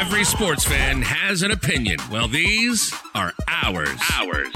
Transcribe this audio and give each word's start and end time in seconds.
Every 0.00 0.24
sports 0.24 0.64
fan 0.64 1.02
has 1.02 1.42
an 1.42 1.52
opinion. 1.52 1.98
Well, 2.10 2.26
these 2.26 2.92
are 3.14 3.32
ours. 3.48 3.88
Ours. 4.12 4.52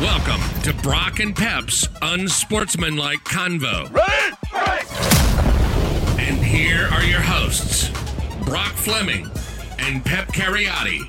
Welcome 0.00 0.40
to 0.62 0.72
Brock 0.82 1.18
and 1.18 1.34
Pep's 1.34 1.88
unsportsmanlike 2.00 3.18
convo. 3.24 3.92
Right, 3.92 4.32
right. 4.52 6.18
And 6.20 6.38
here 6.38 6.88
are 6.92 7.02
your 7.02 7.20
hosts, 7.20 7.90
Brock 8.44 8.72
Fleming 8.72 9.28
and 9.78 10.04
Pep 10.04 10.28
Cariotti. 10.28 11.00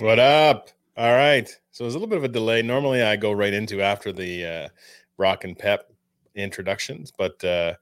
What 0.00 0.18
up? 0.18 0.70
All 0.96 1.12
right. 1.12 1.48
So 1.72 1.84
there's 1.84 1.94
a 1.94 1.98
little 1.98 2.08
bit 2.08 2.18
of 2.18 2.24
a 2.24 2.28
delay. 2.28 2.62
Normally 2.62 3.02
I 3.02 3.16
go 3.16 3.32
right 3.32 3.52
into 3.52 3.82
after 3.82 4.12
the 4.12 4.46
uh, 4.46 4.68
Brock 5.16 5.44
and 5.44 5.58
Pep 5.58 5.92
introductions, 6.42 7.12
but 7.16 7.42
uh, 7.44 7.74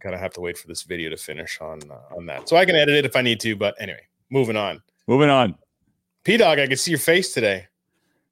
kind 0.00 0.14
of 0.14 0.20
have 0.20 0.32
to 0.34 0.40
wait 0.40 0.58
for 0.58 0.66
this 0.66 0.82
video 0.82 1.08
to 1.10 1.16
finish 1.16 1.60
on 1.60 1.80
uh, 1.90 2.16
on 2.16 2.26
that. 2.26 2.48
So 2.48 2.56
I 2.56 2.64
can 2.64 2.74
edit 2.74 2.94
it 2.96 3.04
if 3.04 3.16
I 3.16 3.22
need 3.22 3.40
to. 3.40 3.56
But 3.56 3.74
anyway, 3.80 4.02
moving 4.30 4.56
on. 4.56 4.82
Moving 5.06 5.30
on. 5.30 5.54
P 6.24 6.36
Dog, 6.36 6.58
I 6.58 6.66
can 6.66 6.76
see 6.76 6.90
your 6.90 7.00
face 7.00 7.32
today. 7.32 7.66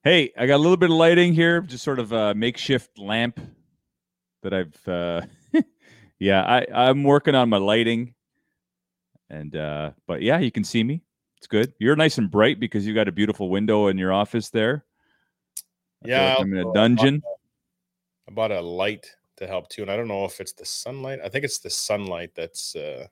Hey, 0.03 0.33
I 0.39 0.47
got 0.47 0.57
a 0.57 0.59
little 0.59 0.77
bit 0.77 0.91
of 0.91 0.97
lighting 0.97 1.33
here, 1.33 1.61
just 1.61 1.85
sort 1.85 1.99
of 1.99 2.13
a 2.13 2.35
makeshift 2.35 2.99
lamp 2.99 3.41
that 4.43 4.55
I've. 4.55 4.89
Uh, 4.89 5.23
yeah, 6.19 6.43
I 6.43 6.67
I'm 6.89 7.05
working 7.05 7.35
on 7.35 7.49
my 7.49 7.59
lighting, 7.59 8.15
and 9.29 9.55
uh, 9.55 9.91
but 10.07 10.23
yeah, 10.23 10.39
you 10.39 10.51
can 10.51 10.65
see 10.65 10.83
me. 10.83 11.03
It's 11.39 11.47
good. 11.47 11.73
You're 11.79 11.97
nice 11.97 12.19
and 12.19 12.31
bright 12.31 12.61
because 12.61 12.87
you 12.87 12.95
got 12.95 13.09
a 13.09 13.13
beautiful 13.13 13.49
window 13.49 13.87
in 13.89 13.97
your 13.97 14.13
office 14.13 14.51
there. 14.51 14.85
I 16.05 16.09
yeah, 16.09 16.31
like 16.31 16.41
I'm 16.41 16.53
in 16.53 16.67
a 16.67 16.73
dungeon. 16.73 17.23
I 18.29 18.33
bought 18.33 18.53
a 18.53 18.61
light 18.61 19.11
to 19.41 19.47
help 19.47 19.69
too, 19.69 19.83
and 19.83 19.91
I 19.91 19.97
don't 19.97 20.09
know 20.09 20.25
if 20.25 20.41
it's 20.41 20.53
the 20.53 20.65
sunlight. 20.65 21.19
I 21.25 21.29
think 21.29 21.45
it's 21.45 21.59
the 21.59 21.71
sunlight 21.71 22.31
that's 22.35 22.77
uh, 22.77 23.07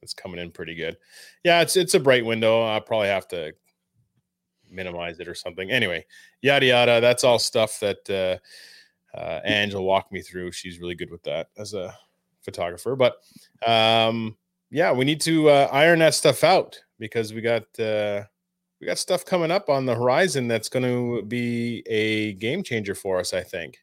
that's 0.00 0.14
coming 0.14 0.40
in 0.40 0.50
pretty 0.50 0.74
good. 0.74 0.96
Yeah, 1.44 1.60
it's 1.60 1.76
it's 1.76 1.94
a 1.94 2.00
bright 2.00 2.24
window. 2.24 2.62
I'll 2.62 2.80
probably 2.80 3.08
have 3.08 3.28
to 3.28 3.52
minimize 4.70 5.20
it 5.20 5.28
or 5.28 5.34
something. 5.34 5.70
Anyway, 5.70 6.06
yada 6.40 6.66
yada. 6.66 7.00
That's 7.00 7.24
all 7.24 7.38
stuff 7.38 7.78
that 7.80 8.08
uh, 9.14 9.16
uh, 9.16 9.40
Ange 9.44 9.74
will 9.74 9.84
walk 9.84 10.10
me 10.10 10.22
through. 10.22 10.52
She's 10.52 10.80
really 10.80 10.94
good 10.94 11.10
with 11.10 11.22
that 11.24 11.48
as 11.58 11.74
a 11.74 11.94
photographer. 12.40 12.96
But 12.96 13.16
um, 13.66 14.36
yeah, 14.70 14.92
we 14.92 15.04
need 15.04 15.20
to 15.22 15.50
uh, 15.50 15.68
iron 15.70 15.98
that 15.98 16.14
stuff 16.14 16.44
out 16.44 16.80
because 16.98 17.34
we 17.34 17.40
got 17.40 17.64
uh, 17.78 18.22
we 18.80 18.86
got 18.86 18.98
stuff 18.98 19.24
coming 19.24 19.50
up 19.50 19.68
on 19.68 19.86
the 19.86 19.94
horizon 19.94 20.48
that's 20.48 20.68
going 20.68 20.84
to 20.84 21.22
be 21.22 21.82
a 21.86 22.34
game 22.34 22.62
changer 22.62 22.94
for 22.94 23.18
us. 23.18 23.34
I 23.34 23.42
think. 23.42 23.81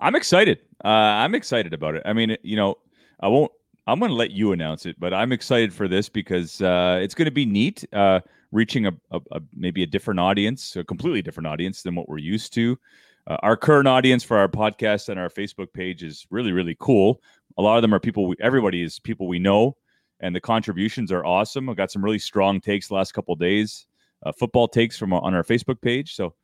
I'm 0.00 0.14
excited. 0.14 0.60
Uh, 0.84 0.88
I'm 0.88 1.34
excited 1.34 1.74
about 1.74 1.94
it. 1.94 2.02
I 2.04 2.12
mean, 2.12 2.36
you 2.42 2.56
know, 2.56 2.76
I 3.20 3.28
won't. 3.28 3.52
I'm 3.86 3.98
going 3.98 4.10
to 4.10 4.16
let 4.16 4.30
you 4.30 4.52
announce 4.52 4.86
it, 4.86 4.98
but 4.98 5.12
I'm 5.12 5.32
excited 5.32 5.74
for 5.74 5.88
this 5.88 6.08
because 6.08 6.60
uh, 6.62 7.00
it's 7.02 7.14
going 7.14 7.26
to 7.26 7.32
be 7.32 7.44
neat, 7.44 7.84
uh, 7.92 8.20
reaching 8.52 8.86
a, 8.86 8.92
a, 9.10 9.20
a, 9.32 9.40
maybe 9.54 9.82
a 9.82 9.86
different 9.86 10.20
audience, 10.20 10.76
a 10.76 10.84
completely 10.84 11.22
different 11.22 11.48
audience 11.48 11.82
than 11.82 11.94
what 11.94 12.08
we're 12.08 12.18
used 12.18 12.52
to. 12.54 12.78
Uh, 13.26 13.36
our 13.42 13.56
current 13.56 13.88
audience 13.88 14.22
for 14.22 14.38
our 14.38 14.48
podcast 14.48 15.08
and 15.08 15.18
our 15.18 15.28
Facebook 15.28 15.72
page 15.72 16.02
is 16.02 16.26
really, 16.30 16.52
really 16.52 16.76
cool. 16.78 17.20
A 17.58 17.62
lot 17.62 17.76
of 17.76 17.82
them 17.82 17.92
are 17.92 17.98
people. 17.98 18.28
We, 18.28 18.36
everybody 18.40 18.82
is 18.82 18.98
people 19.00 19.26
we 19.26 19.38
know, 19.38 19.76
and 20.20 20.36
the 20.36 20.40
contributions 20.40 21.10
are 21.10 21.24
awesome. 21.24 21.68
I 21.68 21.74
got 21.74 21.90
some 21.90 22.04
really 22.04 22.18
strong 22.18 22.60
takes 22.60 22.88
the 22.88 22.94
last 22.94 23.12
couple 23.12 23.34
days, 23.34 23.86
uh, 24.24 24.32
football 24.32 24.68
takes 24.68 24.96
from 24.96 25.12
on 25.12 25.34
our 25.34 25.44
Facebook 25.44 25.80
page. 25.80 26.14
So 26.14 26.34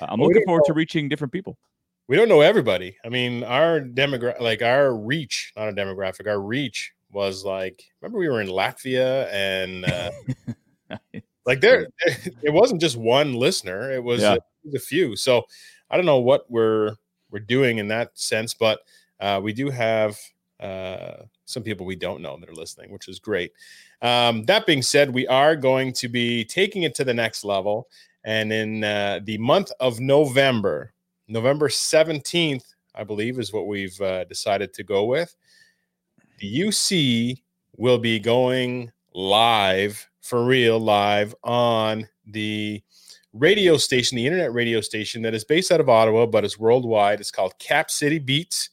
uh, 0.00 0.06
I'm 0.08 0.20
looking 0.20 0.44
forward 0.44 0.64
to 0.66 0.72
reaching 0.72 1.08
different 1.08 1.32
people 1.32 1.58
we 2.08 2.16
don't 2.16 2.28
know 2.28 2.40
everybody. 2.40 2.96
I 3.04 3.08
mean, 3.08 3.44
our 3.44 3.80
demographic, 3.80 4.40
like 4.40 4.62
our 4.62 4.94
reach, 4.94 5.52
not 5.56 5.68
a 5.68 5.72
demographic, 5.72 6.26
our 6.26 6.40
reach 6.40 6.92
was 7.10 7.44
like, 7.44 7.84
remember 8.00 8.18
we 8.18 8.28
were 8.28 8.40
in 8.40 8.48
Latvia 8.48 9.28
and 9.32 9.84
uh, 9.84 10.10
like 11.46 11.60
there, 11.60 11.88
it 12.42 12.52
wasn't 12.52 12.80
just 12.80 12.96
one 12.96 13.34
listener, 13.34 13.92
it 13.92 14.02
was, 14.02 14.22
yeah. 14.22 14.32
a, 14.32 14.36
it 14.36 14.42
was, 14.64 14.74
a, 14.74 14.80
few. 14.80 15.16
So 15.16 15.44
I 15.90 15.96
don't 15.96 16.06
know 16.06 16.18
what 16.18 16.50
we're, 16.50 16.96
we're 17.30 17.40
doing 17.40 17.78
in 17.78 17.88
that 17.88 18.18
sense, 18.18 18.54
but 18.54 18.80
uh, 19.20 19.40
we 19.42 19.52
do 19.52 19.70
have 19.70 20.18
uh, 20.60 21.24
some 21.44 21.62
people 21.62 21.86
we 21.86 21.96
don't 21.96 22.22
know 22.22 22.36
that 22.38 22.48
are 22.48 22.54
listening, 22.54 22.90
which 22.92 23.08
is 23.08 23.18
great. 23.18 23.52
Um, 24.00 24.44
that 24.44 24.66
being 24.66 24.82
said, 24.82 25.12
we 25.12 25.26
are 25.26 25.56
going 25.56 25.92
to 25.94 26.08
be 26.08 26.44
taking 26.44 26.82
it 26.82 26.94
to 26.96 27.04
the 27.04 27.14
next 27.14 27.44
level. 27.44 27.88
And 28.24 28.52
in 28.52 28.84
uh, 28.84 29.20
the 29.24 29.38
month 29.38 29.70
of 29.80 30.00
November, 30.00 30.92
November 31.32 31.68
17th, 31.68 32.74
I 32.94 33.04
believe, 33.04 33.38
is 33.38 33.54
what 33.54 33.66
we've 33.66 33.98
uh, 34.02 34.24
decided 34.24 34.74
to 34.74 34.84
go 34.84 35.04
with. 35.04 35.34
The 36.38 36.60
UC 36.60 37.42
will 37.78 37.98
be 37.98 38.18
going 38.18 38.92
live 39.14 40.08
for 40.20 40.44
real, 40.44 40.78
live 40.78 41.34
on 41.42 42.06
the 42.26 42.82
radio 43.32 43.78
station, 43.78 44.16
the 44.16 44.26
internet 44.26 44.52
radio 44.52 44.82
station 44.82 45.22
that 45.22 45.32
is 45.32 45.42
based 45.42 45.72
out 45.72 45.80
of 45.80 45.88
Ottawa, 45.88 46.26
but 46.26 46.44
is 46.44 46.58
worldwide. 46.58 47.18
It's 47.18 47.30
called 47.30 47.58
Cap 47.58 47.90
City 47.90 48.18
Beats. 48.18 48.68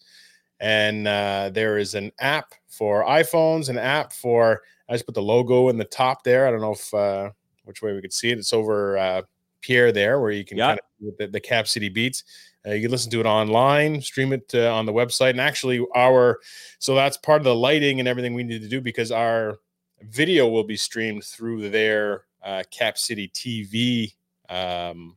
And 0.59 1.07
uh, 1.07 1.51
there 1.53 1.77
is 1.77 1.95
an 1.95 2.11
app 2.19 2.53
for 2.67 3.05
iPhones, 3.05 3.69
an 3.69 3.77
app 3.77 4.11
for, 4.11 4.61
I 4.89 4.93
just 4.95 5.05
put 5.05 5.15
the 5.15 5.21
logo 5.21 5.69
in 5.69 5.77
the 5.77 5.85
top 5.85 6.25
there. 6.25 6.45
I 6.45 6.51
don't 6.51 6.59
know 6.59 6.73
if, 6.73 6.93
uh, 6.93 7.29
which 7.63 7.81
way 7.81 7.93
we 7.93 8.01
could 8.01 8.11
see 8.11 8.31
it. 8.31 8.37
It's 8.37 8.51
over 8.51 8.97
uh, 8.97 9.21
Pierre 9.61 9.93
there, 9.93 10.19
where 10.19 10.31
you 10.31 10.43
can 10.43 10.57
kind 10.57 10.79
of 10.79 11.17
the, 11.17 11.27
the 11.27 11.39
Cap 11.39 11.67
City 11.67 11.89
Beats. 11.89 12.23
Uh, 12.65 12.71
you 12.71 12.81
can 12.81 12.91
listen 12.91 13.11
to 13.11 13.19
it 13.19 13.25
online, 13.25 14.01
stream 14.01 14.33
it 14.33 14.51
uh, 14.53 14.73
on 14.73 14.85
the 14.85 14.93
website, 14.93 15.31
and 15.31 15.41
actually 15.41 15.85
our 15.95 16.39
so 16.79 16.93
that's 16.93 17.17
part 17.17 17.39
of 17.39 17.45
the 17.45 17.55
lighting 17.55 17.99
and 17.99 18.07
everything 18.07 18.33
we 18.33 18.43
need 18.43 18.61
to 18.61 18.67
do 18.67 18.81
because 18.81 19.11
our 19.11 19.59
video 20.01 20.47
will 20.47 20.63
be 20.63 20.77
streamed 20.77 21.23
through 21.23 21.69
their 21.69 22.25
uh, 22.43 22.63
Cap 22.71 22.97
City 22.97 23.29
TV 23.33 24.13
um, 24.49 25.15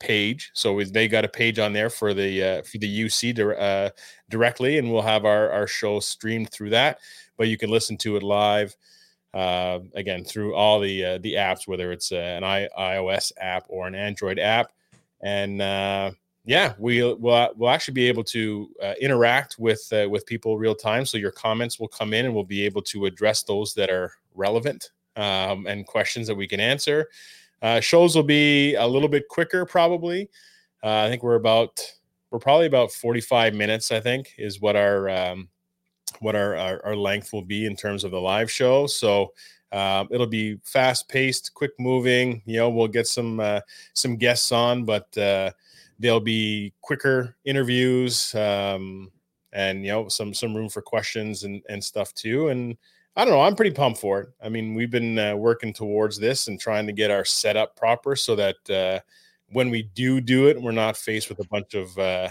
page. 0.00 0.50
So 0.54 0.82
they 0.82 1.08
got 1.08 1.24
a 1.24 1.28
page 1.28 1.58
on 1.58 1.72
there 1.72 1.90
for 1.90 2.12
the 2.12 2.42
uh, 2.42 2.62
for 2.62 2.78
the 2.78 3.04
UC 3.04 3.34
di- 3.34 3.42
uh, 3.42 3.90
directly, 4.28 4.78
and 4.78 4.92
we'll 4.92 5.02
have 5.02 5.24
our 5.24 5.50
our 5.50 5.66
show 5.66 6.00
streamed 6.00 6.50
through 6.50 6.70
that. 6.70 6.98
But 7.38 7.48
you 7.48 7.56
can 7.56 7.70
listen 7.70 7.96
to 7.98 8.16
it 8.16 8.22
live 8.22 8.76
uh, 9.32 9.78
again 9.94 10.24
through 10.24 10.54
all 10.54 10.78
the 10.78 11.18
the 11.18 11.34
apps, 11.34 11.66
whether 11.66 11.90
it's 11.90 12.12
an 12.12 12.44
I- 12.44 12.68
iOS 12.78 13.32
app 13.40 13.64
or 13.68 13.86
an 13.86 13.94
Android 13.94 14.38
app, 14.38 14.72
and 15.22 15.62
yeah, 16.44 16.74
we 16.78 17.02
will 17.02 17.52
we'll 17.56 17.70
actually 17.70 17.94
be 17.94 18.08
able 18.08 18.24
to 18.24 18.68
uh, 18.82 18.94
interact 19.00 19.56
with 19.58 19.86
uh, 19.92 20.08
with 20.08 20.24
people 20.26 20.58
real 20.58 20.74
time. 20.74 21.04
So 21.04 21.18
your 21.18 21.32
comments 21.32 21.78
will 21.78 21.88
come 21.88 22.14
in, 22.14 22.24
and 22.24 22.34
we'll 22.34 22.44
be 22.44 22.64
able 22.64 22.82
to 22.82 23.06
address 23.06 23.42
those 23.42 23.74
that 23.74 23.90
are 23.90 24.12
relevant 24.34 24.90
um, 25.16 25.66
and 25.66 25.86
questions 25.86 26.26
that 26.26 26.34
we 26.34 26.48
can 26.48 26.60
answer. 26.60 27.08
Uh, 27.62 27.80
shows 27.80 28.16
will 28.16 28.22
be 28.22 28.74
a 28.76 28.86
little 28.86 29.08
bit 29.08 29.28
quicker, 29.28 29.66
probably. 29.66 30.30
Uh, 30.82 31.04
I 31.04 31.08
think 31.08 31.22
we're 31.22 31.34
about 31.34 31.80
we're 32.30 32.38
probably 32.38 32.66
about 32.66 32.90
forty 32.90 33.20
five 33.20 33.54
minutes. 33.54 33.92
I 33.92 34.00
think 34.00 34.34
is 34.38 34.60
what 34.60 34.76
our 34.76 35.10
um, 35.10 35.48
what 36.20 36.34
our, 36.34 36.56
our, 36.56 36.84
our 36.86 36.96
length 36.96 37.32
will 37.32 37.42
be 37.42 37.66
in 37.66 37.76
terms 37.76 38.02
of 38.02 38.10
the 38.10 38.20
live 38.20 38.50
show. 38.50 38.86
So 38.86 39.32
uh, 39.72 40.04
it'll 40.10 40.26
be 40.26 40.58
fast 40.64 41.08
paced, 41.08 41.54
quick 41.54 41.72
moving. 41.78 42.42
You 42.44 42.56
know, 42.56 42.70
we'll 42.70 42.88
get 42.88 43.06
some 43.06 43.40
uh, 43.40 43.60
some 43.92 44.16
guests 44.16 44.52
on, 44.52 44.84
but 44.84 45.16
uh, 45.18 45.50
there'll 46.00 46.18
be 46.18 46.72
quicker 46.80 47.36
interviews 47.44 48.34
um, 48.34 49.12
and 49.52 49.84
you 49.84 49.90
know 49.92 50.08
some 50.08 50.34
some 50.34 50.56
room 50.56 50.68
for 50.68 50.82
questions 50.82 51.44
and 51.44 51.62
and 51.68 51.82
stuff 51.82 52.12
too 52.14 52.48
and 52.48 52.76
i 53.16 53.24
don't 53.24 53.34
know 53.34 53.42
i'm 53.42 53.54
pretty 53.54 53.70
pumped 53.70 54.00
for 54.00 54.20
it. 54.20 54.28
I 54.42 54.48
mean 54.48 54.74
we've 54.74 54.90
been 54.90 55.18
uh, 55.18 55.36
working 55.36 55.72
towards 55.72 56.18
this 56.18 56.48
and 56.48 56.58
trying 56.58 56.86
to 56.86 56.92
get 56.92 57.10
our 57.10 57.24
setup 57.24 57.76
proper 57.76 58.16
so 58.16 58.34
that 58.36 58.70
uh, 58.70 59.00
when 59.52 59.70
we 59.70 59.84
do 59.94 60.20
do 60.20 60.48
it 60.48 60.60
we're 60.60 60.72
not 60.72 60.96
faced 60.96 61.28
with 61.28 61.38
a 61.40 61.48
bunch 61.48 61.74
of 61.74 61.96
uh, 61.98 62.28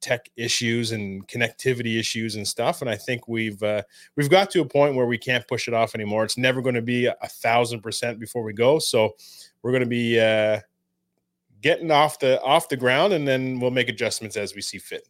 tech 0.00 0.30
issues 0.36 0.92
and 0.92 1.26
connectivity 1.26 1.98
issues 1.98 2.36
and 2.36 2.46
stuff 2.46 2.82
and 2.82 2.90
i 2.90 2.94
think 2.94 3.26
we've 3.26 3.60
uh, 3.64 3.82
we've 4.16 4.30
got 4.30 4.48
to 4.50 4.60
a 4.60 4.64
point 4.64 4.94
where 4.94 5.06
we 5.06 5.18
can't 5.18 5.48
push 5.48 5.66
it 5.66 5.74
off 5.74 5.96
anymore. 5.96 6.22
It's 6.22 6.38
never 6.38 6.62
going 6.62 6.76
to 6.76 6.82
be 6.82 7.06
a, 7.06 7.16
thousand 7.28 7.80
percent 7.80 8.20
before 8.20 8.42
we 8.44 8.52
go 8.52 8.78
so 8.78 9.16
we're 9.62 9.72
going 9.72 9.82
to 9.82 9.88
be 9.88 10.20
uh, 10.20 10.60
getting 11.60 11.90
off 11.90 12.18
the 12.18 12.40
off 12.42 12.68
the 12.68 12.76
ground, 12.76 13.12
and 13.12 13.26
then 13.26 13.60
we'll 13.60 13.70
make 13.70 13.88
adjustments 13.88 14.36
as 14.36 14.54
we 14.54 14.60
see 14.60 14.78
fit. 14.78 15.08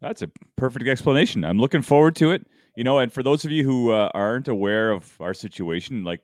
That's 0.00 0.22
a 0.22 0.30
perfect 0.56 0.86
explanation. 0.86 1.44
I'm 1.44 1.58
looking 1.58 1.82
forward 1.82 2.16
to 2.16 2.30
it. 2.32 2.46
You 2.76 2.84
know, 2.84 2.98
and 2.98 3.12
for 3.12 3.22
those 3.22 3.44
of 3.44 3.52
you 3.52 3.64
who 3.64 3.92
uh, 3.92 4.10
aren't 4.14 4.48
aware 4.48 4.90
of 4.90 5.16
our 5.20 5.32
situation, 5.32 6.04
like 6.04 6.20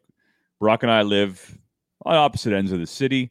Brock 0.59 0.83
and 0.83 0.91
I 0.91 1.03
live 1.03 1.59
on 2.05 2.17
opposite 2.17 2.53
ends 2.53 2.73
of 2.73 2.81
the 2.81 2.87
city. 2.87 3.31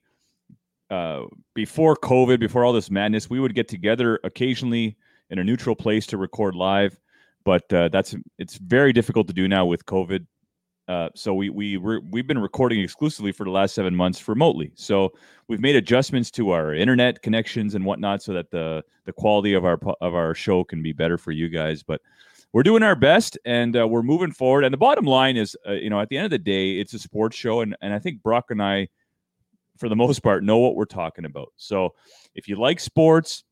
Uh, 0.90 1.26
before 1.54 1.96
COVID, 1.96 2.40
before 2.40 2.64
all 2.64 2.74
this 2.74 2.90
madness, 2.90 3.30
we 3.30 3.40
would 3.40 3.54
get 3.54 3.68
together 3.68 4.20
occasionally 4.24 4.98
in 5.30 5.38
a 5.38 5.44
neutral 5.44 5.76
place 5.76 6.08
to 6.08 6.18
record 6.18 6.56
live, 6.56 7.00
but 7.46 7.72
uh, 7.72 7.90
that's 7.90 8.16
it's 8.40 8.58
very 8.58 8.92
difficult 8.92 9.28
to 9.28 9.34
do 9.34 9.48
now 9.48 9.66
with 9.66 9.86
COVID. 9.86 10.26
Uh, 10.90 11.08
so 11.14 11.36
we 11.36 11.52
we 11.52 11.78
re- 11.78 12.02
we've 12.10 12.26
been 12.26 12.40
recording 12.40 12.82
exclusively 12.82 13.32
for 13.32 13.44
the 13.44 13.52
last 13.52 13.76
seven 13.76 13.96
months 13.96 14.28
remotely. 14.28 14.72
So 14.74 15.14
we've 15.48 15.60
made 15.60 15.76
adjustments 15.76 16.32
to 16.32 16.50
our 16.50 16.74
internet 16.74 17.22
connections 17.22 17.76
and 17.76 17.86
whatnot, 17.86 18.24
so 18.24 18.34
that 18.34 18.50
the 18.50 18.84
the 19.06 19.14
quality 19.14 19.54
of 19.54 19.66
our 19.66 19.80
of 20.02 20.16
our 20.16 20.34
show 20.34 20.64
can 20.64 20.82
be 20.82 20.92
better 20.92 21.20
for 21.20 21.32
you 21.32 21.48
guys. 21.48 21.84
But 21.84 22.02
we're 22.54 22.64
doing 22.64 22.82
our 22.82 22.96
best, 22.96 23.38
and 23.46 23.78
uh, 23.78 23.88
we're 23.88 24.02
moving 24.02 24.32
forward. 24.32 24.64
And 24.64 24.74
the 24.74 24.78
bottom 24.78 25.06
line 25.06 25.38
is, 25.38 25.56
uh, 25.68 25.74
you 25.74 25.92
know, 25.92 26.02
at 26.02 26.10
the 26.10 26.18
end 26.18 26.26
of 26.26 26.32
the 26.32 26.40
day, 26.40 26.80
it's 26.80 26.96
a 26.96 27.00
sports 27.00 27.38
show, 27.38 27.62
and 27.62 27.78
and 27.82 27.94
I 27.94 28.00
think 28.00 28.24
Brock 28.24 28.46
and 28.50 28.60
I, 28.60 28.88
for 29.78 29.90
the 29.90 29.96
most 29.96 30.24
part, 30.24 30.44
know 30.44 30.58
what 30.58 30.76
we're 30.76 30.86
talking 30.86 31.26
about. 31.26 31.54
So 31.58 31.94
if 32.34 32.48
you 32.48 32.56
like 32.56 32.80
sports, 32.80 33.44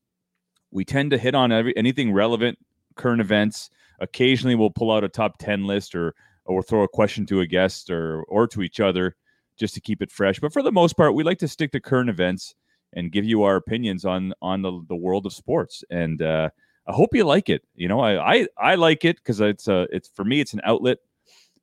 we 0.72 0.84
tend 0.84 1.12
to 1.12 1.18
hit 1.18 1.36
on 1.36 1.52
every 1.52 1.76
anything 1.76 2.12
relevant, 2.12 2.58
current 2.96 3.20
events. 3.20 3.70
Occasionally, 4.00 4.56
we'll 4.56 4.70
pull 4.70 4.90
out 4.90 5.04
a 5.04 5.08
top 5.08 5.38
ten 5.38 5.64
list 5.64 5.94
or 5.94 6.16
or 6.48 6.62
throw 6.62 6.82
a 6.82 6.88
question 6.88 7.26
to 7.26 7.40
a 7.40 7.46
guest 7.46 7.90
or 7.90 8.22
or 8.24 8.46
to 8.48 8.62
each 8.62 8.80
other 8.80 9.14
just 9.58 9.74
to 9.74 9.80
keep 9.80 10.02
it 10.02 10.10
fresh. 10.10 10.40
But 10.40 10.52
for 10.52 10.62
the 10.62 10.72
most 10.72 10.96
part, 10.96 11.14
we 11.14 11.24
like 11.24 11.38
to 11.38 11.48
stick 11.48 11.72
to 11.72 11.80
current 11.80 12.10
events 12.10 12.54
and 12.94 13.12
give 13.12 13.24
you 13.24 13.42
our 13.42 13.56
opinions 13.56 14.04
on 14.04 14.32
on 14.42 14.62
the, 14.62 14.80
the 14.88 14.96
world 14.96 15.26
of 15.26 15.32
sports. 15.32 15.84
And 15.90 16.22
uh, 16.22 16.50
I 16.86 16.92
hope 16.92 17.14
you 17.14 17.24
like 17.24 17.48
it. 17.48 17.62
You 17.74 17.88
know, 17.88 18.00
I 18.00 18.34
I, 18.34 18.46
I 18.58 18.74
like 18.74 19.04
it 19.04 19.16
because 19.16 19.40
it's 19.40 19.68
a 19.68 19.86
it's 19.92 20.10
for 20.14 20.24
me 20.24 20.40
it's 20.40 20.54
an 20.54 20.60
outlet. 20.64 20.98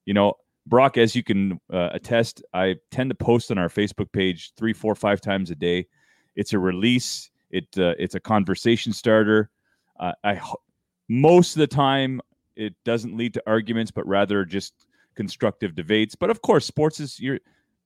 You 0.06 0.14
know, 0.14 0.36
Brock, 0.68 0.98
as 0.98 1.16
you 1.16 1.24
can 1.24 1.60
uh, 1.74 1.90
attest, 1.94 2.44
I 2.54 2.76
tend 2.92 3.10
to 3.10 3.16
post 3.16 3.52
on 3.52 3.58
our 3.58 3.70
Facebook 3.70 4.12
page 4.12 4.52
three, 4.56 4.74
four, 4.74 4.94
five 4.94 5.20
times 5.20 5.50
a 5.50 5.56
day. 5.56 5.88
It's 6.36 6.54
a 6.54 6.60
release. 6.60 7.32
It 7.50 7.68
uh, 7.78 7.96
it's 7.98 8.16
a 8.16 8.20
conversation 8.20 8.94
starter. 8.94 9.50
Uh, 10.00 10.14
I 10.24 10.42
most 11.08 11.56
of 11.56 11.60
the 11.60 11.68
time 11.68 12.22
it 12.56 12.74
doesn't 12.86 13.18
lead 13.18 13.34
to 13.34 13.44
arguments, 13.48 13.92
but 13.92 14.08
rather 14.08 14.46
just 14.46 14.74
constructive 15.16 15.76
debates. 15.76 16.16
But 16.16 16.30
of 16.30 16.42
course, 16.42 16.66
sports 16.66 17.00
is 17.00 17.20
you're 17.20 17.40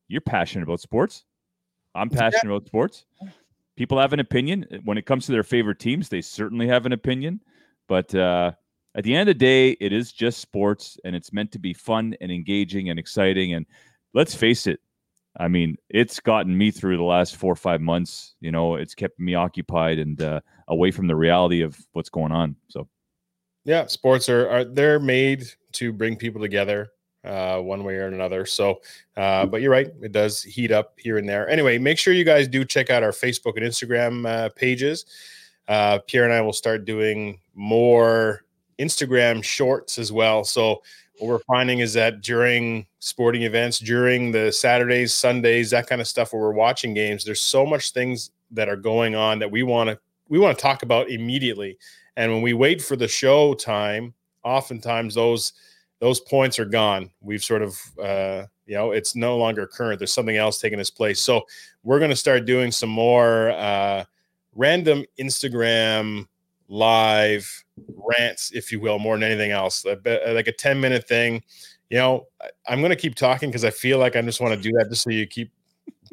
you're 0.08 0.22
passionate 0.22 0.64
about 0.64 0.82
sports. 0.82 1.26
I'm 1.96 2.10
passionate 2.10 2.54
about 2.54 2.68
sports. 2.68 3.06
People 3.76 4.00
have 4.00 4.14
an 4.14 4.20
opinion 4.20 4.66
when 4.84 4.98
it 4.98 5.06
comes 5.06 5.26
to 5.26 5.32
their 5.32 5.44
favorite 5.44 5.80
teams. 5.80 6.10
They 6.10 6.22
certainly 6.22 6.68
have 6.68 6.86
an 6.86 6.92
opinion, 6.92 7.40
but 7.88 8.14
uh, 8.14 8.52
at 8.96 9.04
the 9.04 9.16
end 9.16 9.30
of 9.30 9.36
the 9.36 9.40
day, 9.40 9.72
it 9.80 9.94
is 9.94 10.12
just 10.12 10.40
sports, 10.40 10.98
and 11.06 11.16
it's 11.16 11.32
meant 11.32 11.52
to 11.54 11.60
be 11.60 11.74
fun 11.74 12.16
and 12.20 12.32
engaging 12.32 12.90
and 12.90 13.00
exciting. 13.00 13.54
And 13.54 13.66
let's 14.14 14.36
face 14.36 14.68
it, 14.68 14.82
I 15.40 15.48
mean, 15.48 15.78
it's 15.90 16.20
gotten 16.20 16.58
me 16.58 16.72
through 16.72 16.98
the 16.98 17.04
last 17.04 17.38
four 17.38 17.54
or 17.54 17.56
five 17.56 17.82
months. 17.82 18.36
You 18.42 18.52
know, 18.52 18.76
it's 18.76 18.96
kept 18.96 19.20
me 19.20 19.36
occupied 19.36 20.00
and 20.00 20.22
uh, 20.22 20.42
away 20.68 20.92
from 20.92 21.08
the 21.08 21.16
reality 21.16 21.62
of 21.62 21.78
what's 21.94 22.10
going 22.10 22.32
on. 22.32 22.56
So. 22.68 22.88
Yeah, 23.70 23.86
sports 23.86 24.30
are, 24.30 24.50
are 24.50 24.66
they're 24.66 25.00
made 25.00 25.44
to 25.74 25.94
bring 25.94 26.16
people 26.16 26.42
together 26.42 26.90
uh, 27.24 27.60
one 27.60 27.84
way 27.84 27.98
or 27.98 28.08
another. 28.08 28.44
So, 28.48 28.82
uh, 29.16 29.46
but 29.46 29.62
you're 29.62 29.70
right, 29.70 29.92
it 30.02 30.12
does 30.12 30.42
heat 30.42 30.72
up 30.72 30.96
here 30.98 31.20
and 31.20 31.30
there. 31.30 31.48
Anyway, 31.48 31.78
make 31.78 32.00
sure 32.00 32.12
you 32.12 32.24
guys 32.24 32.48
do 32.48 32.66
check 32.66 32.90
out 32.90 33.04
our 33.04 33.12
Facebook 33.12 33.58
and 33.58 33.64
Instagram 33.64 34.28
uh, 34.28 34.50
pages. 34.56 35.06
Uh, 35.68 36.00
Pierre 36.08 36.24
and 36.24 36.34
I 36.34 36.42
will 36.42 36.52
start 36.52 36.86
doing 36.86 37.42
more 37.54 38.44
Instagram 38.80 39.44
shorts 39.44 40.00
as 40.00 40.12
well. 40.12 40.44
So, 40.44 40.82
what 41.20 41.28
we're 41.28 41.40
finding 41.40 41.78
is 41.78 41.94
that 41.94 42.22
during 42.22 42.88
sporting 42.98 43.44
events, 43.44 43.78
during 43.78 44.32
the 44.32 44.52
Saturdays, 44.52 45.14
Sundays, 45.14 45.70
that 45.70 45.86
kind 45.86 46.02
of 46.02 46.08
stuff, 46.08 46.34
where 46.34 46.42
we're 46.42 46.54
watching 46.54 46.96
games, 46.96 47.24
there's 47.24 47.42
so 47.42 47.68
much 47.68 47.92
things 47.92 48.32
that 48.50 48.68
are 48.68 48.76
going 48.76 49.14
on 49.14 49.38
that 49.38 49.52
we 49.52 49.62
want 49.62 49.92
to 49.92 50.00
we 50.28 50.40
want 50.40 50.58
to 50.58 50.62
talk 50.62 50.82
about 50.82 51.12
immediately 51.12 51.78
and 52.20 52.34
when 52.34 52.42
we 52.42 52.52
wait 52.52 52.82
for 52.82 52.98
the 52.98 53.08
show 53.08 53.54
time, 53.54 54.14
oftentimes 54.44 55.16
those 55.16 55.54
those 56.02 56.20
points 56.20 56.60
are 56.60 56.66
gone. 56.66 57.12
We've 57.22 57.44
sort 57.44 57.62
of 57.62 57.80
uh, 57.98 58.44
you 58.66 58.76
know 58.76 58.92
it's 58.92 59.16
no 59.16 59.38
longer 59.38 59.66
current. 59.66 60.00
There's 60.00 60.12
something 60.12 60.36
else 60.36 60.60
taking 60.60 60.82
its 60.82 60.92
place. 60.92 61.22
So 61.22 61.44
we're 61.84 61.98
going 61.98 62.10
to 62.10 62.18
start 62.18 62.44
doing 62.46 62.74
some 62.74 62.90
more 62.90 63.52
uh, 63.52 64.04
random 64.54 65.06
Instagram 65.18 66.28
live 66.68 67.64
rants, 67.96 68.52
if 68.52 68.70
you 68.70 68.82
will, 68.82 69.00
more 69.00 69.16
than 69.16 69.24
anything 69.24 69.52
else. 69.52 69.86
Like 69.86 70.48
a 70.48 70.52
10 70.52 70.80
minute 70.82 71.08
thing. 71.08 71.42
You 71.90 72.00
know, 72.00 72.28
I'm 72.68 72.82
going 72.82 72.92
to 72.92 72.98
keep 72.98 73.16
talking 73.16 73.50
because 73.50 73.64
I 73.64 73.72
feel 73.72 73.98
like 73.98 74.18
I 74.18 74.22
just 74.22 74.42
want 74.42 74.54
to 74.54 74.62
do 74.62 74.78
that 74.78 74.90
just 74.90 75.04
so 75.04 75.10
you 75.10 75.26
keep 75.26 75.52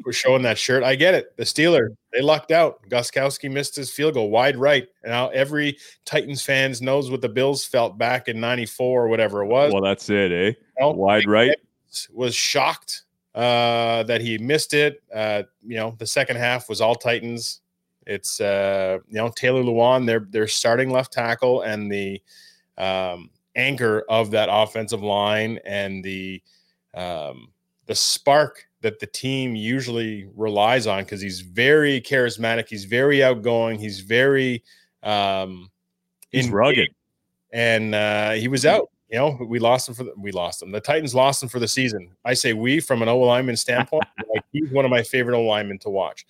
we're 0.05 0.13
showing 0.13 0.41
that 0.43 0.57
shirt. 0.57 0.83
I 0.83 0.95
get 0.95 1.13
it. 1.13 1.35
The 1.37 1.43
Steeler, 1.43 1.89
they 2.13 2.21
lucked 2.21 2.51
out. 2.51 2.81
Gostkowski 2.89 3.51
missed 3.51 3.75
his 3.75 3.91
field 3.91 4.13
goal 4.13 4.29
wide 4.29 4.57
right. 4.57 4.87
And 5.03 5.11
now 5.11 5.29
every 5.29 5.77
Titans 6.05 6.41
fans 6.41 6.81
knows 6.81 7.09
what 7.09 7.21
the 7.21 7.29
Bills 7.29 7.65
felt 7.65 7.97
back 7.97 8.27
in 8.27 8.39
94 8.39 9.03
or 9.03 9.07
whatever 9.07 9.43
it 9.43 9.47
was. 9.47 9.73
Well, 9.73 9.81
that's 9.81 10.09
it, 10.09 10.31
eh? 10.31 10.45
You 10.45 10.55
know, 10.79 10.91
wide 10.91 11.27
right. 11.27 11.55
Was 12.13 12.35
shocked 12.35 13.03
uh, 13.33 14.03
that 14.03 14.21
he 14.21 14.37
missed 14.37 14.73
it. 14.73 15.01
Uh, 15.13 15.43
you 15.65 15.75
know, 15.75 15.95
the 15.99 16.07
second 16.07 16.37
half 16.37 16.69
was 16.69 16.81
all 16.81 16.95
Titans. 16.95 17.61
It's 18.05 18.39
uh, 18.39 18.99
you 19.07 19.15
know, 19.15 19.29
Taylor 19.35 19.63
Lewan, 19.63 20.05
their 20.05 20.21
their 20.29 20.47
starting 20.47 20.89
left 20.89 21.11
tackle 21.11 21.61
and 21.61 21.91
the 21.91 22.21
um, 22.77 23.29
anchor 23.55 24.05
of 24.07 24.31
that 24.31 24.49
offensive 24.51 25.03
line 25.03 25.59
and 25.65 26.03
the 26.03 26.41
um, 26.93 27.51
the 27.85 27.95
spark 27.95 28.66
that 28.81 28.99
the 28.99 29.07
team 29.07 29.55
usually 29.55 30.29
relies 30.35 30.87
on 30.87 31.03
because 31.03 31.21
he's 31.21 31.41
very 31.41 31.99
charismatic, 32.01 32.67
he's 32.67 32.85
very 32.85 33.23
outgoing, 33.23 33.79
he's 33.79 34.01
very 34.01 34.63
um 35.03 35.71
he's 36.31 36.49
rugged. 36.49 36.89
And 37.51 37.95
uh 37.95 38.31
he 38.31 38.47
was 38.47 38.65
out. 38.65 38.89
You 39.09 39.17
know, 39.17 39.37
we 39.47 39.59
lost 39.59 39.87
him 39.87 39.95
for 39.95 40.03
the, 40.03 40.13
we 40.17 40.31
lost 40.31 40.61
him. 40.61 40.71
The 40.71 40.81
Titans 40.81 41.15
lost 41.15 41.41
him 41.41 41.47
for 41.47 41.59
the 41.59 41.67
season. 41.67 42.09
I 42.25 42.33
say 42.33 42.51
we 42.51 42.81
from 42.81 43.01
an 43.01 43.07
O 43.07 43.19
lineman 43.19 43.55
standpoint. 43.55 44.03
like 44.33 44.43
he's 44.51 44.69
one 44.69 44.83
of 44.83 44.91
my 44.91 45.01
favorite 45.01 45.35
O 45.37 45.43
linemen 45.43 45.79
to 45.79 45.89
watch. 45.89 46.25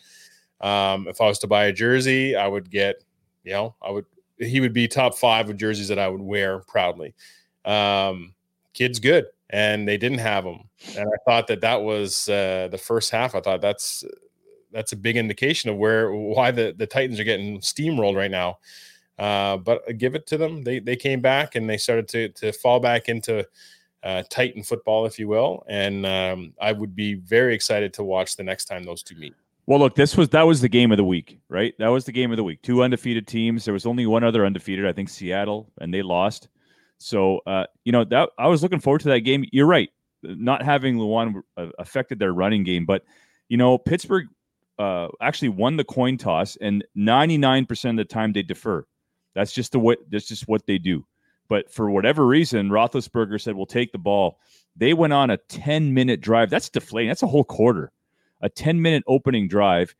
Um, 0.62 1.08
if 1.08 1.20
I 1.20 1.26
was 1.26 1.40
to 1.40 1.48
buy 1.48 1.66
a 1.66 1.74
jersey, 1.74 2.36
I 2.36 2.48
would 2.48 2.70
get, 2.70 3.04
you 3.44 3.54
know, 3.54 3.76
I 3.82 3.92
would 3.92 4.06
he 4.40 4.60
would 4.60 4.74
be 4.74 4.88
top 4.88 5.18
five 5.18 5.50
of 5.50 5.58
jerseys 5.58 5.88
that 5.88 5.98
I 5.98 6.08
would 6.08 6.22
wear 6.22 6.60
proudly. 6.60 7.16
Um, 7.66 8.36
kid's 8.74 9.00
good 9.00 9.26
and 9.50 9.88
they 9.88 9.98
didn't 9.98 10.20
have 10.20 10.46
him. 10.46 10.60
And 10.98 11.08
I 11.08 11.18
thought 11.26 11.48
that 11.48 11.62
that 11.62 11.82
was 11.82 12.28
uh, 12.30 12.68
the 12.72 12.78
first 12.78 13.12
half. 13.12 13.36
I 13.36 13.42
thought 13.42 13.62
that's 13.62 14.04
that's 14.72 14.92
a 14.92 14.98
big 14.98 15.18
indication 15.18 15.70
of 15.70 15.78
where 15.78 16.14
why 16.14 16.52
the, 16.52 16.74
the 16.78 16.88
Titans 16.88 17.20
are 17.20 17.24
getting 17.24 17.60
steamrolled 17.60 18.16
right 18.16 18.32
now. 18.32 18.60
Uh, 19.18 19.58
but 19.58 19.98
give 19.98 20.14
it 20.14 20.28
to 20.28 20.38
them. 20.38 20.64
They 20.64 20.80
they 20.80 20.96
came 20.96 21.22
back 21.22 21.56
and 21.56 21.70
they 21.70 21.78
started 21.78 22.08
to 22.10 22.30
to 22.30 22.52
fall 22.52 22.80
back 22.80 23.10
into 23.10 23.48
uh, 24.04 24.24
Titan 24.30 24.64
football, 24.64 25.06
if 25.06 25.18
you 25.18 25.28
will. 25.28 25.66
And 25.68 26.06
um, 26.06 26.54
I 26.62 26.72
would 26.72 26.96
be 26.96 27.16
very 27.16 27.56
excited 27.56 27.94
to 27.96 28.04
watch 28.04 28.36
the 28.36 28.44
next 28.44 28.66
time 28.66 28.84
those 28.84 29.04
two 29.04 29.16
meet. 29.16 29.34
Well, 29.66 29.80
look, 29.80 29.96
this 29.96 30.16
was 30.16 30.30
that 30.30 30.44
was 30.44 30.62
the 30.62 30.70
game 30.70 30.92
of 30.92 30.98
the 30.98 31.04
week, 31.04 31.40
right? 31.50 31.74
That 31.78 31.90
was 31.90 32.06
the 32.06 32.12
game 32.12 32.32
of 32.32 32.38
the 32.38 32.44
week. 32.44 32.62
Two 32.62 32.84
undefeated 32.84 33.28
teams. 33.28 33.66
There 33.66 33.74
was 33.74 33.86
only 33.86 34.06
one 34.06 34.24
other 34.24 34.46
undefeated, 34.46 34.86
I 34.86 34.94
think 34.94 35.10
Seattle, 35.10 35.70
and 35.82 35.94
they 35.94 36.02
lost. 36.02 36.48
So, 37.00 37.42
uh, 37.46 37.66
you 37.84 37.92
know, 37.92 38.04
that 38.06 38.30
I 38.38 38.48
was 38.48 38.64
looking 38.64 38.80
forward 38.80 39.02
to 39.02 39.10
that 39.10 39.20
game. 39.22 39.46
You're 39.52 39.68
right. 39.68 39.90
Not 40.24 40.64
having 40.64 40.98
Lewan 40.98 41.42
uh, 41.58 41.68
affected 41.78 42.20
their 42.20 42.34
running 42.34 42.64
game, 42.64 42.86
but 42.86 43.04
you 43.50 43.58
know, 43.58 43.78
Pittsburgh 43.78 44.28
uh, 44.80 45.08
actually 45.22 45.50
won 45.50 45.78
the 45.78 45.84
coin 45.84 46.18
toss, 46.18 46.58
and 46.58 46.84
99% 46.98 47.90
of 47.92 47.96
the 47.98 48.06
time 48.06 48.34
they 48.34 48.44
defer. 48.44 48.86
That's 49.36 49.54
just 49.54 49.72
the 49.72 49.80
way. 49.80 49.96
That's 50.10 50.28
just 50.28 50.48
what 50.48 50.66
they 50.66 50.78
do. 50.78 51.06
But 51.48 51.72
for 51.72 51.90
whatever 51.90 52.26
reason, 52.26 52.70
Roethlisberger 52.70 53.40
said, 53.40 53.56
"We'll 53.56 53.66
take 53.66 53.92
the 53.92 53.98
ball." 54.00 54.40
They 54.76 54.94
went 54.94 55.14
on 55.14 55.30
a 55.30 55.38
10 55.38 55.94
minute 55.94 56.22
drive. 56.22 56.50
That's 56.50 56.70
deflating. 56.70 57.10
That's 57.10 57.24
a 57.24 57.28
whole 57.28 57.44
quarter. 57.44 57.92
A 58.42 58.50
10 58.50 58.82
minute 58.82 59.04
opening 59.08 59.48
drive. 59.48 59.96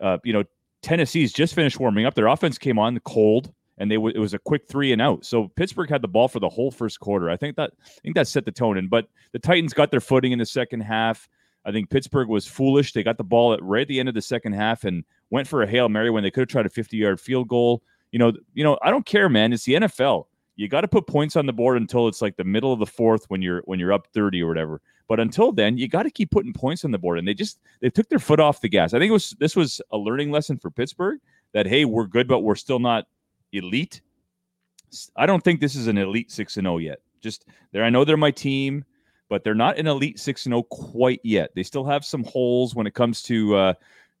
Uh, 0.00 0.18
you 0.24 0.32
know, 0.32 0.44
Tennessee's 0.82 1.32
just 1.32 1.54
finished 1.54 1.78
warming 1.78 2.06
up. 2.06 2.14
Their 2.14 2.26
offense 2.26 2.58
came 2.58 2.78
on 2.78 2.98
cold 3.00 3.52
and 3.80 3.90
they 3.90 3.96
w- 3.96 4.14
it 4.14 4.20
was 4.20 4.34
a 4.34 4.38
quick 4.38 4.68
three 4.68 4.92
and 4.92 5.02
out. 5.02 5.24
So 5.24 5.48
Pittsburgh 5.56 5.90
had 5.90 6.02
the 6.02 6.08
ball 6.08 6.28
for 6.28 6.38
the 6.38 6.48
whole 6.48 6.70
first 6.70 7.00
quarter. 7.00 7.30
I 7.30 7.36
think 7.36 7.56
that 7.56 7.72
I 7.80 8.00
think 8.02 8.14
that 8.14 8.28
set 8.28 8.44
the 8.44 8.52
tone. 8.52 8.76
And 8.78 8.88
but 8.88 9.08
the 9.32 9.38
Titans 9.40 9.72
got 9.72 9.90
their 9.90 10.00
footing 10.00 10.32
in 10.32 10.38
the 10.38 10.46
second 10.46 10.80
half. 10.80 11.28
I 11.64 11.72
think 11.72 11.90
Pittsburgh 11.90 12.28
was 12.28 12.46
foolish. 12.46 12.92
They 12.92 13.02
got 13.02 13.18
the 13.18 13.24
ball 13.24 13.52
at 13.52 13.62
right 13.62 13.82
at 13.82 13.88
the 13.88 13.98
end 13.98 14.08
of 14.08 14.14
the 14.14 14.22
second 14.22 14.52
half 14.52 14.84
and 14.84 15.04
went 15.30 15.48
for 15.48 15.62
a 15.62 15.66
hail 15.66 15.88
mary 15.88 16.10
when 16.10 16.22
they 16.22 16.30
could 16.30 16.42
have 16.42 16.48
tried 16.48 16.66
a 16.66 16.70
50 16.70 16.96
yard 16.96 17.20
field 17.20 17.48
goal. 17.48 17.82
You 18.12 18.18
know, 18.18 18.32
you 18.54 18.64
know, 18.64 18.78
I 18.82 18.90
don't 18.90 19.06
care, 19.06 19.28
man. 19.28 19.52
It's 19.52 19.64
the 19.64 19.74
NFL. 19.74 20.26
You 20.56 20.68
got 20.68 20.82
to 20.82 20.88
put 20.88 21.06
points 21.06 21.36
on 21.36 21.46
the 21.46 21.52
board 21.52 21.78
until 21.78 22.06
it's 22.06 22.20
like 22.20 22.36
the 22.36 22.44
middle 22.44 22.72
of 22.72 22.80
the 22.80 22.86
fourth 22.86 23.24
when 23.28 23.40
you're 23.40 23.62
when 23.64 23.78
you're 23.78 23.94
up 23.94 24.08
30 24.12 24.42
or 24.42 24.48
whatever. 24.48 24.82
But 25.08 25.18
until 25.18 25.52
then, 25.52 25.78
you 25.78 25.88
got 25.88 26.02
to 26.02 26.10
keep 26.10 26.30
putting 26.30 26.52
points 26.52 26.84
on 26.84 26.90
the 26.90 26.98
board. 26.98 27.18
And 27.18 27.26
they 27.26 27.34
just 27.34 27.60
they 27.80 27.88
took 27.88 28.08
their 28.10 28.18
foot 28.18 28.40
off 28.40 28.60
the 28.60 28.68
gas. 28.68 28.92
I 28.92 28.98
think 28.98 29.08
it 29.08 29.14
was 29.14 29.30
this 29.38 29.56
was 29.56 29.80
a 29.90 29.96
learning 29.96 30.30
lesson 30.30 30.58
for 30.58 30.70
Pittsburgh 30.70 31.18
that 31.54 31.66
hey, 31.66 31.86
we're 31.86 32.06
good, 32.06 32.28
but 32.28 32.40
we're 32.40 32.54
still 32.56 32.78
not 32.78 33.06
elite. 33.52 34.00
I 35.16 35.26
don't 35.26 35.42
think 35.42 35.60
this 35.60 35.76
is 35.76 35.86
an 35.86 35.98
elite 35.98 36.30
six 36.30 36.56
and 36.56 36.64
zero 36.64 36.74
oh 36.74 36.78
yet. 36.78 37.00
Just 37.20 37.46
there, 37.72 37.84
I 37.84 37.90
know 37.90 38.04
they're 38.04 38.16
my 38.16 38.30
team, 38.30 38.84
but 39.28 39.44
they're 39.44 39.54
not 39.54 39.78
an 39.78 39.86
elite 39.86 40.18
six 40.18 40.46
and 40.46 40.52
zero 40.52 40.60
oh 40.60 40.74
quite 40.74 41.20
yet. 41.22 41.50
They 41.54 41.62
still 41.62 41.84
have 41.84 42.04
some 42.04 42.24
holes 42.24 42.74
when 42.74 42.86
it 42.86 42.94
comes 42.94 43.22
to, 43.24 43.56
uh, 43.56 43.74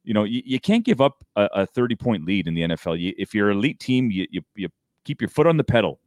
you 0.04 0.14
know, 0.14 0.24
you, 0.24 0.42
you 0.44 0.60
can't 0.60 0.84
give 0.84 1.00
up 1.00 1.24
a, 1.36 1.48
a, 1.52 1.66
thirty 1.66 1.96
point 1.96 2.24
lead 2.24 2.46
in 2.46 2.54
the 2.54 2.62
NFL. 2.62 3.00
You, 3.00 3.12
if 3.18 3.34
you're 3.34 3.50
an 3.50 3.58
elite 3.58 3.80
team, 3.80 4.10
you, 4.10 4.26
you, 4.30 4.42
you 4.54 4.68
keep 5.04 5.20
your 5.20 5.30
foot 5.30 5.46
on 5.46 5.56
the 5.56 5.64
pedal. 5.64 6.00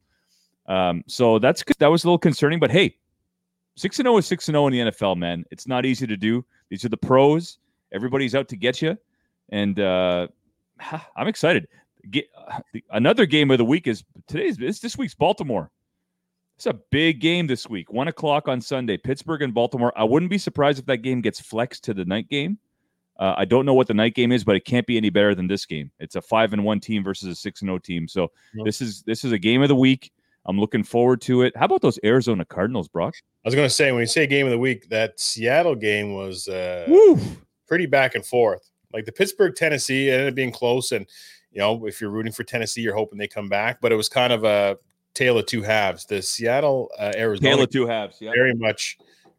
Um, 0.67 1.03
so 1.07 1.39
that's 1.39 1.63
that 1.79 1.87
was 1.87 2.03
a 2.03 2.07
little 2.07 2.17
concerning, 2.17 2.59
but 2.59 2.71
hey, 2.71 2.95
Six 3.75 3.97
and 3.97 4.05
zero 4.05 4.17
is 4.17 4.27
six 4.27 4.47
and 4.47 4.53
zero 4.53 4.67
in 4.67 4.73
the 4.73 4.91
NFL, 4.91 5.17
man. 5.17 5.45
It's 5.49 5.67
not 5.67 5.85
easy 5.85 6.05
to 6.05 6.15
do. 6.15 6.45
These 6.69 6.85
are 6.85 6.89
the 6.89 6.97
pros. 6.97 7.57
Everybody's 7.91 8.35
out 8.35 8.47
to 8.49 8.55
get 8.55 8.81
you, 8.81 8.97
and 9.49 9.79
uh, 9.79 10.27
I'm 11.15 11.27
excited. 11.27 11.67
Get, 12.09 12.27
uh, 12.35 12.59
another 12.91 13.25
game 13.25 13.51
of 13.51 13.57
the 13.57 13.65
week 13.65 13.87
is 13.87 14.03
today's. 14.27 14.57
It's 14.59 14.79
this 14.79 14.97
week's 14.97 15.15
Baltimore. 15.15 15.71
It's 16.57 16.65
a 16.65 16.73
big 16.91 17.19
game 17.19 17.47
this 17.47 17.67
week. 17.67 17.91
One 17.91 18.07
o'clock 18.07 18.47
on 18.47 18.61
Sunday. 18.61 18.97
Pittsburgh 18.97 19.41
and 19.41 19.53
Baltimore. 19.53 19.91
I 19.95 20.03
wouldn't 20.03 20.29
be 20.29 20.37
surprised 20.37 20.79
if 20.79 20.85
that 20.85 20.97
game 20.97 21.21
gets 21.21 21.39
flexed 21.39 21.83
to 21.85 21.93
the 21.93 22.05
night 22.05 22.29
game. 22.29 22.59
Uh, 23.19 23.35
I 23.37 23.45
don't 23.45 23.65
know 23.65 23.73
what 23.73 23.87
the 23.87 23.93
night 23.93 24.15
game 24.15 24.31
is, 24.31 24.43
but 24.43 24.55
it 24.55 24.65
can't 24.65 24.87
be 24.87 24.97
any 24.97 25.09
better 25.09 25.35
than 25.35 25.47
this 25.47 25.65
game. 25.65 25.91
It's 25.99 26.15
a 26.15 26.21
five 26.21 26.53
and 26.53 26.63
one 26.63 26.79
team 26.79 27.03
versus 27.03 27.29
a 27.29 27.35
six 27.35 27.61
and 27.61 27.69
zero 27.69 27.79
team. 27.79 28.07
So 28.07 28.31
yep. 28.53 28.65
this 28.65 28.81
is 28.81 29.03
this 29.03 29.23
is 29.23 29.31
a 29.31 29.37
game 29.37 29.61
of 29.61 29.69
the 29.69 29.75
week. 29.75 30.11
I'm 30.45 30.59
looking 30.59 30.83
forward 30.83 31.21
to 31.21 31.43
it. 31.43 31.55
How 31.55 31.65
about 31.65 31.81
those 31.81 31.99
Arizona 32.03 32.43
Cardinals, 32.43 32.87
Brock? 32.87 33.13
I 33.45 33.47
was 33.47 33.55
going 33.55 33.67
to 33.67 33.73
say 33.73 33.91
when 33.91 34.01
you 34.01 34.07
say 34.07 34.27
game 34.27 34.45
of 34.45 34.51
the 34.51 34.57
week, 34.57 34.89
that 34.89 35.19
Seattle 35.19 35.75
game 35.75 36.13
was 36.13 36.47
uh, 36.47 36.85
pretty 37.67 37.85
back 37.85 38.15
and 38.15 38.25
forth. 38.25 38.69
Like 38.91 39.05
the 39.05 39.11
Pittsburgh 39.11 39.55
Tennessee 39.55 40.09
ended 40.09 40.29
up 40.29 40.35
being 40.35 40.51
close, 40.51 40.91
and 40.91 41.07
you 41.53 41.59
know 41.59 41.85
if 41.85 42.01
you're 42.01 42.09
rooting 42.09 42.33
for 42.33 42.43
Tennessee, 42.43 42.81
you're 42.81 42.95
hoping 42.95 43.17
they 43.17 43.27
come 43.27 43.47
back. 43.47 43.79
But 43.81 43.91
it 43.91 43.95
was 43.95 44.09
kind 44.09 44.33
of 44.33 44.43
a 44.43 44.77
tale 45.13 45.37
of 45.37 45.45
two 45.45 45.61
halves. 45.61 46.05
The 46.05 46.21
Seattle 46.21 46.89
uh, 46.97 47.13
Arizona 47.15 47.55
tale 47.55 47.63
of 47.63 47.69
two 47.69 47.87
halves, 47.87 48.17
yeah, 48.19 48.31
very 48.35 48.55
much 48.55 48.97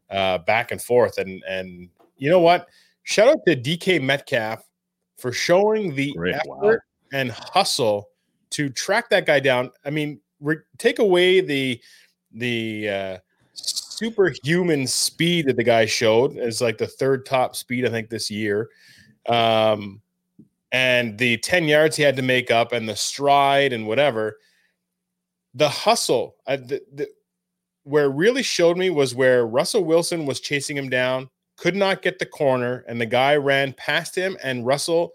uh, 0.09 0.39
back 0.39 0.71
and 0.71 0.81
forth. 0.81 1.17
And 1.17 1.43
and 1.47 1.89
you 2.17 2.29
know 2.29 2.39
what? 2.39 2.67
Shout 3.03 3.27
out 3.27 3.39
to 3.47 3.55
DK 3.55 4.01
Metcalf 4.01 4.63
for 5.17 5.31
showing 5.31 5.93
the 5.95 6.13
Great, 6.13 6.35
effort 6.35 6.47
wow. 6.47 6.77
and 7.13 7.31
hustle 7.31 8.09
to 8.51 8.69
track 8.69 9.09
that 9.09 9.25
guy 9.25 9.39
down. 9.39 9.71
I 9.85 9.89
mean, 9.89 10.19
re- 10.39 10.57
take 10.77 10.99
away 10.99 11.41
the 11.41 11.79
the 12.31 12.89
uh, 12.89 13.17
superhuman 13.53 14.87
speed 14.87 15.47
that 15.47 15.57
the 15.57 15.63
guy 15.63 15.85
showed 15.85 16.37
as 16.37 16.61
like 16.61 16.77
the 16.77 16.87
third 16.87 17.25
top 17.25 17.55
speed 17.55 17.85
I 17.85 17.89
think 17.89 18.09
this 18.09 18.31
year. 18.31 18.69
Um, 19.27 20.01
and 20.75 21.17
the 21.17 21.37
10 21.37 21.65
yards 21.65 21.95
he 21.95 22.03
had 22.03 22.15
to 22.17 22.21
make 22.21 22.51
up 22.51 22.71
and 22.71 22.89
the 22.89 22.95
stride 22.95 23.71
and 23.71 23.87
whatever 23.87 24.37
the 25.53 25.69
hustle 25.69 26.35
uh, 26.47 26.57
the, 26.57 26.81
the, 26.93 27.07
where 27.83 28.09
really 28.09 28.43
showed 28.43 28.77
me 28.77 28.89
was 28.89 29.15
where 29.15 29.45
Russell 29.45 29.85
Wilson 29.85 30.25
was 30.25 30.39
chasing 30.39 30.75
him 30.75 30.89
down 30.89 31.29
could 31.57 31.75
not 31.75 32.01
get 32.01 32.19
the 32.19 32.25
corner, 32.25 32.83
and 32.87 32.99
the 32.99 33.05
guy 33.05 33.35
ran 33.35 33.73
past 33.73 34.15
him, 34.15 34.37
and 34.43 34.65
Russell 34.65 35.11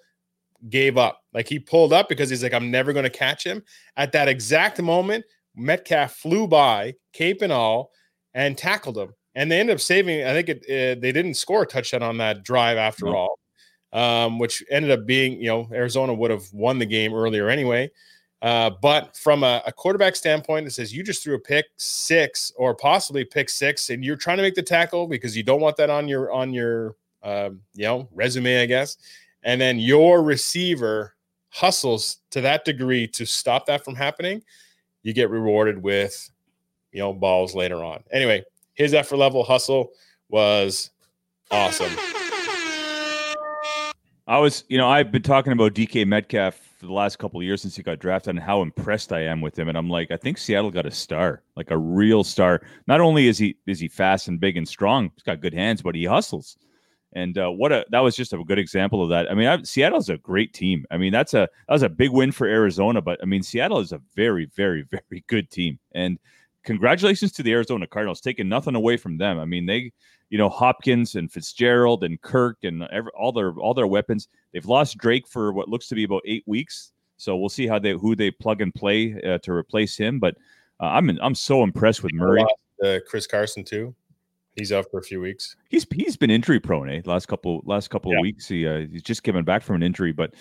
gave 0.68 0.96
up. 0.96 1.22
Like 1.32 1.48
he 1.48 1.58
pulled 1.58 1.92
up 1.92 2.08
because 2.08 2.30
he's 2.30 2.42
like, 2.42 2.54
I'm 2.54 2.70
never 2.70 2.92
going 2.92 3.04
to 3.04 3.10
catch 3.10 3.44
him. 3.44 3.62
At 3.96 4.12
that 4.12 4.28
exact 4.28 4.80
moment, 4.80 5.24
Metcalf 5.54 6.12
flew 6.12 6.46
by, 6.46 6.94
cape 7.12 7.42
and 7.42 7.52
all, 7.52 7.90
and 8.34 8.56
tackled 8.56 8.98
him. 8.98 9.12
And 9.34 9.50
they 9.50 9.60
ended 9.60 9.74
up 9.74 9.80
saving. 9.80 10.24
I 10.24 10.32
think 10.32 10.48
it, 10.48 10.68
it 10.68 11.00
they 11.00 11.12
didn't 11.12 11.34
score 11.34 11.62
a 11.62 11.66
touchdown 11.66 12.02
on 12.02 12.18
that 12.18 12.42
drive 12.42 12.78
after 12.78 13.06
no. 13.06 13.16
all, 13.16 13.38
um, 13.92 14.38
which 14.38 14.62
ended 14.70 14.90
up 14.90 15.06
being, 15.06 15.40
you 15.40 15.48
know, 15.48 15.68
Arizona 15.72 16.14
would 16.14 16.30
have 16.30 16.44
won 16.52 16.78
the 16.78 16.86
game 16.86 17.12
earlier 17.14 17.48
anyway. 17.48 17.90
Uh, 18.42 18.70
but 18.80 19.16
from 19.16 19.44
a, 19.44 19.62
a, 19.66 19.72
quarterback 19.72 20.16
standpoint, 20.16 20.66
it 20.66 20.70
says 20.70 20.94
you 20.94 21.02
just 21.02 21.22
threw 21.22 21.34
a 21.34 21.38
pick 21.38 21.66
six 21.76 22.50
or 22.56 22.74
possibly 22.74 23.22
pick 23.22 23.50
six, 23.50 23.90
and 23.90 24.02
you're 24.02 24.16
trying 24.16 24.38
to 24.38 24.42
make 24.42 24.54
the 24.54 24.62
tackle 24.62 25.06
because 25.06 25.36
you 25.36 25.42
don't 25.42 25.60
want 25.60 25.76
that 25.76 25.90
on 25.90 26.08
your 26.08 26.32
on 26.32 26.54
your 26.54 26.96
uh, 27.22 27.50
you 27.74 27.84
know 27.84 28.08
resume, 28.14 28.62
I 28.62 28.66
guess. 28.66 28.96
And 29.42 29.60
then 29.60 29.78
your 29.78 30.22
receiver 30.22 31.14
hustles 31.50 32.18
to 32.30 32.40
that 32.40 32.64
degree 32.64 33.06
to 33.08 33.26
stop 33.26 33.66
that 33.66 33.84
from 33.84 33.94
happening. 33.94 34.42
You 35.02 35.12
get 35.12 35.28
rewarded 35.28 35.82
with 35.82 36.30
you 36.92 37.00
know 37.00 37.12
balls 37.12 37.54
later 37.54 37.84
on. 37.84 38.02
Anyway, 38.10 38.44
his 38.72 38.94
effort 38.94 39.18
level 39.18 39.44
hustle 39.44 39.90
was 40.30 40.90
awesome. 41.50 41.92
I 44.26 44.38
was, 44.38 44.64
you 44.68 44.78
know, 44.78 44.88
I've 44.88 45.10
been 45.10 45.22
talking 45.22 45.52
about 45.52 45.74
DK 45.74 46.06
Metcalf 46.06 46.54
for 46.78 46.86
the 46.86 46.92
last 46.92 47.18
couple 47.18 47.40
of 47.40 47.44
years 47.44 47.62
since 47.62 47.76
he 47.76 47.82
got 47.82 47.98
drafted 47.98 48.30
and 48.30 48.38
how 48.38 48.62
impressed 48.62 49.12
I 49.12 49.22
am 49.22 49.40
with 49.40 49.58
him. 49.58 49.68
And 49.68 49.76
I'm 49.76 49.90
like, 49.90 50.10
I 50.10 50.16
think 50.16 50.38
Seattle 50.38 50.70
got 50.70 50.86
a 50.86 50.90
star, 50.90 51.42
like 51.56 51.70
a 51.70 51.78
real 51.78 52.22
star. 52.22 52.62
Not 52.86 53.00
only 53.00 53.28
is 53.28 53.38
he 53.38 53.56
is 53.66 53.80
he 53.80 53.88
fast 53.88 54.28
and 54.28 54.38
big 54.38 54.56
and 54.56 54.68
strong, 54.68 55.10
he's 55.14 55.22
got 55.22 55.40
good 55.40 55.54
hands, 55.54 55.82
but 55.82 55.94
he 55.94 56.04
hustles. 56.04 56.56
And 57.12 57.36
uh, 57.38 57.50
what 57.50 57.72
a 57.72 57.84
that 57.90 58.00
was 58.00 58.14
just 58.14 58.32
a 58.32 58.44
good 58.44 58.58
example 58.58 59.02
of 59.02 59.08
that. 59.10 59.30
I 59.30 59.34
mean, 59.34 59.48
I, 59.48 59.62
Seattle's 59.62 60.08
a 60.08 60.18
great 60.18 60.54
team. 60.54 60.86
I 60.90 60.96
mean, 60.96 61.12
that's 61.12 61.34
a 61.34 61.48
that 61.68 61.72
was 61.72 61.82
a 61.82 61.88
big 61.88 62.10
win 62.10 62.30
for 62.30 62.46
Arizona, 62.46 63.00
but 63.02 63.18
I 63.22 63.26
mean, 63.26 63.42
Seattle 63.42 63.80
is 63.80 63.92
a 63.92 64.00
very, 64.14 64.46
very, 64.54 64.82
very 64.90 65.24
good 65.26 65.50
team. 65.50 65.78
And 65.92 66.18
congratulations 66.62 67.32
to 67.32 67.42
the 67.42 67.52
Arizona 67.52 67.86
Cardinals, 67.86 68.20
taking 68.20 68.48
nothing 68.48 68.76
away 68.76 68.96
from 68.96 69.18
them. 69.18 69.40
I 69.40 69.44
mean, 69.44 69.66
they 69.66 69.92
you 70.30 70.38
know 70.38 70.48
Hopkins 70.48 71.16
and 71.16 71.30
Fitzgerald 71.30 72.04
and 72.04 72.20
Kirk 72.22 72.58
and 72.62 72.84
every, 72.84 73.10
all 73.18 73.32
their 73.32 73.52
all 73.54 73.74
their 73.74 73.86
weapons. 73.86 74.28
They've 74.52 74.64
lost 74.64 74.96
Drake 74.96 75.28
for 75.28 75.52
what 75.52 75.68
looks 75.68 75.88
to 75.88 75.94
be 75.94 76.04
about 76.04 76.22
eight 76.24 76.44
weeks, 76.46 76.92
so 77.16 77.36
we'll 77.36 77.48
see 77.48 77.66
how 77.66 77.78
they 77.78 77.92
who 77.92 78.16
they 78.16 78.30
plug 78.30 78.62
and 78.62 78.74
play 78.74 79.20
uh, 79.22 79.38
to 79.38 79.52
replace 79.52 79.96
him. 79.96 80.18
But 80.18 80.36
uh, 80.80 80.86
I'm 80.86 81.10
I'm 81.20 81.34
so 81.34 81.62
impressed 81.62 82.02
with 82.02 82.14
Murray. 82.14 82.44
Uh, 82.82 82.98
Chris 83.06 83.26
Carson 83.26 83.64
too. 83.64 83.94
He's 84.56 84.72
out 84.72 84.86
for 84.90 84.98
a 84.98 85.02
few 85.02 85.20
weeks. 85.20 85.56
He's 85.68 85.86
he's 85.92 86.16
been 86.16 86.30
injury 86.30 86.60
prone. 86.60 86.88
Eh? 86.88 87.02
Last 87.04 87.26
couple 87.26 87.60
last 87.64 87.90
couple 87.90 88.12
yeah. 88.12 88.18
of 88.18 88.22
weeks, 88.22 88.48
he 88.48 88.66
uh, 88.66 88.86
he's 88.90 89.02
just 89.02 89.24
coming 89.24 89.44
back 89.44 89.62
from 89.62 89.76
an 89.76 89.82
injury. 89.82 90.12
But 90.12 90.34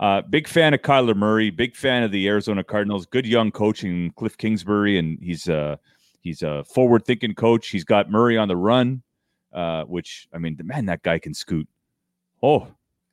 uh, 0.00 0.22
big 0.22 0.48
fan 0.48 0.74
of 0.74 0.82
Kyler 0.82 1.16
Murray. 1.16 1.50
Big 1.50 1.76
fan 1.76 2.02
of 2.02 2.10
the 2.10 2.26
Arizona 2.26 2.64
Cardinals. 2.64 3.06
Good 3.06 3.26
young 3.26 3.52
coaching, 3.52 4.12
Kliff 4.16 4.36
Kingsbury, 4.36 4.98
and 4.98 5.18
he's 5.22 5.48
uh 5.48 5.76
he's 6.22 6.42
a 6.42 6.64
forward 6.64 7.04
thinking 7.04 7.34
coach. 7.34 7.68
He's 7.68 7.84
got 7.84 8.10
Murray 8.10 8.36
on 8.36 8.48
the 8.48 8.56
run 8.56 9.02
uh, 9.52 9.84
which 9.84 10.28
I 10.32 10.38
mean, 10.38 10.56
the 10.56 10.64
man, 10.64 10.86
that 10.86 11.02
guy 11.02 11.18
can 11.18 11.34
scoot. 11.34 11.68
Oh, 12.42 12.68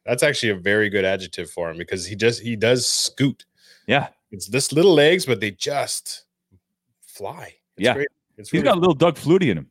that's 0.06 0.24
actually 0.24 0.50
a 0.50 0.56
very 0.56 0.90
good 0.90 1.06
adjective 1.06 1.50
for 1.50 1.70
him 1.70 1.78
because 1.78 2.06
he 2.06 2.16
just 2.16 2.42
he 2.42 2.56
does 2.56 2.88
scoot. 2.88 3.46
Yeah, 3.88 4.10
it's 4.32 4.48
this 4.48 4.72
little 4.72 4.94
legs, 4.94 5.26
but 5.26 5.40
they 5.40 5.52
just 5.52 6.26
fly. 7.02 7.54
It's 7.78 7.86
yeah, 7.86 7.94
great. 7.94 8.08
It's 8.38 8.50
he's 8.50 8.60
really 8.60 8.66
got 8.66 8.78
a 8.78 8.80
little 8.80 8.96
Doug 8.96 9.16
Flutie 9.16 9.50
in 9.50 9.58
him. 9.58 9.70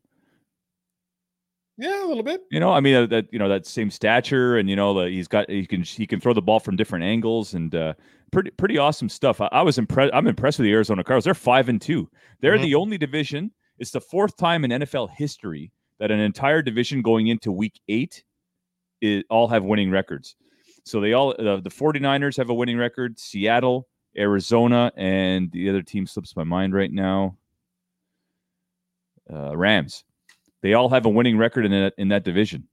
Yeah, 1.76 2.04
a 2.04 2.06
little 2.06 2.22
bit. 2.22 2.42
You 2.50 2.60
know, 2.60 2.72
I 2.72 2.80
mean 2.80 2.94
uh, 2.94 3.06
that 3.06 3.26
you 3.32 3.38
know 3.38 3.48
that 3.48 3.66
same 3.66 3.90
stature, 3.90 4.56
and 4.56 4.70
you 4.70 4.76
know 4.76 4.94
that 5.00 5.10
he's 5.10 5.28
got 5.28 5.50
he 5.50 5.66
can 5.66 5.82
he 5.82 6.06
can 6.06 6.20
throw 6.20 6.32
the 6.32 6.42
ball 6.42 6.60
from 6.60 6.76
different 6.76 7.04
angles, 7.04 7.54
and 7.54 7.74
uh, 7.74 7.94
pretty 8.30 8.50
pretty 8.50 8.78
awesome 8.78 9.08
stuff. 9.08 9.40
I, 9.40 9.48
I 9.52 9.62
was 9.62 9.78
impressed. 9.78 10.14
I'm 10.14 10.26
impressed 10.26 10.58
with 10.58 10.64
the 10.64 10.72
Arizona 10.72 11.02
Cardinals. 11.02 11.24
They're 11.24 11.34
five 11.34 11.68
and 11.68 11.80
two. 11.80 12.08
They're 12.40 12.54
mm-hmm. 12.54 12.62
the 12.62 12.74
only 12.76 12.98
division. 12.98 13.50
It's 13.78 13.90
the 13.90 14.00
fourth 14.00 14.36
time 14.36 14.64
in 14.64 14.70
NFL 14.70 15.10
history 15.10 15.72
that 16.04 16.10
an 16.10 16.20
entire 16.20 16.60
division 16.60 17.00
going 17.00 17.28
into 17.28 17.50
week 17.50 17.80
eight 17.88 18.24
is, 19.00 19.24
all 19.30 19.48
have 19.48 19.64
winning 19.64 19.90
records. 19.90 20.36
So 20.84 21.00
they 21.00 21.14
all, 21.14 21.30
uh, 21.30 21.60
the 21.60 21.70
49ers 21.70 22.36
have 22.36 22.50
a 22.50 22.54
winning 22.54 22.76
record, 22.76 23.18
Seattle, 23.18 23.88
Arizona, 24.14 24.92
and 24.98 25.50
the 25.50 25.70
other 25.70 25.80
team 25.80 26.06
slips 26.06 26.36
my 26.36 26.44
mind 26.44 26.74
right 26.74 26.92
now. 26.92 27.38
Uh, 29.32 29.56
Rams. 29.56 30.04
They 30.60 30.74
all 30.74 30.90
have 30.90 31.06
a 31.06 31.08
winning 31.08 31.38
record 31.38 31.64
in 31.64 31.70
that, 31.70 31.94
in 31.96 32.08
that 32.08 32.22
division. 32.22 32.68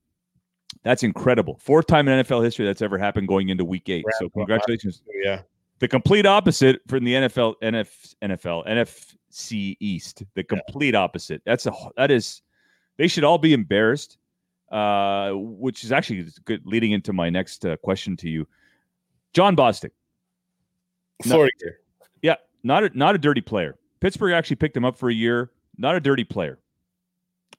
That's 0.83 1.03
incredible. 1.03 1.57
Fourth 1.61 1.87
time 1.87 2.09
in 2.09 2.25
NFL 2.25 2.43
history 2.43 2.65
that's 2.65 2.81
ever 2.81 2.97
happened 2.97 3.29
going 3.29 3.47
into 3.47 3.63
week 3.63 3.87
eight. 3.87 4.03
Rams 4.05 4.17
so 4.19 4.27
congratulations. 4.27 5.03
Yeah. 5.23 5.43
The 5.79 5.87
complete 5.87 6.25
opposite 6.25 6.81
from 6.89 7.05
the 7.05 7.13
NFL, 7.13 7.55
NF, 7.63 8.13
NFL, 8.21 8.67
NFC 8.67 9.77
East. 9.79 10.23
The 10.35 10.43
complete 10.43 10.95
yeah. 10.95 10.99
opposite. 10.99 11.41
That's 11.45 11.65
a 11.65 11.71
that 11.95 12.11
is 12.11 12.41
they 12.97 13.07
should 13.07 13.23
all 13.23 13.37
be 13.37 13.53
embarrassed. 13.53 14.17
Uh, 14.71 15.33
which 15.33 15.83
is 15.83 15.91
actually 15.91 16.25
good, 16.45 16.61
leading 16.65 16.91
into 16.93 17.11
my 17.11 17.29
next 17.29 17.65
uh, 17.65 17.75
question 17.75 18.15
to 18.15 18.29
you, 18.29 18.47
Jon 19.33 19.53
Bostic. 19.53 19.89
Florida. 21.23 21.51
Not, 21.61 22.07
yeah, 22.21 22.35
not 22.63 22.83
a, 22.85 22.97
not 22.97 23.13
a 23.13 23.17
dirty 23.17 23.41
player. 23.41 23.77
Pittsburgh 23.99 24.31
actually 24.31 24.55
picked 24.55 24.77
him 24.77 24.85
up 24.85 24.97
for 24.97 25.09
a 25.09 25.13
year. 25.13 25.51
Not 25.77 25.95
a 25.95 25.99
dirty 25.99 26.23
player. 26.23 26.57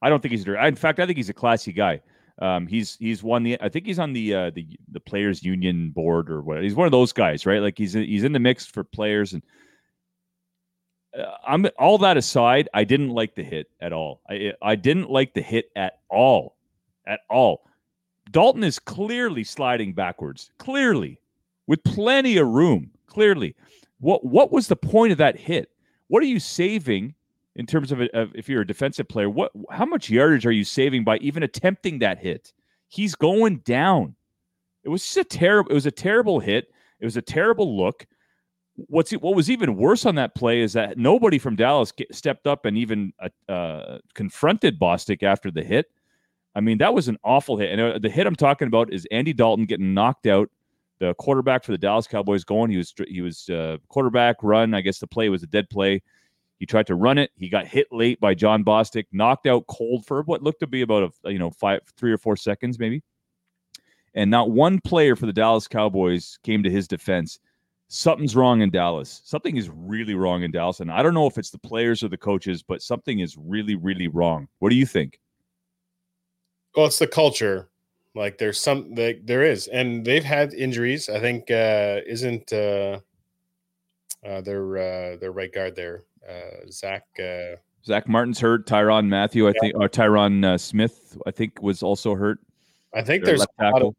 I 0.01 0.09
don't 0.09 0.23
think 0.23 0.33
he's 0.33 0.43
dirty. 0.43 0.67
In 0.67 0.75
fact, 0.75 1.01
I 1.01 1.07
think 1.07 1.19
he's 1.19 1.29
a 1.29 1.35
classy 1.35 1.73
guy. 1.75 2.01
Um, 2.41 2.67
he's 2.67 2.97
he's 2.97 3.23
won 3.23 3.43
the. 3.43 3.61
I 3.61 3.69
think 3.69 3.85
he's 3.85 3.99
on 3.99 4.15
the 4.15 4.35
uh, 4.35 4.51
the 4.51 4.67
the 4.91 5.01
players 5.01 5.43
union 5.43 5.91
board 5.91 6.31
or 6.31 6.41
what. 6.41 6.63
He's 6.63 6.75
one 6.75 6.87
of 6.87 6.93
those 6.93 7.13
guys, 7.13 7.45
right? 7.45 7.61
Like 7.61 7.77
he's 7.77 7.93
he's 7.93 8.25
in 8.25 8.33
the 8.33 8.41
mix 8.41 8.65
for 8.65 8.85
players 8.85 9.35
and 9.35 9.43
I'm 11.47 11.67
all 11.79 11.99
that 11.99 12.17
aside, 12.17 12.69
I 12.73 12.85
didn't 12.85 13.11
like 13.11 13.35
the 13.35 13.43
hit 13.43 13.71
at 13.81 13.93
all. 13.93 14.21
I 14.29 14.53
I 14.63 14.77
didn't 14.77 15.11
like 15.11 15.35
the 15.35 15.43
hit 15.43 15.71
at 15.77 16.01
all, 16.09 16.57
at 17.07 17.21
all. 17.29 17.65
Dalton 18.31 18.65
is 18.65 18.79
clearly 18.79 19.45
sliding 19.45 19.93
backwards, 19.93 20.51
clearly, 20.59 21.19
with 21.67 21.85
plenty 21.85 22.39
of 22.39 22.49
room. 22.49 22.91
Clearly, 23.07 23.55
what 24.01 24.25
what 24.25 24.53
was 24.53 24.69
the 24.69 24.77
point 24.77 25.13
of 25.13 25.19
that 25.19 25.37
hit? 25.37 25.71
What 26.09 26.23
are 26.23 26.27
you 26.27 26.41
saving 26.41 27.15
in 27.57 27.67
terms 27.67 27.93
of, 27.93 28.01
of 28.01 28.35
if 28.35 28.49
you're 28.49 28.63
a 28.63 28.67
defensive 28.67 29.09
player? 29.09 29.29
What 29.29 29.53
how 29.71 29.85
much 29.85 30.09
yardage 30.09 30.47
are 30.47 30.53
you 30.53 30.65
saving 30.65 31.05
by 31.05 31.19
even 31.19 31.43
attempting 31.43 31.99
that 31.99 32.19
hit? 32.19 32.53
He's 32.89 33.15
going 33.15 33.59
down. 33.59 34.15
It 34.85 34.89
was 34.89 35.03
just 35.03 35.17
a 35.17 35.25
terrible. 35.25 35.71
It 35.71 35.75
was 35.75 35.87
a 35.87 35.91
terrible 35.91 36.41
hit. 36.41 36.73
It 37.01 37.05
was 37.05 37.17
a 37.17 37.23
terrible 37.23 37.77
look. 37.77 38.07
What's 38.89 39.13
what 39.13 39.35
was 39.35 39.51
even 39.51 39.77
worse 39.77 40.07
on 40.07 40.15
that 40.17 40.35
play 40.35 40.61
is 40.61 40.73
that 40.73 40.99
nobody 40.99 41.39
from 41.39 41.57
Dallas 41.57 41.93
stepped 42.11 42.47
up 42.47 42.65
and 42.65 42.77
even 42.77 43.13
uh, 43.21 43.53
uh, 43.53 43.99
confronted 44.15 44.79
Bostic 44.79 45.23
after 45.23 45.51
the 45.51 45.63
hit. 45.63 45.91
I 46.55 46.61
mean, 46.61 46.79
that 46.79 46.93
was 46.93 47.09
an 47.09 47.19
awful 47.25 47.57
hit. 47.57 47.71
And 47.71 47.81
uh, 47.81 47.99
the 47.99 48.11
hit 48.11 48.27
I'm 48.27 48.37
talking 48.37 48.69
about 48.69 48.93
is 48.93 49.07
Andy 49.11 49.33
Dalton 49.33 49.65
getting 49.65 49.95
knocked 49.95 50.27
out. 50.27 50.51
The 50.99 51.15
quarterback 51.15 51.65
for 51.65 51.73
the 51.73 51.79
Dallas 51.79 52.07
Cowboys 52.07 52.45
going. 52.45 52.71
He 52.71 52.77
was 52.77 52.95
he 53.09 53.21
was 53.21 53.49
uh, 53.49 53.79
quarterback 53.89 54.37
run. 54.43 54.75
I 54.75 54.81
guess 54.81 54.99
the 54.99 55.07
play 55.07 55.29
was 55.29 55.43
a 55.43 55.49
dead 55.49 55.69
play. 55.69 56.03
He 56.59 56.67
tried 56.67 56.87
to 56.87 56.95
run 56.95 57.19
it. 57.19 57.33
He 57.37 57.49
got 57.49 57.67
hit 57.67 57.89
late 57.91 58.21
by 58.21 58.35
Jon 58.35 58.63
Bostic, 58.65 59.07
knocked 59.11 59.49
out 59.49 59.67
cold 59.67 60.07
for 60.07 60.23
what 60.23 60.45
looked 60.45 60.61
to 60.61 60.69
be 60.69 60.83
about 60.83 61.13
a 61.25 61.33
you 61.33 61.39
know 61.39 61.51
five, 61.51 61.81
three 61.97 62.13
or 62.13 62.19
four 62.19 62.37
seconds 62.37 62.79
maybe. 62.79 63.03
And 64.15 64.31
not 64.31 64.51
one 64.51 64.81
player 64.81 65.17
for 65.17 65.27
the 65.27 65.33
Dallas 65.33 65.67
Cowboys 65.67 66.39
came 66.45 66.63
to 66.63 66.71
his 66.71 66.87
defense 66.87 67.41
something's 67.93 68.35
wrong 68.35 68.63
in 68.63 68.71
Dallas. 68.71 69.21
Something 69.25 69.59
is 69.59 69.69
really 69.69 70.15
wrong 70.15 70.43
in 70.43 70.51
Dallas. 70.51 70.81
And 70.81 70.91
I 70.91 71.03
don't 71.03 71.13
know 71.13 71.27
if 71.27 71.37
it's 71.37 71.51
the 71.51 71.59
players 71.59 72.03
or 72.03 72.09
the 72.09 72.17
coaches, 72.17 72.63
but 72.63 72.81
something 72.81 73.21
is 73.21 73.37
really, 73.37 73.75
really 73.75 74.09
wrong. 74.09 74.49
What 74.61 74.71
do 74.71 74.77
you 74.77 74.87
think? 74.87 75.21
Well, 76.75 76.87
it's 76.87 76.99
the 76.99 77.07
culture. 77.07 77.69
Like 78.15 78.39
there's 78.39 78.59
some 78.59 78.95
like 78.95 79.21
there 79.25 79.43
is, 79.43 79.69
and 79.69 80.05
they've 80.05 80.25
had 80.25 80.53
injuries. 80.53 81.09
I 81.09 81.19
think 81.19 81.51
uh 81.51 82.01
isn't 82.07 82.53
uh, 82.53 83.01
uh 84.27 84.41
their 84.43 84.77
uh 84.77 85.17
their 85.17 85.33
right 85.33 85.53
guard 85.53 85.77
there, 85.77 86.05
uh 86.29 86.69
Zach 86.71 87.05
uh 87.19 87.57
Zach 87.87 88.09
Martin's 88.09 88.39
hurt. 88.39 88.67
Tyron 88.67 89.07
Matthew, 89.07 89.47
I 89.47 89.53
yeah. 89.55 89.61
think, 89.61 89.75
or 89.77 89.89
Tyron 89.89 90.45
uh, 90.45 90.59
Smith, 90.59 91.17
I 91.27 91.31
think, 91.31 91.63
was 91.63 91.83
also 91.83 92.15
hurt. 92.15 92.39
I 92.95 93.03
think 93.03 93.25
there's 93.25 93.47
a 93.59 93.65
lot 93.65 93.83
of, 93.83 93.95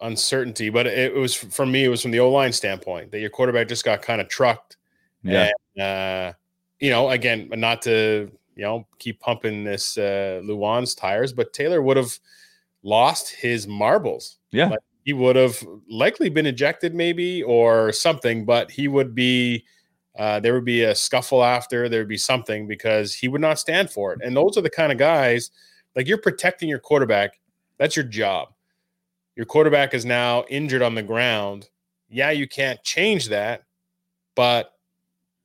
uncertainty, 0.00 0.70
but 0.70 0.86
it, 0.86 1.14
was 1.14 1.34
for 1.34 1.66
me, 1.66 1.84
it 1.84 1.88
was 1.88 2.02
from 2.02 2.10
the 2.10 2.20
O 2.20 2.30
line 2.30 2.52
standpoint 2.52 3.10
that 3.12 3.20
your 3.20 3.30
quarterback 3.30 3.68
just 3.68 3.84
got 3.84 4.02
kind 4.02 4.20
of 4.20 4.28
trucked. 4.28 4.76
Yeah. 5.22 5.50
And, 5.76 5.82
uh, 5.82 6.32
you 6.80 6.90
know, 6.90 7.10
again, 7.10 7.48
not 7.52 7.82
to, 7.82 8.30
you 8.56 8.62
know, 8.62 8.86
keep 8.98 9.20
pumping 9.20 9.64
this 9.64 9.96
uh, 9.96 10.40
Lewan's 10.44 10.94
tires, 10.94 11.32
but 11.32 11.52
Taylor 11.52 11.82
would 11.82 11.96
have 11.96 12.18
lost 12.82 13.30
his 13.30 13.66
marbles. 13.66 14.38
Yeah. 14.50 14.68
Like 14.68 14.80
he 15.04 15.12
would 15.12 15.36
have 15.36 15.62
likely 15.88 16.28
been 16.28 16.46
ejected, 16.46 16.94
maybe, 16.94 17.42
or 17.42 17.92
something, 17.92 18.44
but 18.44 18.70
he 18.70 18.88
would 18.88 19.14
be, 19.14 19.64
uh, 20.18 20.40
there 20.40 20.54
would 20.54 20.64
be 20.64 20.82
a 20.82 20.94
scuffle 20.94 21.42
after, 21.42 21.88
there 21.88 22.00
would 22.00 22.08
be 22.08 22.16
something 22.16 22.66
because 22.66 23.14
he 23.14 23.28
would 23.28 23.40
not 23.40 23.58
stand 23.58 23.90
for 23.90 24.12
it. 24.12 24.20
And 24.22 24.36
those 24.36 24.56
are 24.56 24.62
the 24.62 24.70
kind 24.70 24.92
of 24.92 24.98
guys 24.98 25.50
like 25.96 26.06
you're 26.06 26.18
protecting 26.18 26.68
your 26.68 26.78
quarterback. 26.78 27.40
That's 27.78 27.96
your 27.96 28.04
job 28.04 28.53
your 29.36 29.46
quarterback 29.46 29.94
is 29.94 30.04
now 30.04 30.44
injured 30.48 30.82
on 30.82 30.94
the 30.94 31.02
ground. 31.02 31.68
Yeah, 32.08 32.30
you 32.30 32.46
can't 32.46 32.82
change 32.84 33.28
that, 33.28 33.64
but 34.34 34.72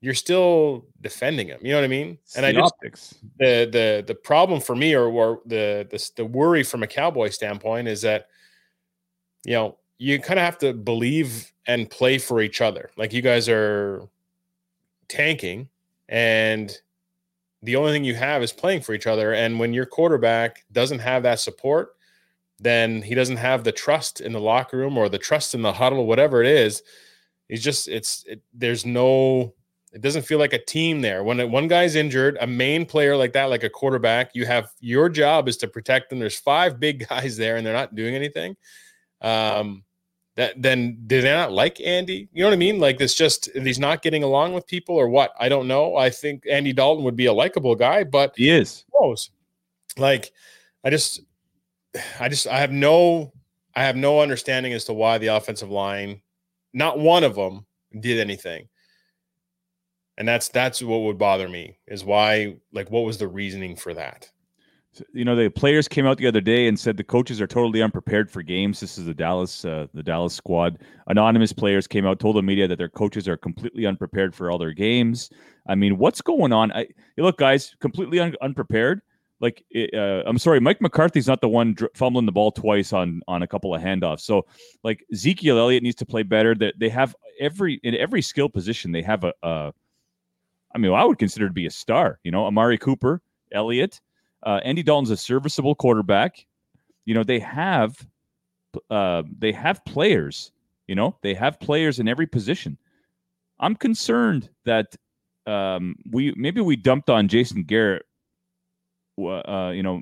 you're 0.01 0.13
still 0.13 0.85
defending 1.01 1.47
him. 1.47 1.59
You 1.61 1.71
know 1.71 1.77
what 1.77 1.83
I 1.83 1.87
mean? 1.87 2.17
And 2.35 2.45
I 2.45 2.53
just 2.53 2.73
optics. 2.73 3.15
the 3.37 3.67
the 3.71 4.03
the 4.07 4.15
problem 4.15 4.61
for 4.61 4.75
me, 4.75 4.93
or, 4.93 5.07
or 5.07 5.41
the, 5.45 5.87
the 5.89 6.11
the 6.15 6.25
worry 6.25 6.63
from 6.63 6.83
a 6.83 6.87
cowboy 6.87 7.29
standpoint, 7.29 7.87
is 7.87 8.01
that 8.03 8.27
you 9.45 9.53
know 9.53 9.77
you 9.97 10.19
kind 10.19 10.39
of 10.39 10.45
have 10.45 10.57
to 10.59 10.73
believe 10.73 11.51
and 11.67 11.89
play 11.89 12.17
for 12.17 12.41
each 12.41 12.61
other. 12.61 12.91
Like 12.97 13.13
you 13.13 13.21
guys 13.21 13.49
are 13.49 14.07
tanking, 15.09 15.69
and 16.07 16.75
the 17.61 17.75
only 17.75 17.91
thing 17.91 18.05
you 18.05 18.15
have 18.15 18.41
is 18.41 18.53
playing 18.53 18.81
for 18.81 18.93
each 18.93 19.07
other. 19.07 19.33
And 19.33 19.59
when 19.59 19.73
your 19.73 19.85
quarterback 19.85 20.63
doesn't 20.71 20.99
have 20.99 21.23
that 21.23 21.39
support, 21.39 21.95
then 22.59 23.01
he 23.01 23.15
doesn't 23.15 23.37
have 23.37 23.63
the 23.63 23.71
trust 23.71 24.21
in 24.21 24.33
the 24.33 24.39
locker 24.39 24.77
room 24.77 24.97
or 24.97 25.09
the 25.09 25.17
trust 25.17 25.55
in 25.55 25.61
the 25.61 25.73
huddle, 25.73 26.05
whatever 26.05 26.43
it 26.43 26.47
is. 26.47 26.83
He's 27.47 27.63
just 27.63 27.87
it's 27.87 28.23
it, 28.27 28.41
there's 28.53 28.85
no 28.85 29.53
it 29.91 30.01
doesn't 30.01 30.23
feel 30.23 30.37
like 30.37 30.53
a 30.53 30.63
team 30.63 31.01
there. 31.01 31.23
When 31.23 31.51
one 31.51 31.67
guy's 31.67 31.95
injured, 31.95 32.37
a 32.41 32.47
main 32.47 32.85
player 32.85 33.17
like 33.17 33.33
that, 33.33 33.45
like 33.45 33.63
a 33.63 33.69
quarterback, 33.69 34.31
you 34.35 34.45
have 34.45 34.71
your 34.79 35.09
job 35.09 35.47
is 35.47 35.57
to 35.57 35.67
protect 35.67 36.09
them. 36.09 36.19
There's 36.19 36.37
five 36.37 36.79
big 36.79 37.07
guys 37.09 37.37
there, 37.37 37.57
and 37.57 37.65
they're 37.65 37.73
not 37.73 37.95
doing 37.95 38.15
anything. 38.15 38.55
Um, 39.21 39.83
that 40.35 40.61
then 40.61 40.97
do 41.07 41.21
they 41.21 41.33
not 41.33 41.51
like 41.51 41.81
Andy? 41.81 42.29
You 42.31 42.43
know 42.43 42.49
what 42.49 42.53
I 42.53 42.57
mean? 42.57 42.79
Like 42.79 43.01
it's 43.01 43.15
just 43.15 43.49
he's 43.55 43.79
not 43.79 44.01
getting 44.01 44.23
along 44.23 44.53
with 44.53 44.67
people 44.67 44.95
or 44.95 45.09
what? 45.09 45.33
I 45.39 45.49
don't 45.49 45.67
know. 45.67 45.95
I 45.95 46.09
think 46.09 46.43
Andy 46.49 46.71
Dalton 46.71 47.03
would 47.03 47.15
be 47.15 47.25
a 47.25 47.33
likable 47.33 47.75
guy, 47.75 48.03
but 48.03 48.33
he 48.37 48.49
is. 48.49 48.85
Knows? 48.93 49.31
Like 49.97 50.31
I 50.83 50.91
just 50.91 51.21
I 52.19 52.29
just 52.29 52.47
I 52.47 52.59
have 52.59 52.71
no 52.71 53.33
I 53.75 53.83
have 53.83 53.95
no 53.95 54.21
understanding 54.21 54.73
as 54.73 54.85
to 54.85 54.93
why 54.93 55.17
the 55.17 55.27
offensive 55.27 55.69
line, 55.69 56.21
not 56.73 56.99
one 56.99 57.23
of 57.23 57.35
them, 57.35 57.65
did 57.99 58.19
anything. 58.19 58.67
And 60.17 60.27
that's 60.27 60.49
that's 60.49 60.81
what 60.81 61.01
would 61.03 61.17
bother 61.17 61.47
me 61.47 61.79
is 61.87 62.03
why 62.03 62.57
like 62.73 62.91
what 62.91 63.05
was 63.05 63.17
the 63.17 63.27
reasoning 63.27 63.75
for 63.75 63.93
that? 63.93 64.29
You 65.13 65.23
know, 65.23 65.35
the 65.35 65.49
players 65.49 65.87
came 65.87 66.05
out 66.07 66.17
the 66.17 66.27
other 66.27 66.41
day 66.41 66.67
and 66.67 66.77
said 66.77 66.97
the 66.97 67.03
coaches 67.03 67.39
are 67.39 67.47
totally 67.47 67.81
unprepared 67.81 68.29
for 68.29 68.41
games. 68.41 68.79
This 68.79 68.97
is 68.97 69.05
the 69.05 69.13
Dallas, 69.13 69.63
uh, 69.63 69.85
the 69.93 70.01
Dallas 70.03 70.33
squad. 70.33 70.79
Anonymous 71.07 71.53
players 71.53 71.87
came 71.87 72.07
out, 72.07 72.19
told 72.19 72.35
the 72.35 72.41
media 72.41 72.67
that 72.67 72.79
their 72.79 72.89
coaches 72.89 73.27
are 73.27 73.37
completely 73.37 73.85
unprepared 73.85 74.35
for 74.35 74.49
all 74.49 74.57
their 74.57 74.73
games. 74.73 75.29
I 75.67 75.75
mean, 75.75 75.99
what's 75.99 76.21
going 76.21 76.51
on? 76.51 76.71
I, 76.71 76.87
look, 77.17 77.37
guys, 77.37 77.75
completely 77.79 78.19
un- 78.19 78.35
unprepared 78.41 79.01
like 79.41 79.63
uh, 79.75 80.23
I'm 80.25 80.37
sorry, 80.37 80.59
Mike 80.59 80.81
McCarthy's 80.81 81.27
not 81.27 81.41
the 81.41 81.49
one 81.49 81.73
dr- 81.73 81.91
fumbling 81.93 82.25
the 82.25 82.31
ball 82.31 82.51
twice 82.51 82.91
on 82.91 83.21
on 83.27 83.41
a 83.41 83.47
couple 83.47 83.73
of 83.73 83.81
handoffs. 83.81 84.21
So 84.21 84.45
like 84.83 85.05
Ezekiel 85.11 85.57
Elliott 85.57 85.83
needs 85.83 85.95
to 85.97 86.05
play 86.05 86.23
better. 86.23 86.53
That 86.55 86.75
they, 86.77 86.89
have 86.89 87.15
every 87.39 87.79
in 87.83 87.95
every 87.95 88.21
skill 88.21 88.49
position 88.49 88.91
they 88.91 89.01
have 89.01 89.23
a, 89.23 89.33
a 89.43 89.73
I 90.75 90.77
mean, 90.77 90.91
I 90.91 91.05
would 91.05 91.17
consider 91.17 91.47
to 91.47 91.53
be 91.53 91.65
a 91.65 91.71
star. 91.71 92.19
You 92.23 92.31
know, 92.31 92.45
Amari 92.45 92.77
Cooper, 92.77 93.21
Elliott, 93.51 94.01
uh, 94.43 94.59
Andy 94.63 94.83
Dalton's 94.83 95.09
a 95.09 95.17
serviceable 95.17 95.75
quarterback. 95.75 96.45
You 97.05 97.13
know, 97.13 97.23
they 97.23 97.39
have 97.39 98.05
uh, 98.89 99.23
they 99.37 99.51
have 99.51 99.83
players. 99.85 100.51
You 100.87 100.95
know, 100.95 101.15
they 101.21 101.33
have 101.33 101.59
players 101.59 101.99
in 101.99 102.07
every 102.07 102.27
position. 102.27 102.77
I'm 103.59 103.75
concerned 103.75 104.49
that 104.65 104.95
um, 105.45 105.95
we 106.11 106.33
maybe 106.35 106.61
we 106.61 106.75
dumped 106.75 107.09
on 107.09 107.27
Jason 107.27 107.63
Garrett 107.63 108.05
uh, 109.27 109.71
you 109.71 109.83
know, 109.83 110.01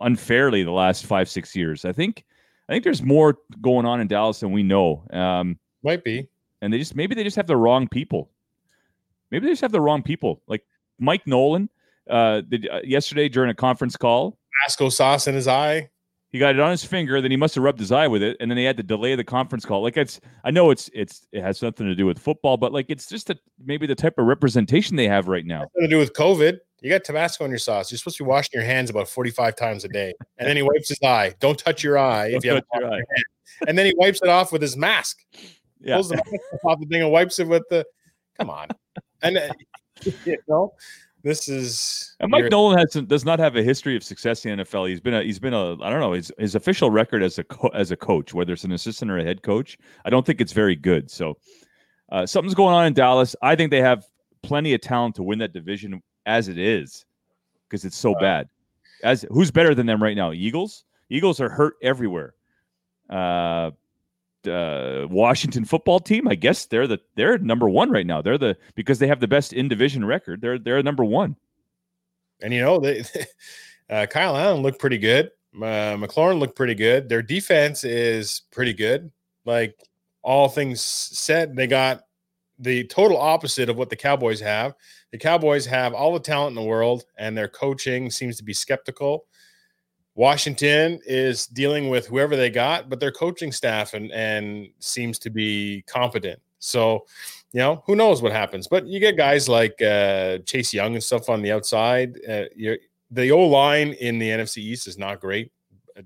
unfairly 0.00 0.62
the 0.62 0.70
last 0.70 1.06
five 1.06 1.28
six 1.28 1.54
years. 1.54 1.84
I 1.84 1.92
think 1.92 2.24
I 2.68 2.72
think 2.72 2.84
there's 2.84 3.02
more 3.02 3.38
going 3.60 3.86
on 3.86 4.00
in 4.00 4.06
Dallas 4.06 4.40
than 4.40 4.52
we 4.52 4.62
know. 4.62 5.04
Um, 5.12 5.58
Might 5.82 6.04
be, 6.04 6.28
and 6.62 6.72
they 6.72 6.78
just 6.78 6.94
maybe 6.94 7.14
they 7.14 7.24
just 7.24 7.36
have 7.36 7.46
the 7.46 7.56
wrong 7.56 7.88
people. 7.88 8.30
Maybe 9.30 9.46
they 9.46 9.52
just 9.52 9.62
have 9.62 9.72
the 9.72 9.80
wrong 9.80 10.02
people. 10.02 10.42
Like 10.46 10.64
Mike 10.98 11.26
Nolan, 11.26 11.68
uh, 12.08 12.42
did, 12.42 12.68
uh, 12.68 12.80
yesterday 12.84 13.28
during 13.28 13.50
a 13.50 13.54
conference 13.54 13.96
call, 13.96 14.38
Tabasco 14.64 14.88
sauce 14.88 15.26
in 15.26 15.34
his 15.34 15.48
eye. 15.48 15.90
He 16.32 16.38
got 16.38 16.54
it 16.54 16.60
on 16.60 16.70
his 16.70 16.84
finger, 16.84 17.20
then 17.20 17.32
he 17.32 17.36
must 17.36 17.56
have 17.56 17.64
rubbed 17.64 17.80
his 17.80 17.90
eye 17.90 18.06
with 18.06 18.22
it, 18.22 18.36
and 18.38 18.48
then 18.48 18.54
they 18.54 18.62
had 18.62 18.76
to 18.76 18.84
delay 18.84 19.16
the 19.16 19.24
conference 19.24 19.64
call. 19.64 19.82
Like 19.82 19.96
it's, 19.96 20.20
I 20.44 20.52
know 20.52 20.70
it's 20.70 20.88
it's 20.94 21.26
it 21.32 21.42
has 21.42 21.60
nothing 21.60 21.88
to 21.88 21.94
do 21.96 22.06
with 22.06 22.20
football, 22.20 22.56
but 22.56 22.72
like 22.72 22.86
it's 22.88 23.08
just 23.08 23.30
a, 23.30 23.38
maybe 23.64 23.84
the 23.84 23.96
type 23.96 24.14
of 24.16 24.26
representation 24.26 24.94
they 24.94 25.08
have 25.08 25.26
right 25.26 25.44
now. 25.44 25.62
Nothing 25.62 25.82
to 25.82 25.88
do 25.88 25.98
with 25.98 26.12
COVID. 26.12 26.58
You 26.82 26.90
got 26.90 27.04
Tabasco 27.04 27.44
in 27.44 27.50
your 27.50 27.58
sauce. 27.58 27.90
You're 27.90 27.98
supposed 27.98 28.16
to 28.18 28.24
be 28.24 28.28
washing 28.28 28.50
your 28.54 28.64
hands 28.64 28.90
about 28.90 29.08
45 29.08 29.56
times 29.56 29.84
a 29.84 29.88
day. 29.92 30.14
And 30.38 30.48
then 30.48 30.56
he 30.56 30.62
wipes 30.62 30.88
his 30.88 31.02
eye. 31.02 31.34
Don't 31.40 31.58
touch 31.58 31.82
your 31.82 31.98
eye 31.98 32.30
Don't 32.30 32.38
if 32.38 32.44
you 32.44 32.54
have 32.54 32.64
your 32.74 32.92
eye. 32.92 33.02
And 33.66 33.76
then 33.76 33.86
he 33.86 33.94
wipes 33.96 34.20
it 34.22 34.28
off 34.28 34.52
with 34.52 34.62
his 34.62 34.76
mask. 34.76 35.18
Yeah. 35.80 35.96
Pulls 35.96 36.08
the 36.08 36.16
mask 36.16 36.64
off 36.64 36.80
the 36.80 36.86
thing 36.86 37.02
and 37.02 37.12
wipes 37.12 37.38
it 37.38 37.48
with 37.48 37.64
the. 37.70 37.84
Come 38.38 38.50
on. 38.50 38.68
And 39.22 39.36
uh, 39.36 39.52
you 40.24 40.38
know, 40.48 40.72
this 41.22 41.48
is. 41.48 42.16
And 42.20 42.30
Mike 42.30 42.50
Nolan 42.50 42.78
has 42.78 42.92
does 43.06 43.24
not 43.24 43.38
have 43.38 43.56
a 43.56 43.62
history 43.62 43.96
of 43.96 44.02
success 44.02 44.44
in 44.46 44.56
the 44.56 44.64
NFL. 44.64 44.88
He's 44.88 45.00
been 45.00 45.14
a 45.14 45.22
he's 45.22 45.38
been 45.38 45.52
a 45.52 45.72
I 45.82 45.90
don't 45.90 46.00
know 46.00 46.12
his 46.12 46.32
his 46.38 46.54
official 46.54 46.90
record 46.90 47.22
as 47.22 47.38
a 47.38 47.44
co- 47.44 47.68
as 47.68 47.90
a 47.90 47.96
coach, 47.96 48.32
whether 48.32 48.54
it's 48.54 48.64
an 48.64 48.72
assistant 48.72 49.10
or 49.10 49.18
a 49.18 49.24
head 49.24 49.42
coach, 49.42 49.76
I 50.06 50.10
don't 50.10 50.24
think 50.24 50.40
it's 50.40 50.52
very 50.52 50.76
good. 50.76 51.10
So 51.10 51.36
uh, 52.10 52.24
something's 52.24 52.54
going 52.54 52.74
on 52.74 52.86
in 52.86 52.94
Dallas. 52.94 53.36
I 53.42 53.56
think 53.56 53.70
they 53.70 53.82
have 53.82 54.06
plenty 54.42 54.72
of 54.72 54.80
talent 54.80 55.16
to 55.16 55.22
win 55.22 55.38
that 55.40 55.52
division 55.52 56.02
as 56.26 56.48
it 56.48 56.58
is 56.58 57.04
because 57.68 57.84
it's 57.84 57.96
so 57.96 58.14
bad. 58.20 58.48
As 59.02 59.24
who's 59.30 59.50
better 59.50 59.74
than 59.74 59.86
them 59.86 60.02
right 60.02 60.16
now? 60.16 60.32
Eagles. 60.32 60.84
Eagles 61.08 61.40
are 61.40 61.48
hurt 61.48 61.74
everywhere. 61.82 62.34
Uh, 63.08 63.70
uh, 64.46 65.06
Washington 65.10 65.64
football 65.64 66.00
team. 66.00 66.28
I 66.28 66.34
guess 66.34 66.66
they're 66.66 66.86
the 66.86 67.00
they're 67.14 67.38
number 67.38 67.68
one 67.68 67.90
right 67.90 68.06
now. 68.06 68.22
They're 68.22 68.38
the 68.38 68.56
because 68.74 68.98
they 68.98 69.06
have 69.06 69.20
the 69.20 69.28
best 69.28 69.52
in 69.52 69.68
division 69.68 70.04
record. 70.04 70.40
They're 70.40 70.58
they're 70.58 70.82
number 70.82 71.04
one. 71.04 71.36
And 72.42 72.54
you 72.54 72.60
know 72.60 72.78
they, 72.78 73.04
uh, 73.90 74.06
Kyle 74.06 74.36
Allen 74.36 74.62
looked 74.62 74.78
pretty 74.78 74.98
good. 74.98 75.30
Uh, 75.54 75.96
McLaurin 75.96 76.38
looked 76.38 76.56
pretty 76.56 76.74
good. 76.74 77.08
Their 77.08 77.22
defense 77.22 77.84
is 77.84 78.42
pretty 78.50 78.72
good. 78.72 79.10
Like 79.44 79.74
all 80.22 80.48
things 80.48 80.80
said, 80.80 81.56
they 81.56 81.66
got 81.66 82.04
the 82.60 82.84
total 82.84 83.16
opposite 83.16 83.68
of 83.68 83.76
what 83.76 83.90
the 83.90 83.96
Cowboys 83.96 84.40
have. 84.40 84.74
The 85.12 85.18
Cowboys 85.18 85.66
have 85.66 85.94
all 85.94 86.12
the 86.12 86.20
talent 86.20 86.56
in 86.56 86.62
the 86.62 86.68
world, 86.68 87.04
and 87.18 87.36
their 87.36 87.48
coaching 87.48 88.10
seems 88.10 88.36
to 88.36 88.44
be 88.44 88.52
skeptical. 88.52 89.24
Washington 90.14 91.00
is 91.06 91.46
dealing 91.46 91.88
with 91.88 92.06
whoever 92.06 92.36
they 92.36 92.50
got, 92.50 92.90
but 92.90 93.00
their 93.00 93.12
coaching 93.12 93.52
staff 93.52 93.94
and 93.94 94.12
and 94.12 94.68
seems 94.78 95.18
to 95.20 95.30
be 95.30 95.82
competent. 95.86 96.40
So, 96.58 97.06
you 97.52 97.60
know, 97.60 97.82
who 97.86 97.96
knows 97.96 98.20
what 98.20 98.32
happens? 98.32 98.68
But 98.68 98.86
you 98.86 99.00
get 99.00 99.16
guys 99.16 99.48
like 99.48 99.80
uh, 99.80 100.38
Chase 100.38 100.74
Young 100.74 100.94
and 100.94 101.02
stuff 101.02 101.30
on 101.30 101.40
the 101.40 101.52
outside. 101.52 102.18
Uh, 102.28 102.44
the 103.10 103.30
O 103.32 103.46
line 103.46 103.92
in 103.94 104.18
the 104.18 104.28
NFC 104.28 104.58
East 104.58 104.86
is 104.86 104.98
not 104.98 105.20
great. 105.20 105.50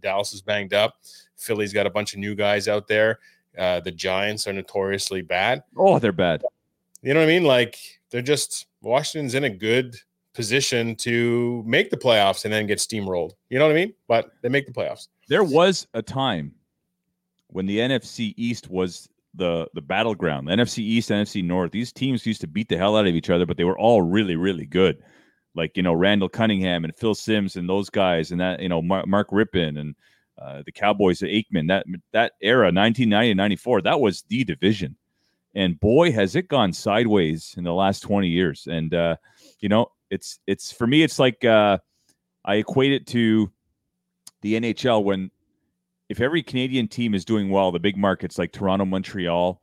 Dallas 0.01 0.33
is 0.33 0.43
banged 0.43 0.75
up. 0.75 0.97
Philly's 1.37 1.73
got 1.73 1.87
a 1.87 1.91
bunch 1.91 2.15
of 2.15 2.21
new 2.21 2.35
guys 2.35 2.69
out 2.69 2.89
there. 2.89 3.19
Uh, 3.57 3.81
the 3.81 3.93
Giants 3.93 4.47
are 4.47 4.53
notoriously 4.53 5.23
bad. 5.23 5.63
Oh, 5.77 5.99
they're 5.99 6.13
bad. 6.13 6.43
You 7.03 7.15
know 7.15 7.21
what 7.21 7.29
I 7.29 7.33
mean? 7.33 7.45
Like 7.45 7.77
they're 8.11 8.23
just 8.23 8.67
Washington's 8.83 9.35
in 9.35 9.45
a 9.45 9.51
good 9.51 9.97
position 10.35 10.97
to 10.97 11.63
make 11.67 11.91
the 11.91 11.97
playoffs 11.97 12.45
and 12.45 12.53
then 12.53 12.67
get 12.67 12.79
steamrolled. 12.79 13.33
You 13.49 13.59
know 13.59 13.67
what 13.67 13.73
I 13.73 13.79
mean? 13.79 13.95
But 14.09 14.33
they 14.43 14.49
make 14.49 14.67
the 14.67 14.73
playoffs. 14.73 15.09
There 15.29 15.45
was 15.45 15.87
a 15.95 16.03
time 16.03 16.53
when 17.49 17.67
the 17.67 17.79
NFC 17.79 18.35
East 18.37 18.69
was 18.69 19.09
the 19.35 19.69
the 19.75 19.81
battleground. 19.81 20.49
The 20.49 20.53
NFC 20.53 20.79
East, 20.79 21.11
NFC 21.11 21.45
North. 21.45 21.73
These 21.73 21.93
teams 21.93 22.27
used 22.27 22.41
to 22.41 22.47
beat 22.47 22.69
the 22.69 22.77
hell 22.77 22.97
out 22.97 23.07
of 23.07 23.15
each 23.15 23.31
other, 23.31 23.47
but 23.47 23.57
they 23.57 23.65
were 23.65 23.79
all 23.79 24.03
really, 24.03 24.37
really 24.37 24.67
good. 24.67 25.03
Like 25.55 25.77
you 25.77 25.83
know 25.83 25.93
Randall 25.93 26.29
Cunningham 26.29 26.85
and 26.85 26.95
Phil 26.97 27.15
Simms 27.15 27.57
and 27.57 27.69
those 27.69 27.91
guys, 27.91 28.33
and 28.33 28.41
that 28.41 28.61
you 28.61 28.69
know 28.69 28.83
Mark, 28.83 29.07
Mark 29.07 29.31
Rypien 29.31 29.79
and 29.79 29.95
uh, 30.41 30.63
the 30.65 30.73
Cowboys, 30.73 31.21
the 31.21 31.27
Aikman. 31.27 31.69
That 31.69 31.87
that 32.13 32.33
era, 32.41 32.67
1990 32.67 33.35
94, 33.35 33.83
that 33.83 34.01
was 34.01 34.23
the 34.29 34.45
division. 34.45 34.97
And 35.55 35.79
boy, 35.79 36.11
has 36.13 36.35
it 36.35 36.49
gone 36.49 36.73
sideways 36.73 37.55
in 37.57 37.65
the 37.65 37.73
last 37.73 38.01
20 38.01 38.29
years. 38.29 38.67
And 38.69 38.93
uh, 38.93 39.17
you 39.61 39.69
know, 39.69 39.93
it's 40.11 40.39
it's 40.47 40.73
for 40.73 40.87
me, 40.87 41.03
it's 41.03 41.19
like 41.19 41.45
uh, 41.45 41.79
I 42.45 42.57
equate 42.57 42.93
it 42.93 43.07
to 43.09 43.51
the 44.43 44.55
NHL 44.55 45.05
when 45.05 45.31
if 46.09 46.21
every 46.21 46.43
Canadian 46.43 46.89
team 46.89 47.15
is 47.15 47.25
doing 47.25 47.51
well, 47.51 47.73
the 47.73 47.79
big 47.79 47.97
markets 47.97 48.39
like 48.39 48.53
Toronto, 48.53 48.85
Montreal, 48.85 49.61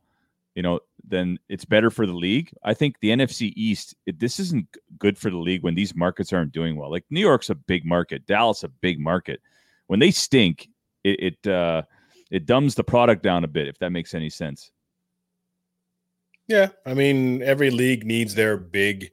you 0.54 0.62
know, 0.62 0.80
then 1.04 1.38
it's 1.48 1.64
better 1.64 1.90
for 1.90 2.06
the 2.06 2.12
league. 2.12 2.52
I 2.62 2.74
think 2.74 2.98
the 3.00 3.10
NFC 3.10 3.52
East, 3.56 3.94
it, 4.06 4.18
this 4.18 4.40
isn't 4.40 4.66
good 4.98 5.16
for 5.18 5.30
the 5.30 5.38
league 5.38 5.62
when 5.62 5.74
these 5.74 5.94
markets 5.94 6.32
aren't 6.32 6.52
doing 6.52 6.76
well. 6.76 6.90
Like 6.90 7.04
New 7.10 7.20
York's 7.20 7.50
a 7.50 7.54
big 7.54 7.84
market, 7.84 8.26
Dallas 8.26 8.64
a 8.64 8.68
big 8.68 8.98
market. 8.98 9.40
When 9.92 10.00
they 10.00 10.10
stink, 10.10 10.70
it 11.04 11.36
it, 11.44 11.50
uh, 11.50 11.82
it 12.30 12.46
dumbs 12.46 12.74
the 12.74 12.82
product 12.82 13.22
down 13.22 13.44
a 13.44 13.46
bit. 13.46 13.68
If 13.68 13.78
that 13.80 13.90
makes 13.90 14.14
any 14.14 14.30
sense. 14.30 14.70
Yeah, 16.48 16.68
I 16.86 16.94
mean, 16.94 17.42
every 17.42 17.70
league 17.70 18.06
needs 18.06 18.34
their 18.34 18.56
big 18.56 19.12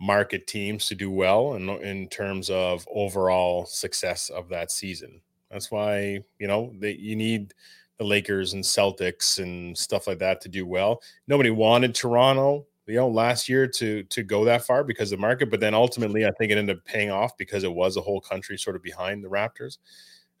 market 0.00 0.46
teams 0.46 0.86
to 0.86 0.94
do 0.94 1.10
well 1.10 1.52
in, 1.52 1.68
in 1.68 2.08
terms 2.08 2.48
of 2.48 2.88
overall 2.90 3.66
success 3.66 4.30
of 4.30 4.48
that 4.48 4.70
season. 4.70 5.20
That's 5.50 5.70
why, 5.70 6.20
you 6.38 6.48
know, 6.48 6.72
they, 6.78 6.92
you 6.92 7.14
need 7.14 7.52
the 7.98 8.04
Lakers 8.04 8.54
and 8.54 8.64
Celtics 8.64 9.38
and 9.38 9.76
stuff 9.76 10.06
like 10.06 10.20
that 10.20 10.40
to 10.40 10.48
do 10.48 10.64
well. 10.66 11.02
Nobody 11.28 11.50
wanted 11.50 11.94
Toronto, 11.94 12.66
you 12.90 12.96
know, 12.96 13.08
last 13.08 13.48
year 13.48 13.66
to 13.66 14.02
to 14.04 14.22
go 14.22 14.44
that 14.44 14.64
far 14.64 14.84
because 14.84 15.12
of 15.12 15.18
the 15.18 15.22
market, 15.22 15.50
but 15.50 15.60
then 15.60 15.74
ultimately 15.74 16.26
I 16.26 16.32
think 16.32 16.52
it 16.52 16.58
ended 16.58 16.78
up 16.78 16.84
paying 16.84 17.10
off 17.10 17.36
because 17.38 17.64
it 17.64 17.72
was 17.72 17.96
a 17.96 18.00
whole 18.00 18.20
country 18.20 18.58
sort 18.58 18.76
of 18.76 18.82
behind 18.82 19.24
the 19.24 19.28
Raptors. 19.28 19.78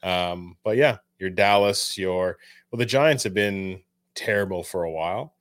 Um, 0.02 0.56
but 0.64 0.76
yeah, 0.76 0.98
your 1.18 1.30
Dallas, 1.30 1.96
your 1.96 2.38
well, 2.70 2.78
the 2.78 2.86
Giants 2.86 3.24
have 3.24 3.34
been 3.34 3.82
terrible 4.14 4.62
for 4.62 4.84
a 4.84 4.90
while, 4.90 5.34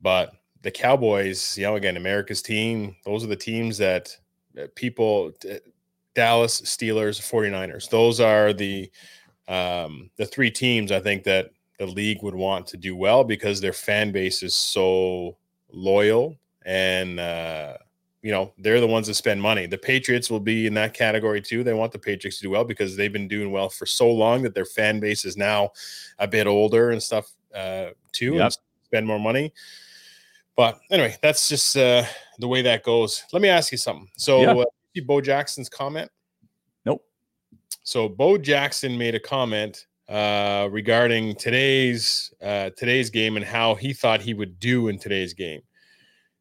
but 0.00 0.32
the 0.62 0.70
Cowboys, 0.70 1.56
you 1.56 1.64
know, 1.64 1.76
again, 1.76 1.96
America's 1.96 2.42
team, 2.42 2.96
those 3.04 3.24
are 3.24 3.28
the 3.28 3.36
teams 3.36 3.78
that, 3.78 4.14
that 4.54 4.74
people 4.74 5.32
Dallas, 6.14 6.60
Steelers, 6.62 7.20
49ers. 7.20 7.88
Those 7.88 8.20
are 8.20 8.52
the 8.52 8.90
um, 9.48 10.10
the 10.16 10.26
three 10.26 10.50
teams 10.50 10.92
I 10.92 11.00
think 11.00 11.24
that 11.24 11.50
the 11.78 11.86
league 11.86 12.22
would 12.22 12.34
want 12.34 12.66
to 12.68 12.76
do 12.76 12.94
well 12.94 13.24
because 13.24 13.60
their 13.60 13.72
fan 13.72 14.12
base 14.12 14.42
is 14.42 14.54
so 14.54 15.36
loyal 15.72 16.36
and 16.64 17.18
uh, 17.18 17.76
you 18.22 18.30
know 18.30 18.52
they're 18.58 18.80
the 18.80 18.86
ones 18.86 19.06
that 19.06 19.14
spend 19.14 19.40
money. 19.40 19.66
The 19.66 19.78
Patriots 19.78 20.30
will 20.30 20.40
be 20.40 20.66
in 20.66 20.74
that 20.74 20.94
category 20.94 21.40
too. 21.40 21.64
They 21.64 21.74
want 21.74 21.92
the 21.92 21.98
Patriots 21.98 22.38
to 22.38 22.42
do 22.44 22.50
well 22.50 22.64
because 22.64 22.96
they've 22.96 23.12
been 23.12 23.28
doing 23.28 23.50
well 23.50 23.68
for 23.68 23.86
so 23.86 24.10
long 24.10 24.42
that 24.42 24.54
their 24.54 24.64
fan 24.64 25.00
base 25.00 25.24
is 25.24 25.36
now 25.36 25.70
a 26.18 26.28
bit 26.28 26.46
older 26.46 26.90
and 26.90 27.02
stuff 27.02 27.30
uh, 27.54 27.86
too, 28.12 28.34
yep. 28.34 28.44
and 28.44 28.58
spend 28.84 29.06
more 29.06 29.20
money. 29.20 29.52
But 30.56 30.78
anyway, 30.90 31.16
that's 31.22 31.48
just 31.48 31.76
uh, 31.76 32.04
the 32.38 32.48
way 32.48 32.62
that 32.62 32.82
goes. 32.82 33.24
Let 33.32 33.40
me 33.40 33.48
ask 33.48 33.72
you 33.72 33.78
something. 33.78 34.08
So, 34.16 34.42
yeah. 34.42 34.52
uh, 34.52 34.64
see 34.94 35.00
Bo 35.00 35.20
Jackson's 35.20 35.70
comment? 35.70 36.10
Nope. 36.84 37.02
So 37.82 38.08
Bo 38.08 38.36
Jackson 38.36 38.98
made 38.98 39.14
a 39.14 39.20
comment 39.20 39.86
uh, 40.10 40.68
regarding 40.72 41.36
today's 41.36 42.34
uh, 42.42 42.70
today's 42.76 43.10
game 43.10 43.36
and 43.36 43.46
how 43.46 43.76
he 43.76 43.92
thought 43.92 44.20
he 44.20 44.34
would 44.34 44.58
do 44.58 44.88
in 44.88 44.98
today's 44.98 45.32
game. 45.32 45.62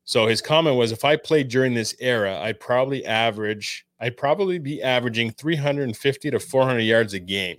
So 0.05 0.25
his 0.25 0.41
comment 0.41 0.75
was, 0.75 0.91
if 0.91 1.05
I 1.05 1.15
played 1.15 1.49
during 1.49 1.75
this 1.75 1.95
era, 1.99 2.39
I'd 2.39 2.59
probably 2.59 3.05
average, 3.05 3.85
I'd 3.99 4.17
probably 4.17 4.57
be 4.57 4.81
averaging 4.81 5.31
350 5.33 6.31
to 6.31 6.39
400 6.39 6.79
yards 6.79 7.13
a 7.13 7.19
game. 7.19 7.57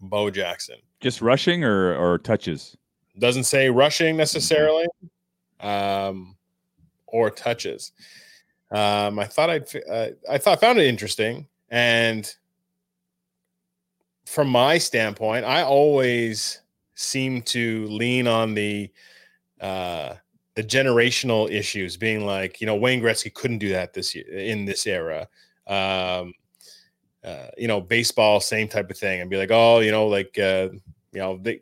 Bo 0.00 0.30
Jackson. 0.30 0.76
Just 1.00 1.20
rushing 1.20 1.64
or 1.64 1.96
or 1.96 2.18
touches? 2.18 2.76
Doesn't 3.18 3.44
say 3.44 3.70
rushing 3.70 4.16
necessarily, 4.16 4.86
um, 5.58 6.36
or 7.06 7.30
touches. 7.30 7.90
Um, 8.70 9.18
I 9.18 9.24
thought 9.24 9.50
I'd 9.50 9.64
uh, 9.90 10.06
I 10.30 10.38
thought 10.38 10.60
found 10.60 10.78
it 10.78 10.86
interesting, 10.86 11.48
and 11.70 12.32
from 14.30 14.48
my 14.48 14.78
standpoint, 14.78 15.44
I 15.44 15.64
always 15.64 16.60
seem 16.94 17.42
to 17.42 17.86
lean 17.88 18.28
on 18.28 18.54
the 18.54 18.88
uh, 19.60 20.14
the 20.54 20.62
generational 20.62 21.50
issues, 21.50 21.96
being 21.96 22.24
like 22.24 22.60
you 22.60 22.66
know 22.66 22.76
Wayne 22.76 23.02
Gretzky 23.02 23.34
couldn't 23.34 23.58
do 23.58 23.70
that 23.70 23.92
this 23.92 24.14
year 24.14 24.24
in 24.28 24.64
this 24.64 24.86
era. 24.86 25.28
Um, 25.66 26.32
uh, 27.24 27.48
you 27.58 27.66
know, 27.66 27.80
baseball, 27.80 28.40
same 28.40 28.68
type 28.68 28.88
of 28.88 28.96
thing, 28.96 29.20
and 29.20 29.28
be 29.28 29.36
like, 29.36 29.50
oh, 29.50 29.80
you 29.80 29.90
know, 29.90 30.06
like 30.06 30.38
uh, 30.38 30.68
you 31.12 31.18
know, 31.20 31.36
they, 31.42 31.60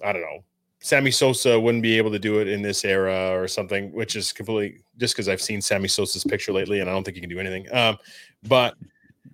I 0.00 0.12
don't 0.12 0.22
know, 0.22 0.44
Sammy 0.78 1.10
Sosa 1.10 1.58
wouldn't 1.58 1.82
be 1.82 1.98
able 1.98 2.12
to 2.12 2.18
do 2.20 2.38
it 2.38 2.46
in 2.46 2.62
this 2.62 2.84
era 2.84 3.32
or 3.32 3.48
something, 3.48 3.92
which 3.92 4.14
is 4.14 4.32
completely 4.32 4.84
just 4.98 5.14
because 5.14 5.28
I've 5.28 5.42
seen 5.42 5.60
Sammy 5.60 5.88
Sosa's 5.88 6.22
picture 6.22 6.52
lately 6.52 6.78
and 6.78 6.88
I 6.88 6.92
don't 6.92 7.02
think 7.02 7.16
he 7.16 7.20
can 7.20 7.30
do 7.30 7.40
anything. 7.40 7.66
Um, 7.74 7.98
but 8.44 8.76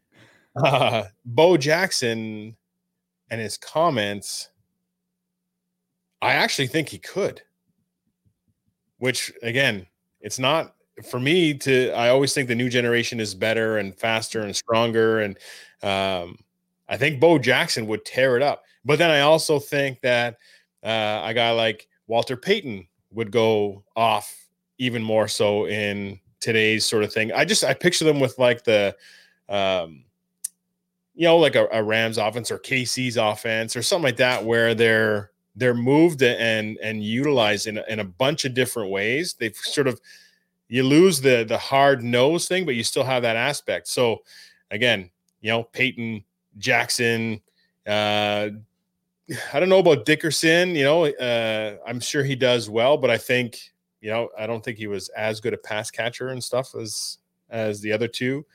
uh, 0.64 1.04
Bo 1.26 1.58
Jackson 1.58 2.56
and 3.30 3.40
his 3.40 3.56
comments, 3.56 4.50
I 6.20 6.32
actually 6.32 6.66
think 6.68 6.88
he 6.88 6.98
could. 6.98 7.42
Which 8.98 9.32
again, 9.42 9.86
it's 10.20 10.38
not 10.38 10.74
for 11.08 11.18
me 11.18 11.54
to. 11.54 11.92
I 11.92 12.10
always 12.10 12.34
think 12.34 12.48
the 12.48 12.54
new 12.54 12.68
generation 12.68 13.20
is 13.20 13.34
better 13.34 13.78
and 13.78 13.94
faster 13.98 14.42
and 14.42 14.54
stronger, 14.54 15.20
and 15.20 15.38
um, 15.82 16.36
I 16.88 16.96
think 16.96 17.20
Bo 17.20 17.38
Jackson 17.38 17.86
would 17.86 18.04
tear 18.04 18.36
it 18.36 18.42
up. 18.42 18.64
But 18.84 18.98
then 18.98 19.10
I 19.10 19.20
also 19.20 19.58
think 19.58 20.00
that 20.02 20.36
uh, 20.82 21.22
a 21.24 21.32
guy 21.32 21.52
like 21.52 21.88
Walter 22.06 22.36
Payton 22.36 22.86
would 23.12 23.30
go 23.30 23.84
off 23.96 24.48
even 24.78 25.02
more 25.02 25.28
so 25.28 25.66
in 25.66 26.18
today's 26.40 26.84
sort 26.84 27.04
of 27.04 27.12
thing. 27.12 27.32
I 27.32 27.44
just 27.44 27.64
I 27.64 27.74
picture 27.74 28.04
them 28.04 28.20
with 28.20 28.38
like 28.38 28.64
the 28.64 28.96
um 29.48 30.04
you 31.20 31.26
know 31.26 31.36
like 31.36 31.54
a, 31.54 31.68
a 31.70 31.82
Rams 31.82 32.16
offense 32.16 32.50
or 32.50 32.58
KC's 32.58 33.18
offense 33.18 33.76
or 33.76 33.82
something 33.82 34.04
like 34.04 34.16
that 34.16 34.42
where 34.42 34.74
they're 34.74 35.32
they're 35.54 35.74
moved 35.74 36.22
and 36.22 36.78
and 36.78 37.04
utilized 37.04 37.66
in, 37.66 37.78
in 37.90 38.00
a 38.00 38.04
bunch 38.04 38.46
of 38.46 38.54
different 38.54 38.90
ways. 38.90 39.34
They've 39.34 39.54
sort 39.54 39.86
of 39.86 40.00
you 40.68 40.82
lose 40.82 41.20
the 41.20 41.44
the 41.46 41.58
hard 41.58 42.02
nose 42.02 42.48
thing, 42.48 42.64
but 42.64 42.74
you 42.74 42.82
still 42.82 43.04
have 43.04 43.20
that 43.20 43.36
aspect. 43.36 43.86
So 43.88 44.22
again, 44.70 45.10
you 45.42 45.50
know, 45.50 45.64
Payton 45.64 46.24
Jackson, 46.56 47.42
uh, 47.86 48.48
I 49.52 49.60
don't 49.60 49.68
know 49.68 49.80
about 49.80 50.06
Dickerson. 50.06 50.74
You 50.74 50.84
know, 50.84 51.04
uh, 51.04 51.76
I'm 51.86 52.00
sure 52.00 52.24
he 52.24 52.34
does 52.34 52.70
well, 52.70 52.96
but 52.96 53.10
I 53.10 53.18
think 53.18 53.58
you 54.00 54.08
know 54.08 54.30
I 54.38 54.46
don't 54.46 54.64
think 54.64 54.78
he 54.78 54.86
was 54.86 55.10
as 55.10 55.38
good 55.38 55.52
a 55.52 55.58
pass 55.58 55.90
catcher 55.90 56.30
and 56.30 56.42
stuff 56.42 56.74
as 56.74 57.18
as 57.50 57.82
the 57.82 57.92
other 57.92 58.08
two. 58.08 58.46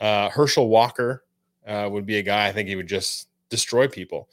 Uh, 0.00 0.30
Herschel 0.30 0.68
Walker 0.68 1.24
uh, 1.68 1.88
would 1.90 2.06
be 2.06 2.18
a 2.18 2.22
guy 2.22 2.48
I 2.48 2.52
think 2.52 2.68
he 2.68 2.76
would 2.76 2.88
just 2.88 3.28
destroy 3.50 3.86
people. 3.86 4.28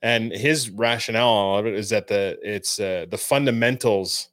And 0.00 0.32
his 0.32 0.70
rationale 0.70 1.58
of 1.58 1.66
it 1.66 1.74
is 1.74 1.90
that 1.90 2.06
the 2.06 2.38
it's 2.42 2.78
uh, 2.78 3.06
the 3.10 3.18
fundamentals 3.18 4.28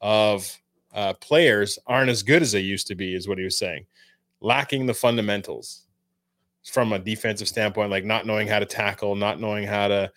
of 0.00 0.58
uh, 0.94 1.12
players 1.14 1.78
aren't 1.86 2.10
as 2.10 2.22
good 2.22 2.42
as 2.42 2.52
they 2.52 2.60
used 2.60 2.86
to 2.86 2.94
be, 2.94 3.14
is 3.14 3.28
what 3.28 3.38
he 3.38 3.44
was 3.44 3.56
saying, 3.56 3.84
lacking 4.40 4.86
the 4.86 4.94
fundamentals 4.94 5.82
from 6.64 6.92
a 6.92 6.98
defensive 6.98 7.48
standpoint, 7.48 7.90
like 7.90 8.04
not 8.04 8.26
knowing 8.26 8.48
how 8.48 8.58
to 8.58 8.66
tackle, 8.66 9.14
not 9.14 9.40
knowing 9.40 9.66
how 9.66 9.88
to 9.88 10.10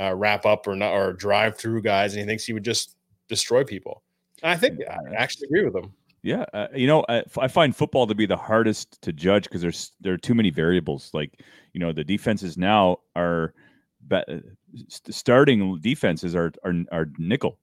uh, 0.00 0.14
wrap 0.14 0.46
up 0.46 0.66
or 0.66 0.76
not 0.76 0.92
or 0.92 1.12
drive 1.12 1.58
through 1.58 1.82
guys, 1.82 2.14
and 2.14 2.20
he 2.20 2.26
thinks 2.26 2.44
he 2.44 2.52
would 2.52 2.64
just 2.64 2.96
destroy 3.28 3.64
people. 3.64 4.02
And 4.42 4.52
I 4.52 4.56
think 4.56 4.80
I 4.88 5.14
actually 5.16 5.46
agree 5.46 5.64
with 5.64 5.74
him. 5.74 5.92
Yeah, 6.24 6.46
uh, 6.54 6.68
you 6.74 6.86
know, 6.86 7.04
I, 7.06 7.22
I, 7.38 7.48
find 7.48 7.76
football 7.76 8.06
to 8.06 8.14
be 8.14 8.24
the 8.24 8.34
hardest 8.34 9.02
to 9.02 9.12
judge 9.12 9.44
because 9.44 9.60
there's 9.60 9.92
there 10.00 10.14
are 10.14 10.18
too 10.18 10.34
many 10.34 10.48
variables. 10.48 11.10
Like, 11.12 11.42
you 11.74 11.80
know, 11.80 11.92
the 11.92 12.02
defenses 12.02 12.56
now 12.56 13.00
are 13.14 13.52
be- 14.08 14.40
starting 15.10 15.78
defenses 15.82 16.34
are, 16.34 16.50
are 16.64 16.72
are 16.92 17.08
nickel. 17.18 17.58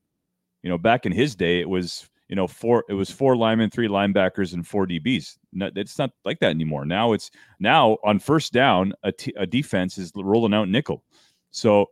You 0.62 0.69
know, 0.69 0.78
back 0.78 1.08
in 1.08 1.12
his 1.12 1.36
day, 1.36 1.60
it 1.60 1.67
was 1.67 2.08
you 2.30 2.36
know 2.36 2.47
four 2.47 2.86
it 2.88 2.93
was 2.93 3.10
four 3.10 3.36
linemen, 3.36 3.71
three 3.71 3.88
linebackers, 3.88 4.54
and 4.54 4.65
four 4.65 4.86
DBs. 4.86 5.38
No, 5.54 5.71
it's 5.76 5.97
not 5.97 6.12
like 6.24 6.38
that 6.41 6.52
anymore. 6.52 6.86
Now 6.86 7.13
it's 7.13 7.32
now 7.60 7.97
on 8.04 8.19
first 8.19 8.54
down, 8.54 8.93
a, 9.02 9.12
t- 9.12 9.34
a 9.38 9.47
defense 9.47 9.97
is 9.97 10.12
rolling 10.15 10.54
out 10.54 10.69
nickel. 10.69 11.04
So 11.50 11.88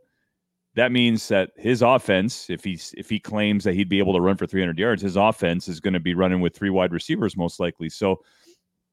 that 0.76 0.92
means 0.92 1.26
that 1.28 1.50
his 1.56 1.82
offense, 1.82 2.48
if 2.48 2.62
he's 2.62 2.94
if 2.96 3.10
he 3.10 3.18
claims 3.18 3.64
that 3.64 3.74
he'd 3.74 3.88
be 3.88 3.98
able 3.98 4.12
to 4.12 4.20
run 4.20 4.36
for 4.36 4.46
300 4.46 4.78
yards, 4.78 5.02
his 5.02 5.16
offense 5.16 5.68
is 5.68 5.80
going 5.80 5.94
to 5.94 6.00
be 6.00 6.14
running 6.14 6.40
with 6.40 6.54
three 6.54 6.70
wide 6.70 6.92
receivers 6.92 7.36
most 7.36 7.58
likely. 7.58 7.88
So 7.88 8.20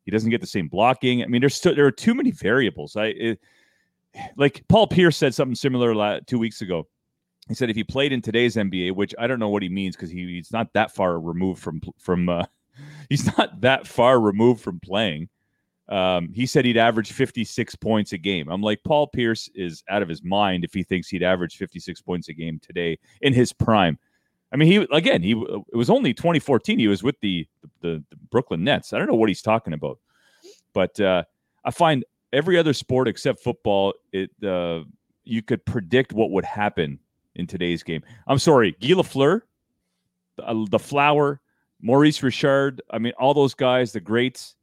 he 0.04 0.12
doesn't 0.12 0.30
get 0.30 0.42
the 0.42 0.48
same 0.48 0.68
blocking. 0.68 1.22
I 1.22 1.28
mean, 1.28 1.42
there's 1.42 1.56
still, 1.56 1.76
there 1.76 1.86
are 1.86 1.92
too 1.92 2.16
many 2.16 2.32
variables. 2.32 2.96
I 2.96 3.08
it, 3.08 3.40
like 4.38 4.64
Paul 4.68 4.88
Pierce 4.88 5.18
said 5.18 5.36
something 5.36 5.56
similar 5.56 6.20
two 6.22 6.40
weeks 6.40 6.62
ago. 6.62 6.88
He 7.48 7.54
said 7.54 7.70
if 7.70 7.76
he 7.76 7.84
played 7.84 8.12
in 8.12 8.22
today's 8.22 8.56
NBA, 8.56 8.96
which 8.96 9.14
I 9.20 9.28
don't 9.28 9.40
know 9.40 9.50
what 9.50 9.64
he 9.64 9.70
means 9.70 9.96
because 9.96 10.10
he, 10.10 10.26
he's 10.26 10.52
not 10.52 10.74
that 10.74 10.92
far 10.94 11.20
removed 11.20 11.62
from 11.62 11.82
from 12.00 12.28
uh, 12.28 12.46
he's 13.10 13.38
not 13.38 13.62
that 13.62 13.88
far 13.88 14.20
removed 14.20 14.62
from 14.62 14.80
playing. 14.80 15.30
Um, 15.90 16.30
he 16.34 16.46
said 16.46 16.66
he'd 16.66 16.78
average 16.78 17.14
56 17.14 17.76
points 17.76 18.12
a 18.12 18.18
game. 18.18 18.50
I'm 18.50 18.62
like, 18.62 18.84
Paul 18.84 19.08
Pierce 19.08 19.50
is 19.56 19.84
out 19.90 20.02
of 20.02 20.10
his 20.10 20.22
mind 20.22 20.66
if 20.66 20.74
he 20.74 20.84
thinks 20.84 21.08
he'd 21.08 21.24
average 21.24 21.56
56 21.56 22.02
points 22.02 22.28
a 22.28 22.34
game 22.34 22.60
today 22.60 23.00
in 23.22 23.34
his 23.34 23.54
prime. 23.54 23.98
I 24.52 24.56
mean, 24.56 24.70
he 24.70 24.88
again, 24.92 25.22
he 25.22 25.32
it 25.32 25.76
was 25.76 25.90
only 25.90 26.14
2014. 26.14 26.80
He 26.80 26.88
was 26.88 27.04
with 27.04 27.20
the 27.22 27.48
the, 27.82 28.04
the 28.10 28.16
Brooklyn 28.30 28.64
Nets. 28.64 28.94
I 28.94 28.98
don't 28.98 29.08
know 29.08 29.16
what 29.16 29.30
he's 29.30 29.42
talking 29.42 29.74
about, 29.74 30.00
but 30.74 31.00
uh, 31.00 31.24
I 31.66 31.72
find 31.72 32.06
every 32.34 32.58
other 32.58 32.74
sport 32.74 33.08
except 33.08 33.42
football, 33.42 33.94
it 34.12 34.32
uh, 34.46 34.84
you 35.24 35.42
could 35.42 35.66
predict 35.66 36.14
what 36.14 36.32
would 36.32 36.46
happen 36.46 37.00
in 37.36 37.48
today's 37.48 37.84
game. 37.84 38.04
I'm 38.28 38.40
sorry, 38.40 38.72
Guy 38.82 38.90
Lafleur, 38.90 39.42
the, 40.38 40.48
uh, 40.48 40.66
the 40.70 40.80
Flower, 40.80 41.42
Maurice 41.82 42.24
Richard. 42.24 42.82
I 42.90 43.00
mean, 43.00 43.14
all 43.20 43.34
those 43.34 43.54
guys, 43.54 43.92
the 43.92 44.00
greats 44.00 44.56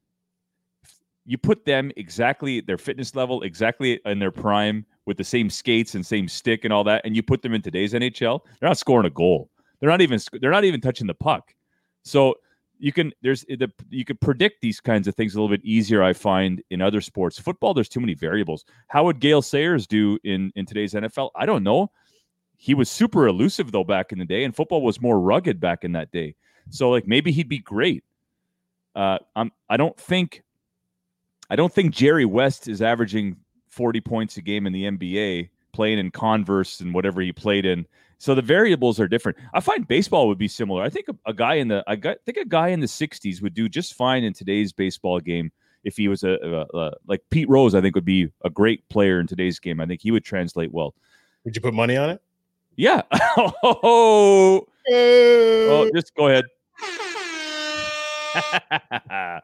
you 1.27 1.39
put 1.39 1.65
them 1.65 1.91
exactly 1.97 2.61
their 2.61 2.79
fitness 2.79 3.15
level, 3.15 3.43
exactly 3.43 4.01
in 4.05 4.19
their 4.19 4.31
prime 4.31 4.85
with 5.07 5.17
the 5.17 5.25
same 5.25 5.49
skates 5.49 5.95
and 5.95 6.05
same 6.05 6.29
stick 6.29 6.65
and 6.65 6.73
all 6.73 6.85
that, 6.85 7.03
and 7.05 7.17
you 7.17 7.23
put 7.23 7.43
them 7.43 7.55
in 7.55 7.63
today's 7.63 7.93
NHL, 7.93 8.41
they're 8.61 8.69
not 8.69 8.79
scoring 8.79 9.07
a 9.07 9.11
goal. 9.11 9.51
They're 9.81 9.91
not 9.91 10.01
even 10.01 10.19
they're 10.41 10.51
not 10.51 10.65
even 10.65 10.81
touching 10.81 11.07
the 11.07 11.15
puck. 11.15 11.55
So 12.03 12.37
you 12.79 12.93
can 12.93 13.13
there's 13.23 13.43
the 13.43 13.71
you 13.91 14.05
could 14.05 14.21
predict 14.21 14.61
these 14.61 14.81
kinds 14.81 15.09
of 15.09 15.15
things 15.15 15.35
a 15.35 15.41
little 15.41 15.55
bit 15.55 15.65
easier. 15.65 16.03
I 16.03 16.13
find 16.13 16.63
in 16.71 16.81
other 16.81 17.01
sports, 17.01 17.39
football 17.39 17.75
there's 17.75 17.89
too 17.89 18.01
many 18.01 18.15
variables. 18.15 18.65
How 18.89 19.05
would 19.05 19.21
Gale 19.21 19.43
Sayers 19.43 19.87
do 19.87 20.19
in 20.25 20.53
in 20.57 20.67
today's 20.67 20.95
NFL? 20.95 21.31
I 21.35 21.47
don't 21.47 21.63
know. 21.63 21.91
He 22.57 22.75
was 22.75 22.91
super 22.91 23.27
elusive 23.27 23.73
though 23.73 23.85
back 23.85 24.13
in 24.13 24.19
the 24.19 24.25
day, 24.25 24.45
and 24.45 24.55
football 24.55 24.83
was 24.83 25.01
more 25.01 25.21
rugged 25.21 25.61
back 25.61 25.85
in 25.85 25.93
that 25.93 26.11
day. 26.11 26.35
So 26.71 26.91
like 26.91 27.07
maybe 27.07 27.33
he'd 27.33 27.49
be 27.49 27.59
great. 27.59 28.05
Uh, 28.95 29.19
I'm 29.37 29.53
I 29.69 29.77
don't 29.77 29.99
think 29.99 30.43
I 31.51 31.57
don't 31.57 31.73
think 31.73 31.95
Jerry 31.95 32.25
West 32.25 32.69
is 32.69 32.83
averaging 32.83 33.37
40 33.69 34.01
points 34.01 34.37
a 34.37 34.43
game 34.43 34.67
in 34.67 34.73
the 34.73 34.85
NBA 34.85 35.51
playing 35.73 35.99
in 35.99 36.11
Converse 36.11 36.81
and 36.81 36.95
whatever 36.95 37.21
he 37.21 37.33
played 37.33 37.67
in. 37.67 37.87
So 38.19 38.35
the 38.35 38.43
variables 38.43 39.01
are 39.01 39.09
different. 39.09 39.37
I 39.53 39.61
find 39.61 39.87
baseball 39.87 40.29
would 40.29 40.39
be 40.39 40.49
similar. 40.49 40.83
I 40.83 40.89
think 40.89 41.09
a, 41.09 41.17
a 41.27 41.35
guy 41.35 41.55
in 41.55 41.69
the 41.69 41.85
I 41.87 41.97
got, 41.97 42.19
think 42.25 42.39
a 42.39 42.45
guy 42.45 42.69
in 42.69 42.81
the 42.81 42.87
60s 42.87 43.43
would 43.43 43.55
do 43.55 43.69
just 43.69 43.95
fine 43.95 44.25
in 44.25 44.33
today's 44.33 44.73
baseball 44.73 45.21
game 45.21 45.51
if 45.83 45.97
he 45.97 46.09
was 46.09 46.23
a, 46.23 46.39
a, 46.43 46.79
a, 46.79 46.93
like 47.07 47.23
Pete 47.31 47.49
Rose. 47.49 47.75
I 47.75 47.81
think 47.81 47.95
would 47.95 48.05
be 48.05 48.31
a 48.45 48.51
great 48.51 48.89
player 48.89 49.21
in 49.21 49.27
today's 49.27 49.59
game. 49.59 49.81
I 49.81 49.87
think 49.87 50.01
he 50.01 50.11
would 50.11 50.25
translate 50.25 50.73
well. 50.73 50.95
Would 51.45 51.57
you 51.57 51.61
put 51.61 51.75
money 51.75 51.97
on 51.97 52.11
it? 52.11 52.23
Yeah. 52.77 53.03
oh, 53.13 53.53
oh, 53.63 54.67
oh 54.89 55.91
just 55.95 56.15
go 56.15 56.29
ahead. 56.29 56.45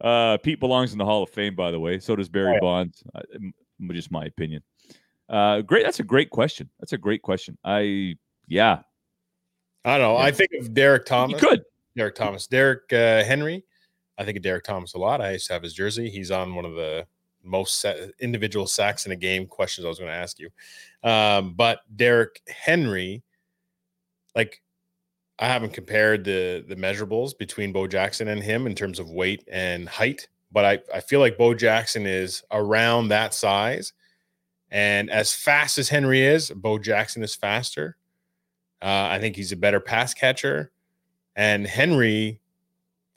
uh, 0.00 0.38
Pete 0.38 0.60
belongs 0.60 0.92
in 0.92 0.98
the 0.98 1.04
Hall 1.04 1.22
of 1.22 1.30
Fame, 1.30 1.54
by 1.54 1.70
the 1.70 1.80
way. 1.80 1.98
So 1.98 2.16
does 2.16 2.28
Barry 2.28 2.54
yeah. 2.54 2.60
Bonds. 2.60 3.02
Uh, 3.14 3.22
just 3.92 4.10
my 4.10 4.24
opinion. 4.24 4.62
Uh, 5.28 5.60
great. 5.60 5.84
That's 5.84 6.00
a 6.00 6.04
great 6.04 6.30
question. 6.30 6.70
That's 6.80 6.92
a 6.92 6.98
great 6.98 7.22
question. 7.22 7.58
I 7.64 8.16
yeah. 8.46 8.80
I 9.84 9.98
don't 9.98 10.00
know. 10.00 10.18
Yeah. 10.18 10.24
I 10.24 10.30
think 10.32 10.50
of 10.60 10.74
Derrick 10.74 11.04
Thomas. 11.06 11.40
You 11.40 11.48
could. 11.48 11.64
Derrick 11.96 12.14
Thomas. 12.14 12.46
Derrick 12.46 12.92
uh, 12.92 13.24
Henry. 13.24 13.64
I 14.18 14.24
think 14.24 14.36
of 14.36 14.42
Derrick 14.42 14.64
Thomas 14.64 14.94
a 14.94 14.98
lot. 14.98 15.20
I 15.20 15.32
used 15.32 15.46
to 15.48 15.52
have 15.52 15.62
his 15.62 15.74
jersey. 15.74 16.08
He's 16.10 16.30
on 16.30 16.54
one 16.54 16.64
of 16.64 16.74
the 16.74 17.06
most 17.42 17.84
individual 18.20 18.66
sacks 18.66 19.06
in 19.06 19.12
a 19.12 19.16
game 19.16 19.46
questions 19.46 19.84
I 19.84 19.88
was 19.88 19.98
going 19.98 20.10
to 20.10 20.16
ask 20.16 20.38
you. 20.38 20.50
Um, 21.08 21.54
but 21.54 21.80
Derrick 21.94 22.42
Henry, 22.48 23.22
like 24.34 24.60
I 25.38 25.46
haven't 25.48 25.74
compared 25.74 26.24
the 26.24 26.64
the 26.66 26.76
measurables 26.76 27.36
between 27.36 27.72
Bo 27.72 27.86
Jackson 27.86 28.28
and 28.28 28.42
him 28.42 28.66
in 28.66 28.74
terms 28.74 28.98
of 28.98 29.10
weight 29.10 29.44
and 29.50 29.88
height, 29.88 30.28
but 30.50 30.64
I, 30.64 30.78
I 30.96 31.00
feel 31.00 31.20
like 31.20 31.36
Bo 31.36 31.54
Jackson 31.54 32.06
is 32.06 32.42
around 32.50 33.08
that 33.08 33.34
size. 33.34 33.92
And 34.70 35.10
as 35.10 35.32
fast 35.32 35.78
as 35.78 35.88
Henry 35.88 36.22
is, 36.22 36.50
Bo 36.50 36.78
Jackson 36.78 37.22
is 37.22 37.34
faster. 37.34 37.96
Uh, 38.82 39.08
I 39.10 39.18
think 39.20 39.36
he's 39.36 39.52
a 39.52 39.56
better 39.56 39.80
pass 39.80 40.12
catcher. 40.12 40.72
And 41.36 41.66
Henry, 41.66 42.40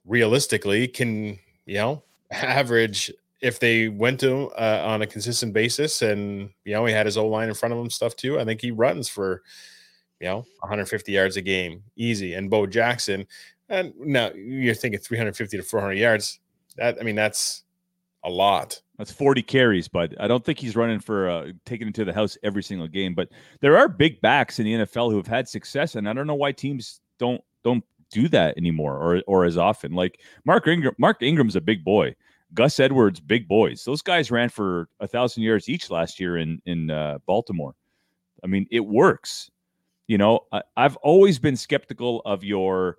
realistically, 0.05 0.88
can, 0.88 1.39
you 1.65 1.75
know, 1.75 2.03
average 2.32 3.12
if 3.41 3.60
they 3.60 3.88
went 3.88 4.19
to 4.19 4.49
uh, 4.49 4.84
on 4.86 5.01
a 5.01 5.08
consistent 5.08 5.53
basis 5.53 6.01
and, 6.01 6.49
you 6.65 6.73
know, 6.73 6.86
he 6.86 6.93
had 6.93 7.05
his 7.05 7.17
O 7.17 7.27
line 7.27 7.47
in 7.47 7.55
front 7.55 7.73
of 7.73 7.79
him, 7.79 7.89
stuff 7.89 8.15
too. 8.15 8.39
I 8.39 8.45
think 8.45 8.62
he 8.62 8.71
runs 8.71 9.08
for 9.08 9.41
you 10.19 10.27
know, 10.27 10.45
150 10.60 11.12
yards 11.12 11.38
a 11.38 11.41
game, 11.41 11.84
easy. 11.95 12.34
And 12.34 12.49
Bo 12.49 12.65
Jackson, 12.65 13.25
and 13.69 13.93
now 13.97 14.32
you're 14.34 14.75
thinking 14.75 14.99
350 14.99 15.58
to 15.58 15.63
400 15.63 15.93
yards. 15.97 16.39
That 16.77 16.97
I 16.99 17.03
mean, 17.03 17.15
that's 17.15 17.63
a 18.23 18.29
lot. 18.29 18.82
That's 18.97 19.12
40 19.12 19.41
carries, 19.43 19.88
but 19.88 20.13
I 20.19 20.27
don't 20.27 20.43
think 20.43 20.60
he's 20.60 20.75
running 20.75 20.99
for 20.99 21.29
uh, 21.29 21.51
taking 21.65 21.88
it 21.88 21.95
to 21.95 22.05
the 22.05 22.13
house 22.13 22.38
every 22.43 22.63
single 22.63 22.88
game. 22.88 23.15
But 23.15 23.29
there 23.62 23.77
are 23.77 23.88
big 23.88 24.19
backs 24.19 24.60
in 24.60 24.65
the 24.65 24.73
NFL 24.73 25.12
who 25.12 25.17
have 25.17 25.27
had 25.27 25.47
success, 25.47 25.95
and 25.95 26.08
I 26.10 26.13
don't 26.13 26.27
know 26.27 26.36
why 26.36 26.51
teams 26.51 26.99
don't 27.17 27.41
don't 27.63 27.84
do 28.12 28.27
that 28.29 28.58
anymore 28.58 28.97
or 28.97 29.21
or 29.27 29.45
as 29.45 29.58
often. 29.58 29.93
Like 29.93 30.19
Mark 30.45 30.67
Ingram, 30.67 30.95
Mark 30.97 31.21
Ingram's 31.21 31.55
a 31.55 31.62
big 31.62 31.84
boy. 31.84 32.15
Gus 32.53 32.79
Edwards, 32.79 33.19
big 33.19 33.47
boys. 33.47 33.84
Those 33.84 34.01
guys 34.01 34.32
ran 34.32 34.49
for 34.49 34.89
a 34.99 35.08
thousand 35.08 35.43
yards 35.43 35.69
each 35.69 35.89
last 35.89 36.19
year 36.19 36.38
in 36.38 36.62
in 36.65 36.89
uh, 36.89 37.19
Baltimore. 37.25 37.75
I 38.43 38.47
mean, 38.47 38.67
it 38.71 38.82
works. 38.82 39.49
You 40.10 40.17
know, 40.17 40.39
I, 40.52 40.63
have 40.76 40.95
always 40.98 41.38
been 41.38 41.56
skeptical 41.56 42.24
of 42.26 42.43
your 42.43 42.98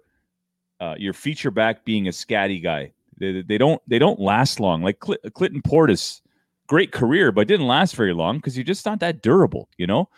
uh, 0.79 0.95
your 0.97 1.13
feature 1.13 1.51
back 1.51 1.85
being 1.85 2.07
a 2.07 2.13
scatty 2.13 2.63
guy. 2.63 2.93
They, 3.19 3.43
they 3.43 3.59
don't 3.59 3.83
they 3.89 3.99
don't 3.99 4.21
last 4.21 4.61
long. 4.61 4.81
Like 4.81 5.05
Cl- 5.05 5.19
Clinton 5.35 5.61
Portis, 5.61 6.21
great 6.69 6.93
career, 6.93 7.33
but 7.33 7.49
didn't 7.49 7.67
last 7.67 7.97
very 7.97 8.15
long 8.15 8.37
because 8.37 8.57
you're 8.57 8.63
just 8.63 8.87
not 8.87 9.01
that 9.01 9.23
durable. 9.23 9.69
You 9.77 9.89
know, 9.89 10.09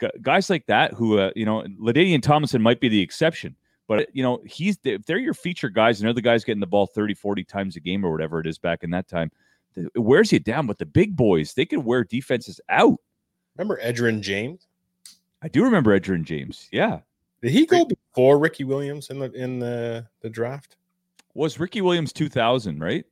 G- 0.00 0.08
guys 0.22 0.48
like 0.48 0.64
that 0.66 0.92
who 0.92 1.18
uh, 1.18 1.32
you 1.34 1.44
know, 1.44 1.64
LaDainian 1.80 2.22
Tomlinson 2.22 2.62
might 2.62 2.78
be 2.80 2.88
the 2.88 3.00
exception. 3.00 3.56
But 3.88 4.08
you 4.14 4.22
know, 4.22 4.40
he's 4.46 4.78
if 4.84 5.04
they're 5.04 5.18
your 5.18 5.34
feature 5.34 5.68
guys 5.68 6.00
and 6.00 6.06
they're 6.06 6.22
guys 6.22 6.44
getting 6.44 6.60
the 6.60 6.66
ball 6.68 6.86
30, 6.86 7.14
40 7.14 7.42
times 7.42 7.74
a 7.74 7.80
game 7.80 8.06
or 8.06 8.12
whatever 8.12 8.38
it 8.38 8.46
is 8.46 8.56
back 8.56 8.84
in 8.84 8.90
that 8.90 9.08
time, 9.08 9.32
it 9.74 9.98
wears 9.98 10.30
you 10.30 10.38
down. 10.38 10.68
But 10.68 10.78
the 10.78 10.86
big 10.86 11.16
boys, 11.16 11.54
they 11.54 11.66
can 11.66 11.82
wear 11.82 12.04
defenses 12.04 12.60
out. 12.68 13.00
Remember 13.56 13.80
Edgerrin 13.82 14.20
James? 14.20 14.68
I 15.42 15.48
do 15.48 15.64
remember 15.64 15.98
Edgerrin 15.98 16.24
James. 16.24 16.68
Yeah. 16.72 17.00
Did 17.42 17.52
he 17.52 17.66
go 17.66 17.84
before 17.84 18.38
Ricky 18.38 18.64
Williams 18.64 19.10
in 19.10 19.18
the 19.18 19.30
in 19.32 19.58
the, 19.58 20.06
the 20.20 20.30
draft? 20.30 20.76
Was 21.34 21.60
Ricky 21.60 21.82
Williams 21.82 22.12
2000, 22.12 22.80
right? 22.80 23.04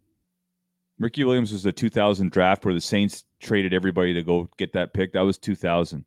Ricky 0.98 1.24
Williams 1.24 1.52
was 1.52 1.62
the 1.62 1.72
2000 1.72 2.30
draft 2.30 2.64
where 2.64 2.74
the 2.74 2.80
Saints 2.80 3.24
traded 3.40 3.74
everybody 3.74 4.14
to 4.14 4.22
go 4.22 4.48
get 4.56 4.72
that 4.72 4.94
pick. 4.94 5.12
That 5.12 5.20
was 5.20 5.38
2000. 5.38 6.04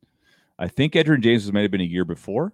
I 0.60 0.68
think 0.68 0.94
Edgerrin 0.94 1.22
James 1.22 1.46
was 1.46 1.54
might 1.54 1.62
have 1.62 1.72
been 1.72 1.82
a 1.82 1.86
year 1.86 2.06
before. 2.06 2.54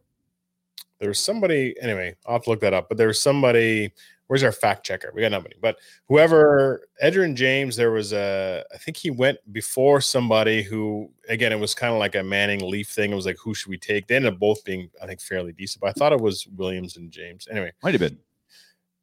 There 0.99 1.10
was 1.10 1.19
somebody, 1.19 1.76
anyway, 1.82 2.15
I'll 2.26 2.34
have 2.34 2.43
to 2.43 2.49
look 2.49 2.62
that 2.62 2.73
up, 2.73 2.89
but 2.89 2.97
there 2.97 3.08
was 3.08 3.21
somebody 3.21 3.93
where's 4.34 4.41
our 4.41 4.52
fact 4.52 4.84
checker? 4.84 5.12
We 5.13 5.22
got 5.22 5.30
nobody. 5.30 5.54
But 5.62 5.78
whoever 6.10 6.88
Edgerrin 7.04 7.36
James, 7.36 7.76
there 7.76 7.91
was 7.91 8.13
a 8.13 8.63
I 8.74 8.78
think 8.80 8.98
he 8.98 9.12
went 9.12 9.38
before 9.54 10.02
somebody 10.02 10.63
who 10.63 11.12
again 11.30 11.52
it 11.52 11.60
was 11.60 11.76
kind 11.76 11.93
of 11.93 12.00
like 12.00 12.15
a 12.15 12.24
Manning 12.24 12.67
Leaf 12.67 12.89
thing. 12.89 13.12
It 13.12 13.15
was 13.15 13.28
like 13.28 13.38
who 13.38 13.54
should 13.54 13.69
we 13.69 13.78
take? 13.78 14.08
They 14.08 14.15
ended 14.15 14.34
up 14.34 14.39
both 14.39 14.63
being 14.63 14.89
I 15.00 15.06
think 15.06 15.22
fairly 15.22 15.52
decent, 15.52 15.82
but 15.82 15.89
I 15.89 15.93
thought 15.93 16.13
it 16.13 16.19
was 16.19 16.48
Williams 16.48 16.98
and 16.98 17.12
James. 17.12 17.48
Anyway, 17.52 17.74
might 17.84 17.93
have 17.93 18.02
been. 18.02 18.17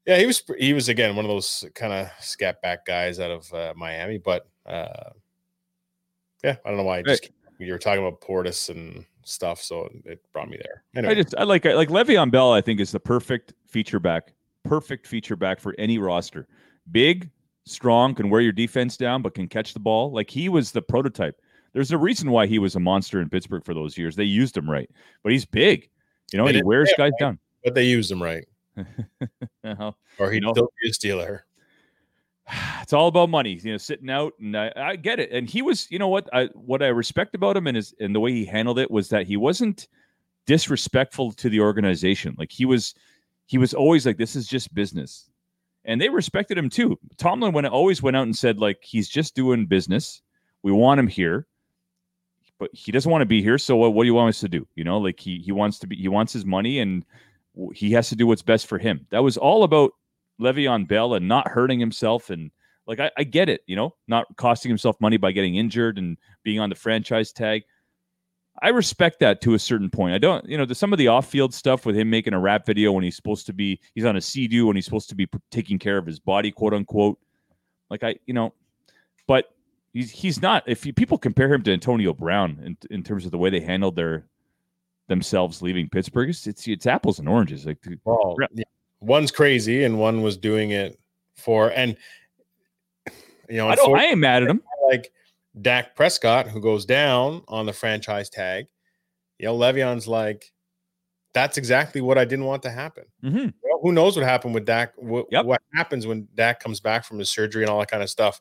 Yeah, 0.05 0.17
he 0.17 0.27
was 0.27 0.43
he 0.59 0.73
was 0.73 0.89
again 0.89 1.15
one 1.15 1.25
of 1.25 1.29
those 1.29 1.65
kind 1.77 1.93
of 1.93 2.11
scat 2.19 2.61
back 2.61 2.85
guys 2.85 3.21
out 3.21 3.31
of 3.31 3.55
uh, 3.55 3.73
Miami, 3.77 4.19
but 4.19 4.49
uh, 4.67 5.11
yeah, 6.43 6.57
I 6.65 6.69
don't 6.71 6.77
know 6.77 6.83
why. 6.83 6.99
I 6.99 7.03
just 7.03 7.31
you 7.61 7.71
were 7.71 7.79
talking 7.79 8.05
about 8.05 8.21
Portis 8.21 8.69
and 8.69 9.07
stuff, 9.23 9.63
so 9.63 9.89
it 10.07 10.21
brought 10.33 10.49
me 10.49 10.57
there. 10.61 10.83
Anyway. 10.97 11.13
I 11.13 11.23
just 11.23 11.37
I 11.39 11.45
like 11.45 11.65
like 11.67 11.89
Le'Veon 11.89 12.33
Bell. 12.33 12.53
I 12.53 12.61
think 12.61 12.81
is 12.81 12.91
the 12.91 12.99
perfect 12.99 13.53
feature 13.69 14.01
back 14.01 14.33
perfect 14.65 15.07
feature 15.07 15.37
back 15.37 15.61
for 15.61 15.75
any 15.79 15.99
roster. 15.99 16.47
Big, 16.91 17.31
strong, 17.67 18.15
can 18.15 18.31
wear 18.31 18.41
your 18.41 18.53
defense 18.53 18.97
down, 18.97 19.23
but 19.23 19.35
can 19.35 19.49
catch 19.49 19.73
the 19.75 19.81
ball. 19.81 20.13
Like 20.13 20.31
he 20.31 20.49
was 20.49 20.73
the 20.73 20.83
prototype. 20.83 21.41
There's 21.73 21.93
a 21.93 21.99
reason 21.99 22.31
why 22.31 22.47
he 22.47 22.59
was 22.59 22.75
a 22.75 22.81
monster 22.81 23.21
in 23.21 23.29
Pittsburgh 23.29 23.65
for 23.65 23.75
those 23.75 23.97
years. 23.97 24.17
They 24.17 24.25
used 24.25 24.57
him 24.57 24.69
right, 24.69 24.91
but 25.23 25.33
he's 25.33 25.45
big. 25.45 25.89
You 26.33 26.39
know, 26.39 26.47
he 26.47 26.63
wears 26.63 26.93
guys 26.97 27.13
right. 27.13 27.13
down. 27.21 27.39
But 27.65 27.75
they 27.75 27.85
used 27.85 28.11
him 28.11 28.23
right, 28.23 28.47
Uh-huh. 28.77 29.93
or 30.19 30.31
he'd 30.31 30.37
You 30.37 30.47
know? 30.47 30.53
still 30.53 30.71
be 30.83 30.89
a 30.89 30.93
Steeler. 30.93 31.41
it's 32.83 32.93
all 32.93 33.09
about 33.09 33.31
money, 33.31 33.59
you 33.63 33.73
know, 33.73 33.77
sitting 33.77 34.11
out, 34.11 34.33
and 34.41 34.57
I, 34.57 34.73
I 34.77 34.97
get 34.97 35.21
it. 35.21 35.31
And 35.31 35.49
he 35.49 35.63
was, 35.63 35.87
you 35.91 35.99
know, 35.99 36.09
what 36.09 36.29
I 36.33 36.47
what 36.55 36.83
I 36.83 36.89
respect 36.89 37.35
about 37.35 37.57
him 37.57 37.67
and 37.67 37.77
his 37.77 37.95
and 38.01 38.15
the 38.15 38.21
way 38.21 38.33
he 38.33 38.45
handled 38.45 38.79
it 38.79 38.91
was 38.91 39.09
that 39.11 39.27
he 39.27 39.37
wasn't 39.37 39.89
disrespectful 40.47 41.33
to 41.33 41.49
the 41.49 41.61
organization. 41.61 42.35
Like 42.39 42.51
he 42.51 42.65
was, 42.65 42.95
he 43.51 43.59
was 43.59 43.75
always 43.75 44.07
like, 44.07 44.17
"This 44.17 44.37
is 44.37 44.47
just 44.47 44.73
business," 44.73 45.29
and 45.85 46.01
they 46.01 46.09
respected 46.09 46.57
him 46.57 46.71
too. 46.71 46.97
Tomlin 47.17 47.53
went 47.53 47.67
always 47.67 48.01
went 48.01 48.17
out 48.17 48.23
and 48.23 48.37
said, 48.37 48.59
like, 48.59 48.79
he's 48.81 49.09
just 49.09 49.35
doing 49.35 49.67
business. 49.67 50.23
We 50.63 50.71
want 50.71 51.01
him 51.01 51.09
here, 51.09 51.49
but 52.61 52.71
he 52.73 52.93
doesn't 52.93 53.11
want 53.11 53.23
to 53.23 53.27
be 53.27 53.43
here. 53.43 53.59
So 53.59 53.75
what, 53.75 53.93
what 53.93 54.05
do 54.05 54.07
you 54.07 54.15
want 54.15 54.29
us 54.29 54.39
to 54.41 54.49
do? 54.49 54.69
You 54.77 54.85
know, 54.85 54.99
like 54.99 55.19
he 55.19 55.39
he 55.39 55.51
wants 55.51 55.81
to 55.81 55.89
be, 55.89 55.97
he 55.97 56.07
wants 56.07 56.33
his 56.33 56.45
money, 56.45 56.79
and 56.79 57.05
he 57.75 57.91
has 57.91 58.09
to 58.11 58.15
do 58.15 58.25
what's 58.25 58.41
best 58.41 58.69
for 58.69 58.79
him. 58.79 59.05
That 59.11 59.25
was 59.25 59.37
all 59.37 59.65
about 59.65 59.95
Le'Veon 60.41 60.87
Bell 60.87 61.15
and 61.15 61.27
not 61.27 61.49
hurting 61.49 61.81
himself 61.81 62.31
and 62.31 62.53
like 62.87 63.01
I, 63.01 63.11
I 63.19 63.25
get 63.25 63.49
it, 63.49 63.63
you 63.67 63.75
know, 63.75 63.97
not 64.07 64.27
costing 64.37 64.69
himself 64.69 65.01
money 65.01 65.17
by 65.17 65.33
getting 65.33 65.57
injured 65.57 65.99
and 65.99 66.17
being 66.45 66.61
on 66.61 66.71
the 66.71 66.77
franchise 66.77 67.33
tag. 67.33 67.63
I 68.63 68.69
respect 68.71 69.21
that 69.21 69.41
to 69.43 69.55
a 69.55 69.59
certain 69.59 69.89
point. 69.91 70.15
I 70.15 70.19
don't, 70.19 70.47
you 70.49 70.59
know, 70.59 70.67
the, 70.67 70.75
some 70.75 70.93
of 70.93 70.99
the 70.99 71.09
off-field 71.09 71.55
stuff 71.55 71.87
with 71.87 71.97
him 71.97 72.11
making 72.11 72.35
a 72.35 72.39
rap 72.39 72.67
video 72.67 72.93
when 72.93 73.05
he's 73.05 73.17
supposed 73.17 73.47
to 73.47 73.53
be, 73.53 73.81
he's 73.95 74.05
on 74.05 74.17
a 74.17 74.21
sea-doo 74.21 74.67
when 74.67 74.77
he's 74.77 74.85
supposed 74.85 75.09
to 75.09 75.15
be 75.15 75.27
p- 75.27 75.39
taking 75.51 75.79
care 75.79 75.97
of 75.97 76.05
his 76.05 76.19
body, 76.19 76.51
quote 76.51 76.75
unquote. 76.75 77.19
Like 77.89 78.05
I, 78.05 78.17
you 78.27 78.35
know, 78.35 78.53
but 79.27 79.55
he's 79.93 80.11
he's 80.11 80.41
not. 80.43 80.63
If 80.67 80.85
you, 80.87 80.93
people 80.93 81.19
compare 81.19 81.53
him 81.53 81.63
to 81.63 81.73
Antonio 81.73 82.13
Brown 82.13 82.61
in, 82.65 82.77
in 82.91 83.03
terms 83.03 83.25
of 83.25 83.31
the 83.31 83.39
way 83.39 83.51
they 83.51 83.61
handled 83.61 83.97
their 83.97 84.27
themselves 85.09 85.61
leaving 85.63 85.89
Pittsburgh, 85.89 86.29
it's 86.29 86.47
it's, 86.47 86.69
it's 86.69 86.87
apples 86.87 87.19
and 87.19 87.29
oranges. 87.29 87.67
Like 87.67 87.79
Well, 88.05 88.37
Yeah. 88.55 88.65
one's 89.01 89.31
crazy, 89.33 89.85
and 89.85 89.99
one 89.99 90.23
was 90.23 90.37
doing 90.37 90.71
it 90.71 91.01
for 91.35 91.73
and 91.73 91.97
you 93.49 93.57
know, 93.57 93.69
I 93.69 93.75
don't, 93.75 93.99
I 93.99 94.15
mad 94.15 94.45
at 94.45 94.51
him. 94.51 94.63
like 94.89 95.13
Dak 95.61 95.97
Prescott, 95.97 96.49
who 96.49 96.61
goes 96.61 96.85
down 96.85 97.43
on 97.49 97.67
the 97.67 97.73
franchise 97.73 98.31
tag. 98.31 98.67
You 99.39 99.47
know, 99.47 99.59
Le'Veon's 99.59 100.07
like, 100.09 100.53
that's 101.35 101.59
exactly 101.59 102.01
what 102.01 102.19
I 102.19 102.25
didn't 102.25 102.45
want 102.47 102.63
to 102.65 102.71
happen. 102.71 103.05
hmm 103.23 103.49
Well, 103.63 103.81
who 103.83 103.93
knows 103.93 104.17
what 104.17 104.25
happened 104.27 104.55
with 104.55 104.67
Dak? 104.67 104.93
What, 104.97 105.27
Yep. 105.31 105.45
what 105.47 105.63
happens 105.75 106.07
when 106.07 106.29
Dak 106.35 106.61
comes 106.61 106.81
back 106.81 107.05
from 107.05 107.19
his 107.19 107.31
surgery 107.31 107.63
and 107.63 107.71
all 107.71 107.81
that 107.81 107.91
kind 107.91 108.03
of 108.03 108.11
stuff? 108.11 108.41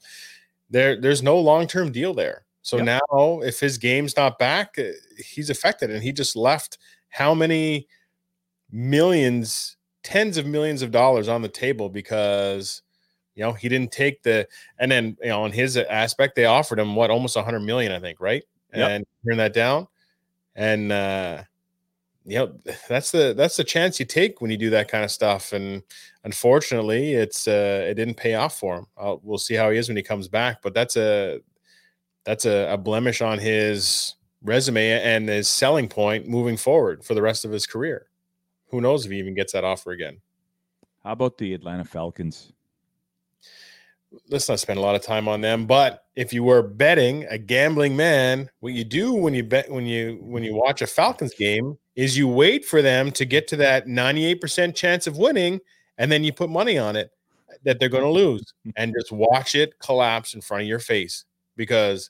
There, 0.69 0.99
there's 0.99 1.23
no 1.23 1.39
long 1.39 1.67
term 1.67 1.91
deal 1.91 2.13
there. 2.13 2.45
So 2.61 2.77
Yep. 2.77 2.85
now, 2.85 3.39
if 3.41 3.59
his 3.59 3.77
game's 3.77 4.15
not 4.17 4.37
back, 4.39 4.75
uh, 4.77 4.91
he's 5.17 5.49
affected, 5.49 5.89
and 5.91 6.03
he 6.03 6.11
just 6.11 6.35
left 6.35 6.77
how 7.09 7.33
many 7.33 7.87
millions, 8.71 9.77
tens 10.03 10.37
of 10.37 10.45
millions 10.45 10.81
of 10.81 10.91
dollars 10.91 11.27
on 11.27 11.41
the 11.41 11.49
table 11.49 11.89
because 11.89 12.81
you 13.39 13.45
know 13.45 13.53
he 13.53 13.69
didn't 13.69 13.93
take 13.93 14.21
the. 14.21 14.45
And 14.79 14.91
then 14.91 15.15
you 15.21 15.29
know, 15.29 15.43
on 15.43 15.53
his 15.53 15.77
aspect, 15.77 16.35
they 16.35 16.43
offered 16.43 16.77
him 16.77 16.93
what 16.93 17.09
almost 17.09 17.37
a 17.37 17.41
hundred 17.41 17.61
million, 17.61 17.93
I 17.93 17.99
think, 17.99 18.19
right? 18.19 18.43
Yep. 18.75 18.89
And 18.89 19.05
turn 19.25 19.37
that 19.37 19.53
down, 19.53 19.87
and 20.55 20.91
uh 20.91 21.43
you 22.25 22.37
know 22.37 22.53
that's 22.89 23.11
the 23.11 23.33
that's 23.35 23.55
the 23.55 23.63
chance 23.63 23.97
you 23.97 24.05
take 24.05 24.41
when 24.41 24.51
you 24.51 24.57
do 24.57 24.69
that 24.69 24.89
kind 24.89 25.05
of 25.05 25.09
stuff 25.09 25.53
and 25.53 25.81
unfortunately 26.25 27.13
it's 27.13 27.47
uh 27.47 27.85
it 27.87 27.93
didn't 27.95 28.15
pay 28.15 28.35
off 28.35 28.59
for 28.59 28.77
him 28.77 28.85
uh, 28.97 29.15
we'll 29.23 29.37
see 29.37 29.55
how 29.55 29.71
he 29.71 29.77
is 29.77 29.87
when 29.87 29.97
he 29.97 30.03
comes 30.03 30.27
back 30.27 30.61
but 30.61 30.73
that's 30.73 30.97
a 30.97 31.39
that's 32.25 32.45
a, 32.45 32.71
a 32.73 32.77
blemish 32.77 33.21
on 33.21 33.39
his 33.39 34.15
resume 34.43 34.91
and 35.01 35.29
his 35.29 35.47
selling 35.47 35.87
point 35.87 36.27
moving 36.27 36.57
forward 36.57 37.03
for 37.03 37.15
the 37.15 37.21
rest 37.21 37.45
of 37.45 37.51
his 37.51 37.65
career 37.65 38.07
who 38.67 38.81
knows 38.81 39.05
if 39.05 39.11
he 39.11 39.17
even 39.17 39.33
gets 39.33 39.53
that 39.53 39.63
offer 39.63 39.91
again 39.91 40.19
How 41.03 41.13
about 41.13 41.37
the 41.37 41.53
Atlanta 41.53 41.85
Falcons? 41.85 42.51
Let's 44.29 44.49
not 44.49 44.59
spend 44.59 44.79
a 44.79 44.81
lot 44.81 44.95
of 44.95 45.01
time 45.01 45.27
on 45.27 45.41
them 45.41 45.65
but 45.65 46.05
if 46.15 46.33
you 46.33 46.43
were 46.43 46.63
betting 46.63 47.25
a 47.29 47.37
gambling 47.37 47.95
man 47.95 48.49
what 48.59 48.73
you 48.73 48.83
do 48.83 49.13
when 49.13 49.33
you 49.33 49.43
bet 49.43 49.69
when 49.71 49.85
you 49.85 50.17
when 50.21 50.43
you 50.43 50.55
watch 50.55 50.81
a 50.81 50.87
falcons 50.87 51.33
game 51.33 51.77
is 51.95 52.17
you 52.17 52.27
wait 52.27 52.65
for 52.65 52.81
them 52.81 53.11
to 53.11 53.25
get 53.25 53.47
to 53.47 53.55
that 53.55 53.85
98% 53.85 54.73
chance 54.73 55.05
of 55.05 55.17
winning 55.17 55.59
and 55.97 56.11
then 56.11 56.23
you 56.23 56.31
put 56.31 56.49
money 56.49 56.77
on 56.77 56.95
it 56.95 57.11
that 57.63 57.79
they're 57.79 57.89
going 57.89 58.03
to 58.03 58.09
lose 58.09 58.53
hmm. 58.63 58.71
and 58.75 58.93
just 58.97 59.11
watch 59.11 59.53
it 59.53 59.77
collapse 59.79 60.33
in 60.33 60.41
front 60.41 60.61
of 60.61 60.67
your 60.67 60.79
face 60.79 61.25
because 61.55 62.09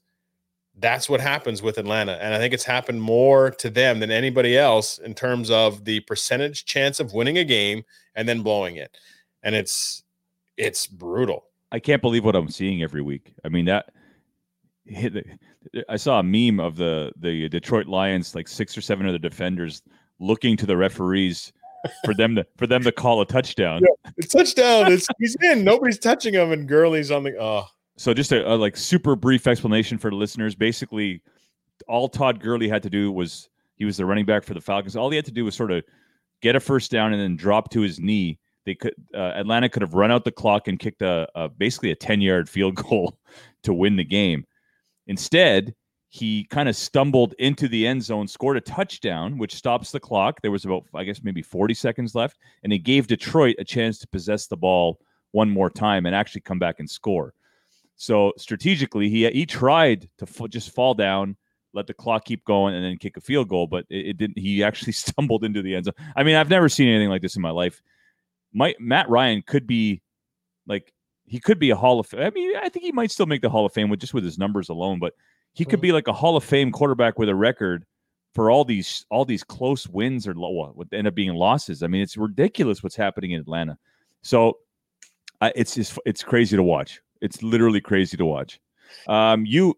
that's 0.78 1.10
what 1.10 1.20
happens 1.20 1.62
with 1.62 1.78
Atlanta 1.78 2.14
and 2.22 2.34
I 2.34 2.38
think 2.38 2.54
it's 2.54 2.64
happened 2.64 3.02
more 3.02 3.52
to 3.52 3.70
them 3.70 4.00
than 4.00 4.12
anybody 4.12 4.58
else 4.58 5.00
in 5.00 5.14
terms 5.14 5.52
of 5.52 5.84
the 5.84 6.00
percentage 6.02 6.64
chance 6.64 7.02
of 7.02 7.14
winning 7.14 7.38
a 7.38 7.44
game 7.44 7.84
and 8.16 8.30
then 8.30 8.42
blowing 8.42 8.78
it 8.78 8.98
and 9.44 9.56
it's 9.56 10.04
it's 10.56 10.88
brutal 10.88 11.49
I 11.72 11.80
can't 11.80 12.02
believe 12.02 12.26
what 12.26 12.36
I'm 12.36 12.50
seeing 12.50 12.82
every 12.84 13.02
week. 13.02 13.34
I 13.44 13.50
mean 13.50 13.66
that 13.66 13.90
I 15.88 15.98
saw 15.98 16.20
a 16.20 16.24
meme 16.24 16.60
of 16.60 16.76
the 16.76 17.12
the 17.18 17.48
Detroit 17.50 17.88
Lions, 17.88 18.36
like 18.36 18.48
six 18.48 18.78
or 18.78 18.82
seven 18.82 19.06
of 19.06 19.14
the 19.14 19.20
defenders 19.20 19.82
looking 20.20 20.58
to 20.58 20.66
the 20.66 20.76
referees 20.78 21.54
for 22.04 22.14
them 22.14 22.36
to 22.36 22.46
for 22.58 22.68
them 22.68 22.84
to 22.84 22.92
call 22.92 23.22
a 23.22 23.26
touchdown. 23.26 23.82
It's 24.18 24.34
touchdown. 24.34 24.92
It's 24.92 25.08
he's 25.20 25.36
in. 25.42 25.64
Nobody's 25.64 26.00
touching 26.00 26.34
him, 26.34 26.52
and 26.52 26.68
Gurley's 26.68 27.12
on 27.12 27.24
the. 27.24 27.38
Oh, 27.40 27.66
So 27.98 28.14
just 28.14 28.32
a, 28.32 28.54
a 28.54 28.56
like 28.56 28.76
super 28.76 29.16
brief 29.16 29.48
explanation 29.48 29.98
for 29.98 30.10
the 30.10 30.16
listeners. 30.16 30.56
Basically, 30.56 31.22
all 31.88 32.10
Todd 32.10 32.40
Gurley 32.40 32.68
had 32.68 32.84
to 32.84 32.90
do 32.90 33.12
was 33.12 33.50
he 33.76 33.86
was 33.86 33.98
the 33.98 34.06
running 34.06 34.26
back 34.26 34.44
for 34.44 34.54
the 34.54 34.62
Falcons. 34.62 34.96
All 34.96 35.10
he 35.10 35.16
had 35.16 35.26
to 35.26 35.32
do 35.32 35.46
was 35.46 35.56
sort 35.56 35.72
of 35.72 35.84
get 36.42 36.56
a 36.56 36.60
first 36.60 36.92
down 36.92 37.14
and 37.14 37.22
then 37.22 37.36
drop 37.36 37.70
to 37.72 37.82
his 37.82 38.00
knee. 38.00 38.40
They 38.70 38.76
could 38.76 38.94
uh, 39.16 39.32
Atlanta 39.36 39.68
could 39.68 39.82
have 39.82 39.96
run 39.96 40.12
out 40.12 40.26
the 40.26 40.32
clock 40.32 40.68
and 40.68 40.78
kicked 40.78 41.02
a, 41.02 41.28
a 41.34 41.50
basically 41.50 41.90
a 41.90 41.96
ten 41.96 42.22
yard 42.22 42.48
field 42.48 42.76
goal 42.84 43.18
to 43.64 43.74
win 43.74 43.96
the 43.96 44.04
game. 44.04 44.46
Instead, 45.08 45.74
he 46.10 46.44
kind 46.52 46.70
of 46.70 46.76
stumbled 46.76 47.34
into 47.40 47.68
the 47.68 47.88
end 47.88 48.04
zone, 48.04 48.28
scored 48.28 48.58
a 48.58 48.62
touchdown, 48.62 49.40
which 49.40 49.56
stops 49.56 49.90
the 49.90 50.00
clock. 50.00 50.40
There 50.44 50.52
was 50.52 50.66
about, 50.66 50.84
I 50.94 51.04
guess, 51.04 51.24
maybe 51.24 51.42
40 51.42 51.74
seconds 51.74 52.14
left, 52.14 52.38
and 52.64 52.72
it 52.72 52.80
gave 52.80 53.08
Detroit 53.08 53.56
a 53.58 53.64
chance 53.64 53.98
to 54.00 54.08
possess 54.08 54.46
the 54.46 54.56
ball 54.56 55.00
one 55.32 55.50
more 55.50 55.72
time 55.72 56.06
and 56.06 56.14
actually 56.14 56.42
come 56.42 56.60
back 56.60 56.80
and 56.80 56.88
score. 56.88 57.34
So 57.96 58.34
strategically, 58.38 59.10
he 59.10 59.28
he 59.32 59.48
tried 59.48 60.08
to 60.20 60.28
f- 60.28 60.52
just 60.52 60.76
fall 60.76 60.94
down, 60.94 61.38
let 61.74 61.88
the 61.88 61.96
clock 61.96 62.24
keep 62.24 62.46
going, 62.46 62.76
and 62.76 62.86
then 62.86 62.98
kick 62.98 63.18
a 63.18 63.22
field 63.22 63.50
goal, 63.50 63.66
but 63.66 63.86
it, 63.90 64.10
it 64.10 64.18
didn't. 64.18 64.38
He 64.38 64.64
actually 64.64 64.94
stumbled 65.08 65.44
into 65.44 65.64
the 65.64 65.74
end 65.74 65.86
zone. 65.86 65.96
I 66.16 66.22
mean, 66.22 66.36
I've 66.36 66.52
never 66.52 66.70
seen 66.70 66.88
anything 66.88 67.10
like 67.10 67.24
this 67.24 67.36
in 67.36 67.42
my 67.42 67.50
life. 67.50 67.82
My, 68.54 68.76
Matt 68.80 69.10
Ryan 69.10 69.44
could 69.46 69.68
be 69.68 70.02
like 70.68 70.94
he 71.26 71.40
could 71.40 71.60
be 71.60 71.70
a 71.70 71.76
Hall 71.76 72.00
of. 72.00 72.08
Fame. 72.08 72.22
I 72.22 72.30
mean, 72.32 72.56
I 72.58 72.70
think 72.70 72.86
he 72.86 72.92
might 72.92 73.12
still 73.12 73.28
make 73.28 73.42
the 73.42 73.50
Hall 73.50 73.66
of 73.66 73.74
Fame 73.74 73.90
with 73.90 74.00
just 74.00 74.14
with 74.14 74.24
his 74.24 74.38
numbers 74.38 74.70
alone, 74.70 75.00
but 75.00 75.14
he 75.54 75.66
could 75.66 75.82
be 75.82 75.92
like 75.92 76.08
a 76.08 76.14
Hall 76.14 76.36
of 76.36 76.44
Fame 76.44 76.72
quarterback 76.72 77.20
with 77.20 77.30
a 77.30 77.36
record 77.36 77.86
for 78.34 78.50
all 78.52 78.64
these 78.64 79.06
all 79.10 79.26
these 79.26 79.44
close 79.44 79.88
wins 79.88 80.28
or 80.28 80.34
what 80.34 80.76
would 80.76 80.94
end 80.94 81.08
up 81.08 81.16
being 81.16 81.34
losses. 81.34 81.84
I 81.84 81.88
mean, 81.88 82.02
it's 82.02 82.18
ridiculous 82.18 82.82
what's 82.82 82.96
happening 82.96 83.32
in 83.32 83.42
Atlanta. 83.42 83.78
So 84.22 84.60
I, 85.42 85.52
it's 85.56 85.76
just 85.76 86.00
it's 86.06 86.24
crazy 86.24 86.56
to 86.56 86.64
watch. 86.64 87.02
It's 87.22 87.44
literally 87.44 87.82
crazy 87.82 88.18
to 88.18 88.26
watch. 88.26 88.60
Um, 89.08 89.46
you 89.46 89.78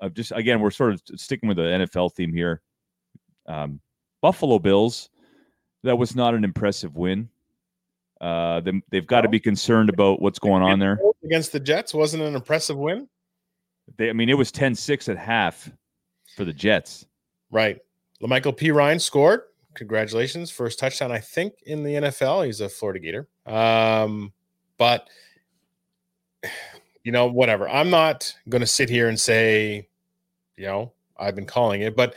uh, 0.00 0.08
just 0.08 0.32
again, 0.32 0.60
we're 0.60 0.70
sort 0.70 0.94
of 0.94 1.02
sticking 1.16 1.48
with 1.48 1.56
the 1.56 1.64
NFL 1.64 2.14
theme 2.14 2.32
here. 2.32 2.62
Um, 3.46 3.80
Buffalo 4.20 4.58
Bills. 4.58 5.10
That 5.82 5.98
was 5.98 6.16
not 6.16 6.34
an 6.34 6.42
impressive 6.42 6.96
win. 6.96 7.28
Uh, 8.20 8.60
they, 8.60 8.72
they've 8.90 9.06
got 9.06 9.22
to 9.22 9.28
be 9.28 9.40
concerned 9.40 9.88
about 9.88 10.20
what's 10.20 10.38
going 10.38 10.62
on 10.62 10.78
there. 10.78 10.98
against 11.24 11.52
the 11.52 11.60
Jets 11.60 11.92
wasn't 11.92 12.22
an 12.22 12.34
impressive 12.34 12.76
win, 12.76 13.08
They, 13.96 14.08
I 14.08 14.12
mean, 14.12 14.28
it 14.28 14.38
was 14.38 14.50
10-6 14.50 15.08
at 15.08 15.18
half 15.18 15.70
for 16.34 16.44
the 16.44 16.52
Jets. 16.52 17.06
right? 17.50 17.78
La'Mical 18.22 18.56
Perine 18.56 19.00
scored. 19.00 19.42
Congratulations, 19.74 20.50
first 20.50 20.78
touchdown 20.78 21.12
I 21.12 21.18
think 21.18 21.52
in 21.66 21.82
the 21.82 21.94
NFL. 21.94 22.46
He's 22.46 22.62
a 22.62 22.68
Florida 22.68 22.98
Gator. 22.98 23.28
Um, 23.44 24.32
but 24.78 25.08
you 27.04 27.12
know, 27.12 27.26
whatever. 27.26 27.68
I'm 27.68 27.90
not 27.90 28.34
going 28.48 28.60
to 28.60 28.66
sit 28.66 28.88
here 28.88 29.08
and 29.08 29.20
say, 29.20 29.88
you 30.56 30.66
know, 30.66 30.92
I've 31.16 31.36
been 31.36 31.46
calling 31.46 31.82
it, 31.82 31.94
but 31.94 32.14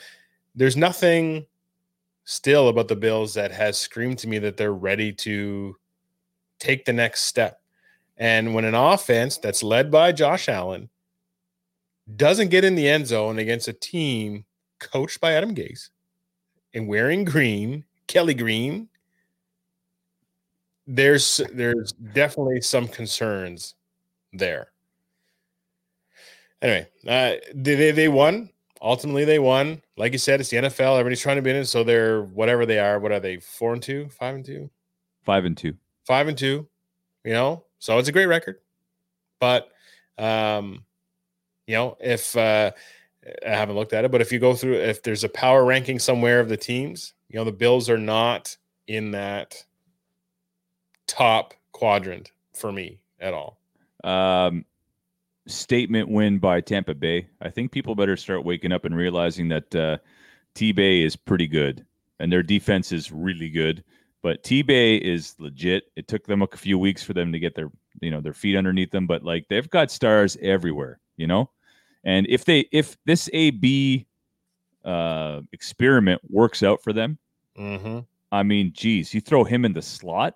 there's 0.55 0.75
nothing 0.75 1.45
still 2.23 2.69
about 2.69 2.87
the 2.87 2.95
Bills 2.95 3.33
that 3.35 3.51
has 3.51 3.77
screamed 3.77 4.17
to 4.19 4.27
me 4.27 4.39
that 4.39 4.57
they're 4.57 4.73
ready 4.73 5.11
to 5.13 5.75
take 6.59 6.85
the 6.85 6.93
next 6.93 7.23
step. 7.23 7.61
And 8.17 8.53
when 8.53 8.65
an 8.65 8.75
offense 8.75 9.37
that's 9.37 9.63
led 9.63 9.89
by 9.89 10.11
Josh 10.11 10.49
Allen 10.49 10.89
doesn't 12.15 12.49
get 12.49 12.65
in 12.65 12.75
the 12.75 12.87
end 12.87 13.07
zone 13.07 13.39
against 13.39 13.67
a 13.67 13.73
team 13.73 14.45
coached 14.79 15.21
by 15.21 15.33
Adam 15.33 15.55
Gase 15.55 15.89
and 16.73 16.87
wearing 16.87 17.23
green, 17.23 17.85
Kelly 18.07 18.33
Green, 18.33 18.89
there's 20.87 21.39
there's 21.53 21.91
definitely 21.91 22.61
some 22.61 22.87
concerns 22.87 23.75
there. 24.33 24.71
Anyway, 26.61 26.87
uh, 27.07 27.35
they 27.53 27.75
they- 27.75 27.91
they 27.91 28.07
won 28.07 28.49
ultimately 28.81 29.25
they 29.25 29.39
won. 29.39 29.81
Like 29.97 30.13
you 30.13 30.17
said, 30.17 30.39
it's 30.39 30.49
the 30.49 30.57
NFL. 30.57 30.93
Everybody's 30.97 31.21
trying 31.21 31.35
to 31.37 31.41
be 31.41 31.49
in 31.49 31.57
it, 31.57 31.65
so 31.65 31.83
they're 31.83 32.21
whatever 32.23 32.65
they 32.65 32.79
are. 32.79 32.99
What 32.99 33.11
are 33.11 33.19
they? 33.19 33.37
Four 33.37 33.73
and 33.73 33.81
two, 33.83 34.09
five 34.09 34.35
and 34.35 34.45
two, 34.45 34.69
five 35.23 35.45
and 35.45 35.57
two, 35.57 35.75
five 36.09 36.27
and 36.27 36.37
two. 36.37 36.67
You 37.23 37.33
know, 37.33 37.63
so 37.77 37.97
it's 37.99 38.09
a 38.09 38.11
great 38.11 38.25
record. 38.25 38.57
But 39.39 39.69
um, 40.17 40.83
you 41.67 41.75
know, 41.75 41.95
if 42.01 42.35
uh, 42.35 42.71
I 43.45 43.49
haven't 43.49 43.75
looked 43.75 43.93
at 43.93 44.03
it, 44.03 44.11
but 44.11 44.21
if 44.21 44.31
you 44.31 44.39
go 44.39 44.53
through, 44.53 44.75
if 44.75 45.03
there's 45.03 45.23
a 45.23 45.29
power 45.29 45.63
ranking 45.63 45.99
somewhere 45.99 46.39
of 46.39 46.49
the 46.49 46.57
teams, 46.57 47.13
you 47.29 47.37
know, 47.37 47.45
the 47.45 47.51
Bills 47.51 47.89
are 47.89 47.97
not 47.97 48.57
in 48.87 49.11
that 49.11 49.63
top 51.07 51.53
quadrant 51.71 52.31
for 52.53 52.71
me 52.71 52.99
at 53.19 53.33
all. 53.33 53.59
Um, 54.03 54.65
statement 55.47 56.09
win 56.09 56.39
by 56.39 56.61
Tampa 56.61 56.95
Bay. 56.95 57.27
I 57.41 57.49
think 57.49 57.71
people 57.71 57.95
better 57.95 58.17
start 58.17 58.43
waking 58.43 58.71
up 58.71 58.85
and 58.85 58.95
realizing 58.95 59.49
that 59.49 59.75
uh, 59.75 59.97
T 60.55 60.71
Bay 60.71 61.03
is 61.03 61.15
pretty 61.15 61.47
good 61.47 61.85
and 62.19 62.31
their 62.31 62.43
defense 62.43 62.91
is 62.91 63.11
really 63.11 63.49
good. 63.49 63.83
But 64.21 64.43
T 64.43 64.61
Bay 64.61 64.95
is 64.95 65.35
legit. 65.39 65.85
It 65.95 66.07
took 66.07 66.25
them 66.25 66.41
a 66.41 66.47
few 66.47 66.77
weeks 66.77 67.03
for 67.03 67.13
them 67.13 67.31
to 67.31 67.39
get 67.39 67.55
their 67.55 67.71
you 68.01 68.11
know 68.11 68.21
their 68.21 68.33
feet 68.33 68.57
underneath 68.57 68.91
them, 68.91 69.07
but 69.07 69.23
like 69.23 69.47
they've 69.49 69.69
got 69.69 69.91
stars 69.91 70.37
everywhere, 70.41 70.99
you 71.17 71.27
know. 71.27 71.49
And 72.03 72.27
if 72.29 72.45
they 72.45 72.65
if 72.71 72.97
this 73.05 73.29
AB 73.33 74.05
uh, 74.83 75.41
experiment 75.51 76.21
works 76.29 76.63
out 76.63 76.81
for 76.83 76.93
them, 76.93 77.17
mm-hmm. 77.57 77.99
I 78.31 78.43
mean, 78.43 78.71
geez, 78.73 79.13
you 79.13 79.21
throw 79.21 79.43
him 79.43 79.65
in 79.65 79.73
the 79.73 79.81
slot, 79.81 80.35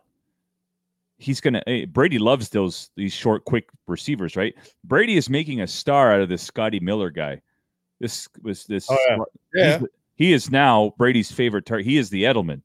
he's 1.17 1.41
gonna. 1.41 1.63
Hey, 1.65 1.85
Brady 1.85 2.19
loves 2.19 2.49
those 2.49 2.89
these 2.95 3.13
short, 3.13 3.45
quick 3.45 3.69
receivers, 3.87 4.35
right? 4.35 4.53
Brady 4.83 5.17
is 5.17 5.29
making 5.29 5.61
a 5.61 5.67
star 5.67 6.13
out 6.13 6.21
of 6.21 6.29
this 6.29 6.43
Scotty 6.43 6.79
Miller 6.79 7.09
guy. 7.09 7.41
This 7.99 8.27
was 8.41 8.65
this. 8.65 8.87
Oh, 8.89 9.25
yeah. 9.53 9.79
yeah. 9.79 9.87
He 10.15 10.33
is 10.33 10.51
now 10.51 10.93
Brady's 10.97 11.31
favorite 11.31 11.65
target. 11.65 11.87
He 11.87 11.97
is 11.97 12.09
the 12.09 12.23
Edelman. 12.23 12.61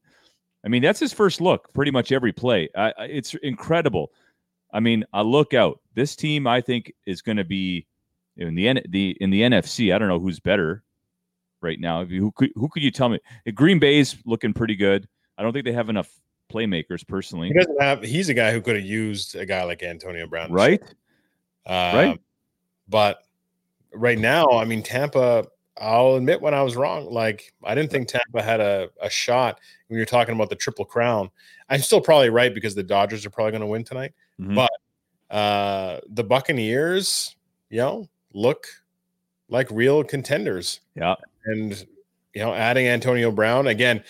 I 0.65 0.67
mean, 0.67 0.81
that's 0.81 0.99
his 0.99 1.13
first 1.13 1.41
look. 1.41 1.73
Pretty 1.73 1.91
much 1.91 2.11
every 2.11 2.33
play. 2.33 2.69
I, 2.75 2.91
it's 2.99 3.33
incredible. 3.35 4.11
I 4.73 4.79
mean, 4.79 5.05
I 5.13 5.21
look 5.21 5.53
out. 5.53 5.79
This 5.95 6.15
team, 6.15 6.47
I 6.47 6.61
think, 6.61 6.93
is 7.05 7.21
going 7.21 7.37
to 7.37 7.43
be 7.43 7.87
in 8.37 8.55
the 8.55 8.81
the 8.89 9.17
in 9.19 9.29
the 9.29 9.41
NFC. 9.41 9.93
I 9.93 9.97
don't 9.97 10.07
know 10.07 10.19
who's 10.19 10.39
better 10.39 10.83
right 11.61 11.79
now. 11.79 12.05
Who 12.05 12.31
could 12.31 12.51
who 12.55 12.69
could 12.69 12.83
you 12.83 12.91
tell 12.91 13.09
me? 13.09 13.19
Green 13.53 13.79
Bay's 13.79 14.17
looking 14.25 14.53
pretty 14.53 14.75
good. 14.75 15.07
I 15.37 15.43
don't 15.43 15.53
think 15.53 15.65
they 15.65 15.71
have 15.71 15.89
enough 15.89 16.09
playmakers 16.51 17.07
personally. 17.07 17.47
He 17.47 17.53
doesn't 17.53 17.81
have. 17.81 18.03
He's 18.03 18.29
a 18.29 18.33
guy 18.33 18.51
who 18.51 18.61
could 18.61 18.75
have 18.75 18.85
used 18.85 19.35
a 19.35 19.45
guy 19.45 19.63
like 19.63 19.83
Antonio 19.83 20.27
Brown, 20.27 20.51
right? 20.51 20.81
Um, 21.65 21.95
right. 21.95 22.19
But 22.87 23.23
right 23.93 24.19
now, 24.19 24.47
I 24.51 24.65
mean, 24.65 24.83
Tampa. 24.83 25.45
I'll 25.79 26.15
admit 26.15 26.41
when 26.41 26.53
I 26.53 26.61
was 26.61 26.75
wrong. 26.75 27.11
Like 27.11 27.53
I 27.63 27.75
didn't 27.75 27.91
think 27.91 28.07
Tampa 28.07 28.41
had 28.41 28.59
a, 28.59 28.89
a 29.01 29.09
shot 29.09 29.59
when 29.87 29.97
you're 29.97 30.05
talking 30.05 30.35
about 30.35 30.49
the 30.49 30.55
triple 30.55 30.85
crown. 30.85 31.29
I'm 31.69 31.81
still 31.81 32.01
probably 32.01 32.29
right 32.29 32.53
because 32.53 32.75
the 32.75 32.83
Dodgers 32.83 33.25
are 33.25 33.29
probably 33.29 33.51
going 33.51 33.61
to 33.61 33.67
win 33.67 33.83
tonight. 33.83 34.13
Mm-hmm. 34.39 34.55
But 34.55 34.71
uh 35.29 35.99
the 36.09 36.23
Buccaneers, 36.23 37.35
you 37.69 37.77
know, 37.77 38.09
look 38.33 38.67
like 39.47 39.67
real 39.71 40.03
contenders. 40.03 40.81
Yeah. 40.95 41.15
And 41.45 41.85
you 42.33 42.41
know, 42.41 42.53
adding 42.53 42.87
Antonio 42.87 43.31
Brown 43.31 43.67
again, 43.67 44.03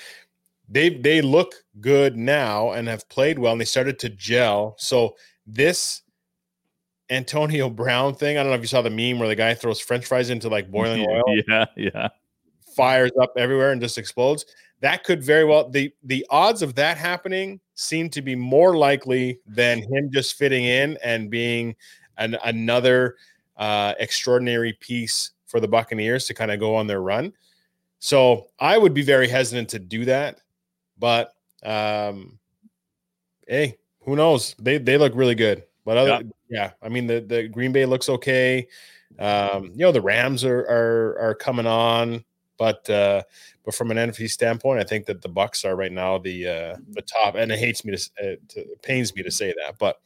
they 0.69 0.89
they 0.89 1.21
look 1.21 1.55
good 1.81 2.17
now 2.17 2.71
and 2.71 2.87
have 2.87 3.07
played 3.09 3.39
well 3.39 3.51
and 3.51 3.61
they 3.61 3.65
started 3.65 3.99
to 3.99 4.09
gel. 4.09 4.75
So 4.77 5.15
this 5.45 6.01
Antonio 7.09 7.69
Brown 7.69 8.13
thing, 8.15 8.37
I 8.37 8.43
don't 8.43 8.51
know 8.51 8.55
if 8.55 8.61
you 8.61 8.67
saw 8.67 8.81
the 8.81 8.89
meme 8.89 9.19
where 9.19 9.27
the 9.27 9.35
guy 9.35 9.53
throws 9.53 9.79
french 9.79 10.05
fries 10.05 10.29
into 10.29 10.49
like 10.49 10.69
boiling 10.69 11.05
oil. 11.09 11.23
Yeah, 11.47 11.65
yeah. 11.75 12.09
Fires 12.75 13.11
up 13.21 13.33
everywhere 13.37 13.71
and 13.71 13.81
just 13.81 13.97
explodes. 13.97 14.45
That 14.81 15.03
could 15.03 15.23
very 15.23 15.43
well 15.43 15.69
the 15.69 15.91
the 16.03 16.25
odds 16.29 16.61
of 16.61 16.75
that 16.75 16.97
happening 16.97 17.59
seem 17.75 18.09
to 18.11 18.21
be 18.21 18.35
more 18.35 18.77
likely 18.77 19.39
than 19.45 19.79
him 19.79 20.09
just 20.11 20.37
fitting 20.37 20.65
in 20.65 20.97
and 21.03 21.29
being 21.29 21.75
an, 22.17 22.37
another 22.43 23.15
uh, 23.57 23.93
extraordinary 23.99 24.73
piece 24.73 25.31
for 25.47 25.59
the 25.59 25.67
Buccaneers 25.67 26.27
to 26.27 26.33
kind 26.33 26.51
of 26.51 26.59
go 26.59 26.75
on 26.75 26.87
their 26.87 27.01
run. 27.01 27.33
So 27.99 28.49
I 28.59 28.77
would 28.77 28.93
be 28.93 29.01
very 29.01 29.27
hesitant 29.27 29.69
to 29.69 29.79
do 29.79 30.05
that. 30.05 30.39
But 30.97 31.33
um, 31.63 32.39
hey, 33.47 33.77
who 34.01 34.15
knows? 34.15 34.55
They 34.59 34.77
they 34.77 34.97
look 34.97 35.13
really 35.15 35.35
good. 35.35 35.63
But 35.85 35.97
other, 35.97 36.09
yeah. 36.09 36.21
yeah, 36.49 36.71
I 36.81 36.89
mean 36.89 37.07
the 37.07 37.21
the 37.21 37.47
Green 37.47 37.71
Bay 37.71 37.85
looks 37.85 38.09
okay. 38.09 38.67
Um, 39.17 39.71
you 39.73 39.79
know 39.79 39.91
the 39.91 40.01
Rams 40.01 40.43
are 40.43 40.59
are 40.59 41.17
are 41.19 41.35
coming 41.35 41.65
on, 41.65 42.23
but 42.57 42.89
uh, 42.89 43.23
but 43.65 43.73
from 43.73 43.91
an 43.91 43.97
NFC 43.97 44.29
standpoint, 44.29 44.79
I 44.79 44.83
think 44.83 45.05
that 45.07 45.21
the 45.21 45.29
Bucs 45.29 45.65
are 45.65 45.75
right 45.75 45.91
now 45.91 46.17
the 46.17 46.47
uh, 46.47 46.75
the 46.89 47.01
top. 47.01 47.35
And 47.35 47.51
it 47.51 47.59
hates 47.59 47.83
me 47.83 47.95
to, 47.95 48.09
uh, 48.21 48.35
to 48.49 48.59
it 48.59 48.81
pains 48.81 49.15
me 49.15 49.23
to 49.23 49.31
say 49.31 49.53
that, 49.63 49.77
but 49.79 49.99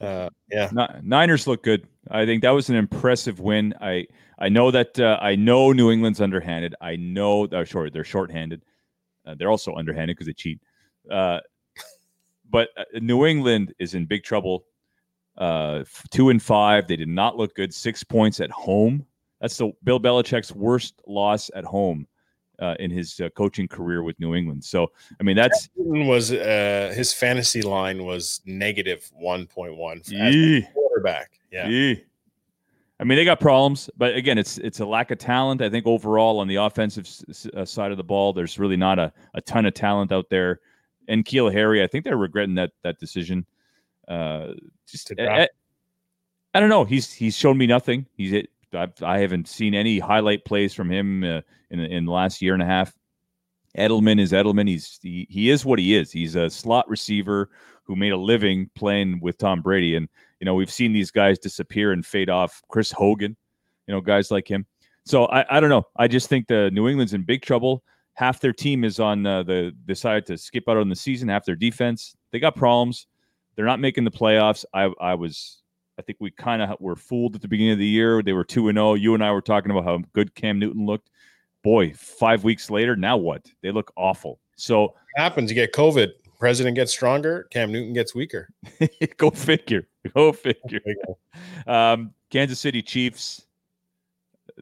uh, 0.00 0.28
yeah, 0.50 0.70
Niners 1.02 1.46
look 1.46 1.62
good. 1.62 1.86
I 2.10 2.24
think 2.24 2.42
that 2.42 2.50
was 2.50 2.68
an 2.68 2.76
impressive 2.76 3.40
win. 3.40 3.74
I 3.80 4.06
I 4.38 4.48
know 4.48 4.70
that 4.70 4.98
uh, 4.98 5.18
I 5.20 5.34
know 5.34 5.72
New 5.72 5.90
England's 5.90 6.20
underhanded. 6.20 6.74
I 6.80 6.96
know 6.96 7.46
uh, 7.46 7.64
short 7.64 7.92
they're 7.92 8.04
shorthanded. 8.04 8.62
Uh, 9.26 9.34
they're 9.36 9.50
also 9.50 9.74
underhanded 9.74 10.16
because 10.16 10.26
they 10.26 10.32
cheat. 10.32 10.60
Uh, 11.10 11.40
but 12.50 12.68
uh, 12.76 12.84
New 13.00 13.26
England 13.26 13.74
is 13.78 13.94
in 13.94 14.06
big 14.06 14.22
trouble. 14.22 14.64
Uh, 15.38 15.84
two 16.10 16.30
and 16.30 16.42
five. 16.42 16.88
They 16.88 16.96
did 16.96 17.08
not 17.08 17.36
look 17.36 17.54
good. 17.54 17.72
Six 17.72 18.02
points 18.02 18.40
at 18.40 18.50
home. 18.50 19.06
That's 19.40 19.56
the 19.56 19.72
Bill 19.84 20.00
Belichick's 20.00 20.52
worst 20.52 21.00
loss 21.06 21.48
at 21.54 21.64
home 21.64 22.08
uh, 22.58 22.74
in 22.80 22.90
his 22.90 23.20
uh, 23.20 23.28
coaching 23.36 23.68
career 23.68 24.02
with 24.02 24.18
New 24.18 24.34
England. 24.34 24.64
So, 24.64 24.90
I 25.20 25.22
mean, 25.22 25.36
that's 25.36 25.68
was 25.76 26.32
uh, 26.32 26.92
his 26.96 27.12
fantasy 27.12 27.62
line 27.62 28.04
was 28.04 28.40
negative 28.46 29.08
one 29.12 29.46
point 29.46 29.76
one 29.76 30.00
for 30.00 30.12
quarterback. 30.74 31.38
Yeah. 31.52 31.68
Yee. 31.68 32.04
I 33.00 33.04
mean, 33.04 33.16
they 33.16 33.24
got 33.24 33.38
problems, 33.38 33.88
but 33.96 34.16
again, 34.16 34.38
it's 34.38 34.58
it's 34.58 34.80
a 34.80 34.86
lack 34.86 35.12
of 35.12 35.18
talent. 35.18 35.62
I 35.62 35.70
think 35.70 35.86
overall 35.86 36.40
on 36.40 36.48
the 36.48 36.56
offensive 36.56 37.06
s- 37.28 37.46
uh, 37.56 37.64
side 37.64 37.92
of 37.92 37.96
the 37.96 38.02
ball, 38.02 38.32
there's 38.32 38.58
really 38.58 38.76
not 38.76 38.98
a, 38.98 39.12
a 39.34 39.40
ton 39.40 39.66
of 39.66 39.74
talent 39.74 40.10
out 40.10 40.28
there. 40.30 40.58
And 41.06 41.24
N'Keal 41.24 41.52
Harry, 41.52 41.80
I 41.80 41.86
think 41.86 42.04
they're 42.04 42.16
regretting 42.16 42.56
that 42.56 42.72
that 42.82 42.98
decision. 42.98 43.46
Uh, 44.08 44.54
just 44.86 45.12
I, 45.18 45.48
I, 46.54 46.60
don't 46.60 46.70
know. 46.70 46.84
He's 46.84 47.12
he's 47.12 47.36
shown 47.36 47.58
me 47.58 47.66
nothing. 47.66 48.06
He's 48.14 48.46
I've, 48.72 49.02
I 49.02 49.18
haven't 49.18 49.48
seen 49.48 49.74
any 49.74 49.98
highlight 49.98 50.44
plays 50.44 50.72
from 50.72 50.90
him 50.90 51.22
uh, 51.22 51.42
in 51.70 51.80
in 51.80 52.06
the 52.06 52.12
last 52.12 52.40
year 52.40 52.54
and 52.54 52.62
a 52.62 52.66
half. 52.66 52.94
Edelman 53.76 54.18
is 54.18 54.32
Edelman. 54.32 54.68
He's 54.68 54.98
he, 55.02 55.26
he 55.28 55.50
is 55.50 55.64
what 55.64 55.78
he 55.78 55.94
is. 55.94 56.10
He's 56.10 56.36
a 56.36 56.48
slot 56.48 56.88
receiver 56.88 57.50
who 57.84 57.96
made 57.96 58.12
a 58.12 58.16
living 58.16 58.70
playing 58.74 59.20
with 59.20 59.36
Tom 59.38 59.60
Brady, 59.60 59.94
and 59.94 60.08
you 60.40 60.44
know, 60.44 60.54
we've 60.54 60.72
seen 60.72 60.92
these 60.92 61.10
guys 61.10 61.38
disappear 61.38 61.92
and 61.92 62.04
fade 62.04 62.30
off. 62.30 62.62
Chris 62.68 62.90
Hogan, 62.90 63.36
you 63.86 63.94
know, 63.94 64.00
guys 64.00 64.30
like 64.30 64.48
him. 64.48 64.66
So 65.04 65.26
I, 65.26 65.56
I 65.56 65.60
don't 65.60 65.70
know. 65.70 65.86
I 65.96 66.08
just 66.08 66.28
think 66.28 66.46
the 66.48 66.70
New 66.70 66.88
England's 66.88 67.14
in 67.14 67.22
big 67.22 67.42
trouble. 67.42 67.82
Half 68.14 68.40
their 68.40 68.52
team 68.52 68.84
is 68.84 69.00
on 69.00 69.26
uh, 69.26 69.42
the 69.42 69.72
decided 69.86 70.26
to 70.26 70.38
skip 70.38 70.68
out 70.68 70.76
on 70.76 70.88
the 70.88 70.96
season. 70.96 71.28
Half 71.28 71.44
their 71.44 71.56
defense, 71.56 72.16
they 72.30 72.38
got 72.38 72.56
problems. 72.56 73.06
They're 73.58 73.66
not 73.66 73.80
making 73.80 74.04
the 74.04 74.10
playoffs. 74.12 74.64
I 74.72 74.90
I 75.00 75.14
was 75.14 75.58
I 75.98 76.02
think 76.02 76.18
we 76.20 76.30
kind 76.30 76.62
of 76.62 76.80
were 76.80 76.94
fooled 76.94 77.34
at 77.34 77.42
the 77.42 77.48
beginning 77.48 77.72
of 77.72 77.78
the 77.78 77.86
year. 77.86 78.22
They 78.22 78.32
were 78.32 78.44
two 78.44 78.68
and 78.68 78.76
zero. 78.76 78.90
Oh. 78.90 78.94
You 78.94 79.14
and 79.14 79.24
I 79.24 79.32
were 79.32 79.42
talking 79.42 79.72
about 79.72 79.82
how 79.82 79.98
good 80.12 80.34
Cam 80.36 80.60
Newton 80.60 80.86
looked. 80.86 81.10
Boy, 81.64 81.92
five 81.94 82.44
weeks 82.44 82.70
later, 82.70 82.94
now 82.94 83.16
what? 83.16 83.50
They 83.62 83.72
look 83.72 83.92
awful. 83.96 84.38
So 84.56 84.94
happens. 85.16 85.50
You 85.50 85.56
get 85.56 85.72
COVID 85.72 86.12
president 86.38 86.76
gets 86.76 86.92
stronger, 86.92 87.48
Cam 87.50 87.72
Newton 87.72 87.92
gets 87.92 88.14
weaker. 88.14 88.48
Go 89.16 89.30
figure. 89.30 89.86
Go 90.14 90.32
figure. 90.32 90.80
Um, 91.66 92.14
Kansas 92.30 92.58
City 92.58 92.80
Chiefs. 92.80 93.44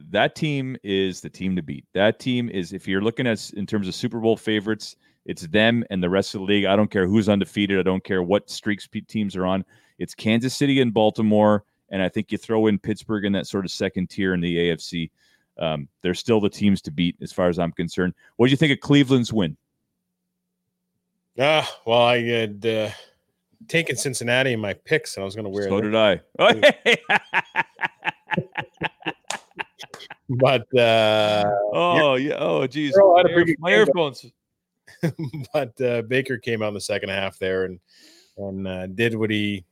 That 0.09 0.35
team 0.35 0.75
is 0.83 1.21
the 1.21 1.29
team 1.29 1.55
to 1.55 1.61
beat. 1.61 1.85
That 1.93 2.19
team 2.19 2.49
is, 2.49 2.73
if 2.73 2.85
you're 2.85 3.01
looking 3.01 3.25
at 3.25 3.51
in 3.51 3.65
terms 3.65 3.87
of 3.87 3.95
Super 3.95 4.19
Bowl 4.19 4.35
favorites, 4.35 4.97
it's 5.27 5.45
them 5.47 5.83
and 5.91 6.01
the 6.01 6.09
rest 6.09 6.33
of 6.33 6.39
the 6.39 6.45
league. 6.45 6.65
I 6.65 6.75
don't 6.75 6.89
care 6.89 7.05
who's 7.05 7.29
undefeated. 7.29 7.77
I 7.77 7.83
don't 7.83 8.03
care 8.03 8.23
what 8.23 8.49
streaks 8.49 8.89
teams 9.07 9.35
are 9.35 9.45
on. 9.45 9.63
It's 9.99 10.15
Kansas 10.15 10.55
City 10.55 10.81
and 10.81 10.91
Baltimore, 10.93 11.63
and 11.89 12.01
I 12.01 12.09
think 12.09 12.31
you 12.31 12.37
throw 12.37 12.67
in 12.67 12.79
Pittsburgh 12.79 13.25
in 13.25 13.33
that 13.33 13.45
sort 13.45 13.65
of 13.65 13.71
second 13.71 14.09
tier 14.09 14.33
in 14.33 14.39
the 14.39 14.57
AFC. 14.57 15.11
Um, 15.59 15.89
they're 16.01 16.13
still 16.13 16.39
the 16.39 16.49
teams 16.49 16.81
to 16.83 16.91
beat 16.91 17.17
as 17.21 17.33
far 17.33 17.49
as 17.49 17.59
I'm 17.59 17.73
concerned. 17.73 18.13
What 18.37 18.47
do 18.47 18.51
you 18.51 18.57
think 18.57 18.71
of 18.71 18.79
Cleveland's 18.79 19.33
win? 19.33 19.57
Ah, 21.39 21.69
well, 21.85 22.03
I 22.03 22.21
had 22.21 22.65
uh, 22.65 22.89
taken 23.67 23.97
Cincinnati 23.97 24.53
in 24.53 24.61
my 24.61 24.73
picks, 24.73 25.17
and 25.17 25.23
I 25.23 25.25
was 25.25 25.35
going 25.35 25.45
to 25.45 25.49
wear. 25.49 25.65
It. 25.65 25.69
So 25.69 25.81
did 25.81 25.95
I. 25.95 26.21
but 30.29 30.77
uh, 30.77 31.51
oh 31.73 32.15
yeah, 32.15 32.37
oh 32.39 32.65
geez, 32.65 32.95
my 33.59 33.71
earphones. 33.71 34.25
but 35.53 35.79
uh, 35.81 36.01
Baker 36.03 36.37
came 36.37 36.61
out 36.61 36.69
in 36.69 36.73
the 36.73 36.81
second 36.81 37.09
half 37.09 37.37
there 37.39 37.65
and 37.65 37.79
and 38.37 38.67
uh, 38.67 38.87
did 38.87 39.15
what 39.15 39.31
he 39.31 39.65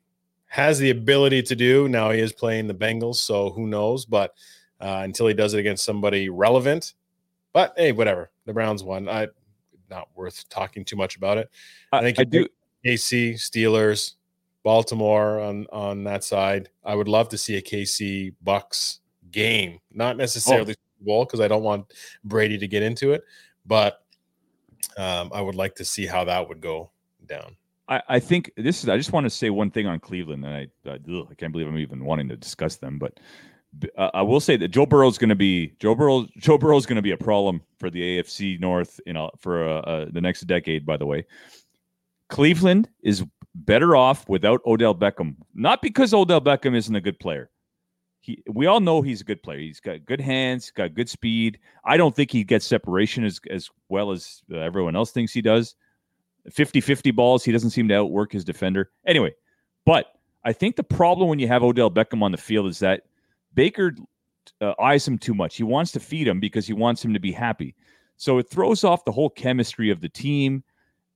has 0.48 0.80
the 0.80 0.90
ability 0.90 1.44
to 1.44 1.56
do. 1.56 1.88
Now 1.88 2.12
he 2.12 2.20
is 2.20 2.34
playing 2.34 2.68
the 2.68 2.74
Bengals, 2.74 3.16
so 3.16 3.52
who 3.52 3.68
knows? 3.68 4.06
But 4.06 4.34
uh, 4.82 5.02
until 5.04 5.28
he 5.28 5.34
does 5.34 5.54
it 5.54 5.60
against 5.60 5.86
somebody 5.86 6.30
relevant. 6.30 6.94
But 7.54 7.74
hey, 7.78 7.92
whatever. 7.92 8.32
The 8.46 8.54
Browns 8.54 8.84
won. 8.84 9.08
I 9.08 9.28
not 9.90 10.10
worth 10.16 10.48
talking 10.50 10.84
too 10.84 10.96
much 10.96 11.16
about 11.16 11.38
it. 11.38 11.50
I 11.92 12.02
think 12.02 12.20
I 12.20 12.24
do. 12.24 12.48
KC, 12.86 13.34
Steelers, 13.34 14.14
Baltimore 14.64 15.40
on 15.40 15.66
on 15.72 16.04
that 16.04 16.24
side. 16.24 16.70
I 16.84 16.96
would 16.96 17.08
love 17.08 17.30
to 17.30 17.38
see 17.38 17.56
a 17.58 17.62
KC 17.62 18.34
Bucs 18.46 19.00
game, 19.32 19.80
not 19.92 20.18
necessarily 20.18 20.74
Super 20.74 21.06
Bowl 21.06 21.26
because 21.26 21.40
I 21.40 21.48
don't 21.48 21.64
want 21.64 21.92
Brady 22.24 22.58
to 22.58 22.68
get 22.68 22.84
into 22.84 23.14
it, 23.14 23.24
but 23.66 24.05
um, 24.98 25.32
I 25.34 25.42
would 25.42 25.56
like 25.56 25.76
to 25.76 25.86
see 25.86 26.06
how 26.06 26.24
that 26.26 26.48
would 26.48 26.62
go 26.62 26.92
down. 27.26 27.56
I, 27.88 28.02
I 28.10 28.20
think 28.20 28.52
this 28.58 28.84
is. 28.84 28.90
I 28.90 28.98
just 28.98 29.12
want 29.12 29.26
to 29.26 29.30
say 29.30 29.50
one 29.50 29.70
thing 29.70 29.88
on 29.88 30.00
Cleveland, 30.00 30.46
and 30.46 30.56
I 30.56 30.68
I, 30.90 30.96
ugh, 30.96 31.28
I 31.30 31.36
can't 31.36 31.52
believe 31.52 31.68
I'm 31.68 31.78
even 31.78 32.04
wanting 32.04 32.30
to 32.30 32.38
discuss 32.38 32.78
them, 32.78 32.98
but 32.98 33.20
uh, 33.98 34.10
I 34.14 34.22
will 34.22 34.40
say 34.40 34.58
that 34.58 34.70
Joe 34.70 34.86
Burrow 34.86 35.08
is 35.08 35.18
going 35.18 35.30
to 35.30 35.36
be 35.36 35.74
Joe 35.80 35.96
Burrow. 35.96 36.28
Joe 36.38 36.58
Burrow 36.58 36.78
is 36.78 36.86
going 36.86 36.96
to 36.98 37.02
be 37.02 37.12
a 37.12 37.18
problem 37.18 37.62
for 37.80 37.90
the 37.90 38.02
AFC 38.02 38.60
North, 38.60 39.00
you 39.06 39.14
know, 39.14 39.30
for 39.40 39.68
uh, 39.68 39.82
uh, 39.82 40.06
the 40.12 40.22
next 40.22 40.42
decade. 40.42 40.86
By 40.86 40.98
the 40.98 41.06
way, 41.06 41.26
Cleveland 42.30 42.90
is 43.02 43.24
better 43.54 43.96
off 43.96 44.28
without 44.28 44.62
Odell 44.66 44.96
Beckham. 44.96 45.36
Not 45.54 45.82
because 45.82 46.14
Odell 46.14 46.42
Beckham 46.42 46.76
isn't 46.76 46.96
a 46.96 47.02
good 47.02 47.20
player. 47.20 47.50
He, 48.26 48.42
we 48.52 48.66
all 48.66 48.80
know 48.80 49.04
he's 49.04 49.22
a 49.22 49.26
good 49.26 49.44
player. 49.44 49.60
He's 49.60 49.80
got 49.80 50.04
good 50.06 50.20
hands, 50.20 50.72
got 50.72 50.96
good 50.96 51.08
speed. 51.08 51.60
I 51.84 51.96
don't 51.96 52.16
think 52.16 52.32
he 52.32 52.44
gets 52.44 52.66
separation 52.66 53.24
as 53.24 53.40
as 53.52 53.70
well 53.88 54.12
as 54.12 54.42
uh, 54.52 54.58
everyone 54.58 54.96
else 54.96 55.12
thinks 55.12 55.32
he 55.32 55.44
does. 55.44 55.76
50-50 56.50 57.16
balls, 57.16 57.44
he 57.44 57.52
doesn't 57.52 57.72
seem 57.72 57.88
to 57.88 57.96
outwork 57.96 58.32
his 58.32 58.44
defender. 58.44 58.92
Anyway, 59.06 59.34
but 59.86 60.08
I 60.44 60.54
think 60.54 60.76
the 60.76 60.84
problem 60.84 61.28
when 61.30 61.40
you 61.40 61.48
have 61.48 61.64
Odell 61.64 61.90
Beckham 61.90 62.22
on 62.22 62.32
the 62.32 62.38
field 62.38 62.68
is 62.68 62.80
that 62.80 63.04
Baker 63.54 63.96
uh, 64.62 64.74
eyes 64.80 65.08
him 65.08 65.18
too 65.18 65.34
much. 65.34 65.56
He 65.56 65.64
wants 65.64 65.92
to 65.94 66.00
feed 66.00 66.28
him 66.28 66.40
because 66.40 66.68
he 66.68 66.74
wants 66.74 67.04
him 67.04 67.14
to 67.14 67.20
be 67.20 67.32
happy. 67.32 67.76
So 68.18 68.38
it 68.38 68.50
throws 68.50 68.84
off 68.84 69.06
the 69.06 69.12
whole 69.12 69.30
chemistry 69.30 69.90
of 69.90 70.02
the 70.02 70.10
team. 70.10 70.64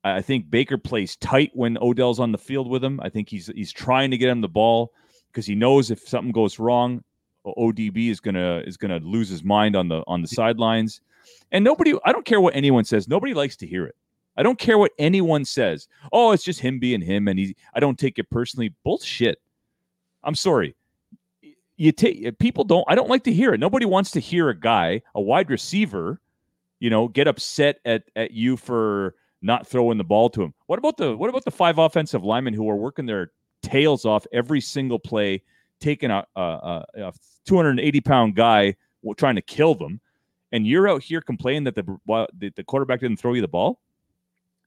I 0.04 0.22
think 0.22 0.50
Baker 0.50 0.78
plays 0.78 1.16
tight 1.18 1.52
when 1.54 1.78
Odell's 1.80 2.20
on 2.20 2.32
the 2.32 2.38
field 2.38 2.70
with 2.70 2.84
him. 2.84 3.00
I 3.02 3.10
think 3.10 3.30
he's 3.30 3.48
he's 3.54 3.72
trying 3.72 4.12
to 4.12 4.18
get 4.18 4.30
him 4.30 4.42
the 4.42 4.48
ball 4.48 4.94
because 5.32 5.46
he 5.46 5.56
knows 5.56 5.92
if 5.92 6.08
something 6.08 6.32
goes 6.32 6.60
wrong, 6.60 7.04
ODB 7.46 8.10
is 8.10 8.20
gonna 8.20 8.62
is 8.66 8.78
gonna 8.78 9.00
lose 9.00 9.30
his 9.30 9.44
mind 9.44 9.76
on 9.76 9.88
the 9.88 10.04
on 10.08 10.22
the 10.22 10.28
sidelines. 10.28 11.02
And 11.52 11.64
nobody, 11.64 11.94
I 12.06 12.12
don't 12.12 12.26
care 12.26 12.42
what 12.42 12.56
anyone 12.56 12.86
says. 12.86 13.08
Nobody 13.08 13.34
likes 13.34 13.56
to 13.58 13.68
hear 13.68 13.86
it. 13.86 13.96
I 14.38 14.44
don't 14.44 14.60
care 14.60 14.78
what 14.78 14.92
anyone 14.98 15.46
says. 15.46 15.88
Oh, 16.14 16.32
it's 16.32 16.44
just 16.44 16.60
him 16.60 16.80
being 16.80 17.02
him, 17.02 17.28
and 17.28 17.38
he. 17.38 17.56
I 17.74 17.80
don't 17.80 17.98
take 17.98 18.20
it 18.20 18.30
personally. 18.30 18.74
Bullshit. 18.84 19.40
I'm 20.24 20.36
sorry. 20.36 20.76
You 21.78 21.92
take 21.92 22.38
people 22.40 22.64
don't. 22.64 22.86
I 22.88 22.96
don't 22.96 23.10
like 23.10 23.24
to 23.24 23.34
hear 23.34 23.54
it. 23.54 23.60
Nobody 23.60 23.86
wants 23.86 24.12
to 24.12 24.20
hear 24.20 24.50
a 24.50 24.58
guy, 24.58 25.02
a 25.16 25.22
wide 25.22 25.50
receiver, 25.50 26.20
you 26.80 26.90
know, 26.90 27.08
get 27.08 27.28
upset 27.28 27.80
at 27.86 28.04
at 28.16 28.32
you 28.32 28.58
for 28.58 29.16
not 29.42 29.68
throwing 29.68 29.98
the 29.98 30.04
ball 30.04 30.30
to 30.32 30.44
him. 30.44 30.54
What 30.68 30.80
about 30.80 30.98
the 30.98 31.16
what 31.16 31.30
about 31.30 31.46
the 31.46 31.52
five 31.52 31.78
offensive 31.78 32.24
linemen 32.24 32.54
who 32.54 32.70
are 32.70 32.76
working 32.76 33.06
their 33.06 33.32
tails 33.62 34.06
off 34.06 34.26
every 34.32 34.62
single 34.62 35.00
play, 35.00 35.42
taking 35.80 36.12
a, 36.12 36.26
a, 36.36 36.86
a 36.96 37.14
280 37.46 38.02
pound 38.02 38.36
guy 38.36 38.76
trying 39.18 39.36
to 39.36 39.42
kill 39.42 39.76
them, 39.76 40.00
and 40.52 40.66
you're 40.66 40.90
out 40.90 41.04
here 41.04 41.22
complaining 41.22 41.64
that 41.66 41.76
the 41.76 41.84
the, 42.56 42.64
quarterback 42.64 43.02
didn't 43.02 43.18
throw 43.18 43.34
you 43.34 43.42
the 43.42 43.48
ball? 43.48 43.80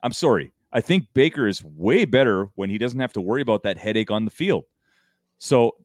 I'm 0.02 0.12
sorry. 0.12 0.52
I 0.72 0.80
think 0.80 1.06
Baker 1.12 1.46
is 1.46 1.62
way 1.62 2.04
better 2.04 2.48
when 2.54 2.70
he 2.70 2.78
doesn't 2.78 2.98
have 2.98 3.12
to 3.14 3.20
worry 3.20 3.42
about 3.42 3.62
that 3.64 3.76
headache 3.76 4.10
on 4.10 4.24
the 4.24 4.30
field. 4.30 4.64
So 5.38 5.76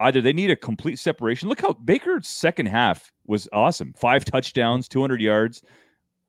either 0.00 0.20
they 0.20 0.32
need 0.32 0.50
a 0.50 0.56
complete 0.56 0.98
separation. 0.98 1.48
Look 1.48 1.60
how 1.60 1.74
Baker's 1.74 2.26
second 2.26 2.66
half 2.66 3.12
was 3.26 3.48
awesome. 3.52 3.92
Five 3.94 4.24
touchdowns, 4.24 4.88
200 4.88 5.20
yards. 5.20 5.62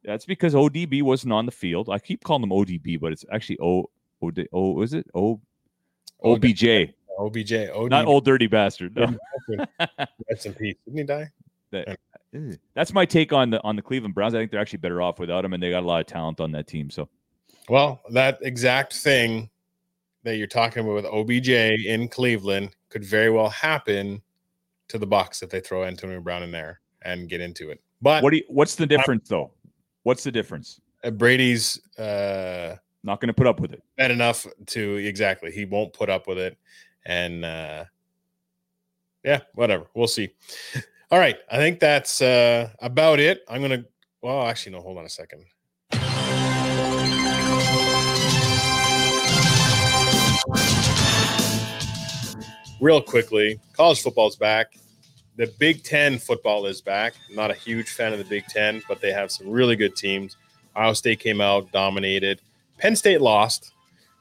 That's 0.03 0.25
because 0.25 0.53
ODB 0.53 1.03
wasn't 1.03 1.33
on 1.33 1.45
the 1.45 1.51
field. 1.51 1.89
I 1.89 1.99
keep 1.99 2.23
calling 2.23 2.41
them 2.41 2.49
ODB, 2.49 2.99
but 2.99 3.13
it's 3.13 3.25
actually 3.31 3.59
O 3.61 3.89
O 4.53 4.81
is 4.81 4.93
it 4.93 5.07
O 5.13 5.39
OBJ. 6.23 6.63
OBJ. 7.19 7.51
ODB. 7.51 7.89
Not 7.89 8.05
old 8.05 8.25
dirty 8.25 8.47
bastard. 8.47 8.95
No. 8.95 9.15
Rest 10.29 10.45
in 10.45 10.53
peace. 10.53 10.75
Didn't 10.85 10.97
he 10.99 11.03
die? 11.03 11.29
That, 11.71 11.99
that's 12.73 12.93
my 12.93 13.05
take 13.05 13.33
on 13.33 13.49
the 13.49 13.61
on 13.63 13.75
the 13.75 13.81
Cleveland 13.81 14.15
Browns. 14.15 14.33
I 14.33 14.39
think 14.39 14.51
they're 14.51 14.59
actually 14.59 14.79
better 14.79 15.01
off 15.01 15.19
without 15.19 15.45
him, 15.45 15.53
and 15.53 15.61
they 15.61 15.69
got 15.69 15.83
a 15.83 15.85
lot 15.85 16.01
of 16.01 16.07
talent 16.07 16.39
on 16.39 16.51
that 16.53 16.67
team. 16.67 16.89
So, 16.89 17.09
well, 17.69 18.01
that 18.11 18.39
exact 18.41 18.93
thing 18.93 19.49
that 20.23 20.37
you're 20.37 20.47
talking 20.47 20.83
about 20.83 20.95
with 20.95 21.05
OBJ 21.05 21.49
in 21.49 22.07
Cleveland 22.07 22.75
could 22.89 23.03
very 23.03 23.29
well 23.29 23.49
happen 23.49 24.21
to 24.87 24.97
the 24.97 25.07
Bucs 25.07 25.43
if 25.43 25.49
they 25.49 25.59
throw 25.59 25.83
Antonio 25.83 26.19
Brown 26.21 26.43
in 26.43 26.51
there 26.51 26.79
and 27.03 27.29
get 27.29 27.41
into 27.41 27.69
it. 27.69 27.81
But 28.01 28.23
what 28.23 28.31
do 28.31 28.37
you, 28.37 28.43
what's 28.47 28.75
the 28.75 28.87
difference 28.87 29.29
though? 29.29 29.51
What's 30.03 30.23
the 30.23 30.31
difference? 30.31 30.81
Uh, 31.03 31.11
Brady's 31.11 31.79
uh, 31.97 32.75
not 33.03 33.19
going 33.19 33.27
to 33.27 33.33
put 33.33 33.47
up 33.47 33.59
with 33.59 33.73
it. 33.73 33.83
Bad 33.97 34.11
enough 34.11 34.45
to 34.67 34.95
exactly. 34.95 35.51
He 35.51 35.65
won't 35.65 35.93
put 35.93 36.09
up 36.09 36.27
with 36.27 36.37
it, 36.37 36.57
and 37.05 37.45
uh, 37.45 37.85
yeah, 39.23 39.41
whatever. 39.53 39.85
We'll 39.93 40.07
see. 40.07 40.29
All 41.11 41.19
right, 41.19 41.37
I 41.51 41.57
think 41.57 41.79
that's 41.79 42.21
uh, 42.21 42.69
about 42.79 43.19
it. 43.19 43.43
I'm 43.47 43.61
gonna. 43.61 43.85
Well, 44.21 44.47
actually, 44.47 44.73
no. 44.73 44.81
Hold 44.81 44.97
on 44.97 45.05
a 45.05 45.09
second. 45.09 45.45
Real 52.81 53.01
quickly, 53.01 53.59
college 53.73 54.01
football's 54.01 54.35
back 54.35 54.73
the 55.35 55.47
Big 55.57 55.83
Ten 55.83 56.19
football 56.19 56.65
is 56.65 56.81
back. 56.81 57.13
I'm 57.29 57.35
not 57.35 57.51
a 57.51 57.55
huge 57.55 57.89
fan 57.89 58.13
of 58.13 58.19
the 58.19 58.25
Big 58.25 58.45
Ten, 58.47 58.81
but 58.87 59.01
they 59.01 59.11
have 59.11 59.31
some 59.31 59.49
really 59.49 59.75
good 59.75 59.95
teams. 59.95 60.37
Iowa 60.75 60.95
State 60.95 61.19
came 61.19 61.41
out, 61.41 61.71
dominated. 61.71 62.41
Penn 62.77 62.95
State 62.95 63.21
lost. 63.21 63.71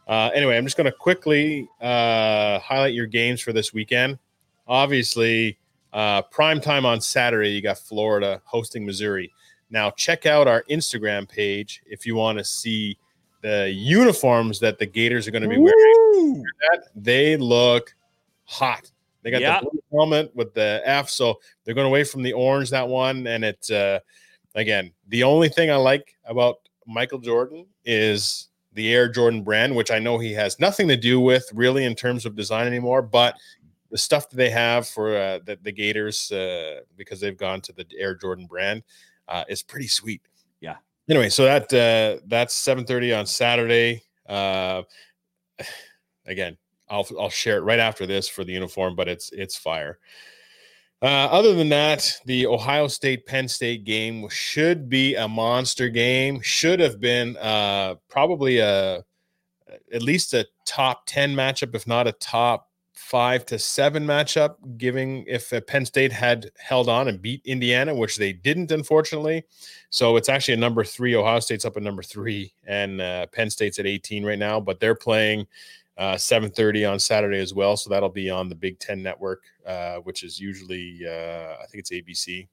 Uh, 0.07 0.31
anyway, 0.35 0.57
I'm 0.57 0.65
just 0.65 0.77
going 0.77 0.91
to 0.91 0.93
quickly 0.93 1.69
uh, 1.81 2.59
highlight 2.59 2.95
your 2.95 3.07
games 3.07 3.41
for 3.41 3.53
this 3.53 3.73
weekend. 3.73 4.19
Obviously, 4.67 5.59
uh, 5.93 6.23
prime 6.23 6.61
time 6.61 6.85
on 6.87 7.01
Saturday, 7.01 7.51
you 7.51 7.63
got 7.63 7.79
Florida 7.79 8.41
hosting 8.45 8.85
Missouri. 8.85 9.33
Now, 9.71 9.91
check 9.91 10.27
out 10.27 10.49
our 10.49 10.65
Instagram 10.71 11.29
page 11.29 11.83
if 11.87 12.05
you 12.05 12.15
want 12.15 12.39
to 12.39 12.45
see 12.45 12.99
the 13.43 13.71
uniforms 13.71 14.61
that 14.61 14.79
the 14.79 14.87
Gators 14.87 15.27
are 15.27 15.31
going 15.31 15.43
to 15.43 15.49
be 15.49 15.59
wearing. 15.59 16.45
They 16.95 17.37
look 17.37 17.95
hot. 18.45 18.91
They 19.23 19.31
got 19.31 19.41
yeah. 19.41 19.61
the 19.61 19.71
blue 19.71 19.83
helmet 19.93 20.35
with 20.35 20.53
the 20.55 20.83
F, 20.85 21.09
so 21.09 21.41
they're 21.65 21.75
going 21.75 21.87
away 21.87 22.05
from 22.05 22.23
the 22.23 22.33
orange 22.33 22.71
that 22.71 22.87
one. 22.87 23.27
And 23.27 23.45
it's 23.45 23.71
uh, 23.71 24.01
again 24.55 24.93
the 25.09 25.23
only 25.23 25.49
thing 25.49 25.71
I 25.71 25.77
like 25.77 26.17
about 26.25 26.57
Michael 26.87 27.19
Jordan 27.19 27.67
is 27.85 28.49
the 28.73 28.93
Air 28.93 29.09
Jordan 29.09 29.43
brand, 29.43 29.75
which 29.75 29.91
I 29.91 29.99
know 29.99 30.19
he 30.19 30.33
has 30.33 30.59
nothing 30.59 30.89
to 30.89 30.97
do 30.97 31.21
with 31.21 31.49
really 31.53 31.85
in 31.85 31.95
terms 31.95 32.25
of 32.25 32.35
design 32.35 32.67
anymore, 32.67 33.03
but 33.03 33.37
the 33.91 33.99
stuff 33.99 34.31
that 34.31 34.37
they 34.37 34.51
have 34.51 34.89
for 34.89 35.15
uh, 35.15 35.39
the, 35.45 35.59
the 35.63 35.73
Gators 35.73 36.33
uh, 36.33 36.81
because 36.97 37.21
they've 37.21 37.37
gone 37.37 37.61
to 37.63 37.73
the 37.73 37.87
Air 37.99 38.15
Jordan 38.15 38.47
brand 38.47 38.83
uh, 39.29 39.45
is 39.49 39.63
pretty 39.63 39.87
sweet. 39.87 40.23
Yeah. 40.61 40.77
Anyway, 41.09 41.29
so 41.29 41.45
that 41.45 41.65
uh, 41.73 42.23
that's 42.27 42.55
7:30 42.55 43.19
on 43.19 43.27
Saturday. 43.27 44.03
Uh, 44.27 44.83
again, 46.27 46.57
I'll 46.89 47.07
I'll 47.21 47.31
share 47.31 47.59
it 47.59 47.63
right 47.63 47.79
after 47.79 48.07
this 48.07 48.29
for 48.29 48.45
the 48.45 48.53
uniform, 48.53 48.97
but 48.97 49.09
it's 49.09 49.31
it's 49.33 49.57
fire. 49.57 49.99
Uh, 51.03 51.29
other 51.33 51.53
than 51.55 51.69
that, 51.69 52.21
the 52.27 52.47
Ohio 52.47 52.87
State 52.87 53.27
Penn 53.27 53.49
State 53.49 53.83
game 53.83 54.29
should 54.29 54.89
be 54.89 55.17
a 55.17 55.27
monster 55.27 55.89
game. 55.89 56.41
Should 56.43 56.79
have 56.79 57.01
been 57.01 57.37
uh, 57.39 57.97
probably 58.09 58.59
a 58.59 59.05
at 59.93 60.03
least 60.03 60.33
a 60.33 60.47
top 60.65 61.03
ten 61.07 61.35
matchup, 61.35 61.75
if 61.75 61.89
not 61.89 62.07
a 62.07 62.13
top 62.13 62.69
five 62.95 63.45
to 63.47 63.59
seven 63.59 64.07
matchup. 64.07 64.55
Giving 64.79 65.25
if 65.27 65.53
Penn 65.67 65.85
State 65.85 66.13
had 66.13 66.53
held 66.57 66.89
on 66.89 67.09
and 67.09 67.21
beat 67.21 67.43
Indiana, 67.45 67.93
which 67.93 68.17
they 68.17 68.33
didn't, 68.33 68.71
unfortunately. 68.71 69.43
So 69.91 70.17
it's 70.17 70.29
actually 70.29 70.55
a 70.55 70.59
number 70.59 70.85
three. 70.85 71.17
Ohio 71.17 71.41
State's 71.41 71.65
up 71.65 71.77
at 71.77 71.83
number 71.83 72.05
three, 72.05 72.53
and 72.65 73.01
uh, 73.01 73.27
Penn 73.27 73.51
State's 73.51 73.81
at 73.81 73.87
eighteen 73.87 74.25
right 74.25 74.39
now. 74.39 74.61
But 74.61 74.79
they're 74.79 74.95
playing 74.95 75.49
uh, 76.03 76.17
7.30 76.17 76.91
on 76.91 76.99
saturday 76.99 77.39
as 77.39 77.55
well 77.55 77.77
so 77.77 77.89
that'll 77.89 78.09
be 78.09 78.29
on 78.29 78.49
the 78.49 78.55
big 78.55 78.79
ten 78.79 79.03
network 79.03 79.43
uh, 79.67 79.97
which 79.97 80.23
is 80.23 80.41
usually 80.41 81.01
uh, 81.07 81.55
i 81.63 81.67
think 81.71 81.81
it's 81.81 81.91
abc 81.91 82.49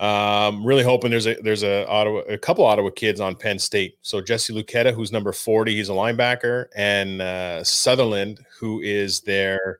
um, 0.00 0.66
really 0.66 0.82
hoping 0.82 1.10
there's 1.10 1.28
a 1.28 1.34
there's 1.36 1.62
a 1.62 1.86
Ottawa 1.86 2.22
a 2.28 2.36
couple 2.36 2.66
Ottawa 2.66 2.90
kids 2.90 3.20
on 3.20 3.36
Penn 3.36 3.60
State. 3.60 3.96
So 4.02 4.20
Jesse 4.20 4.52
Luketa, 4.52 4.92
who's 4.92 5.12
number 5.12 5.30
40, 5.30 5.76
he's 5.76 5.88
a 5.88 5.92
linebacker, 5.92 6.66
and 6.74 7.22
uh, 7.22 7.62
Sutherland, 7.62 8.44
who 8.58 8.80
is 8.80 9.20
their 9.20 9.78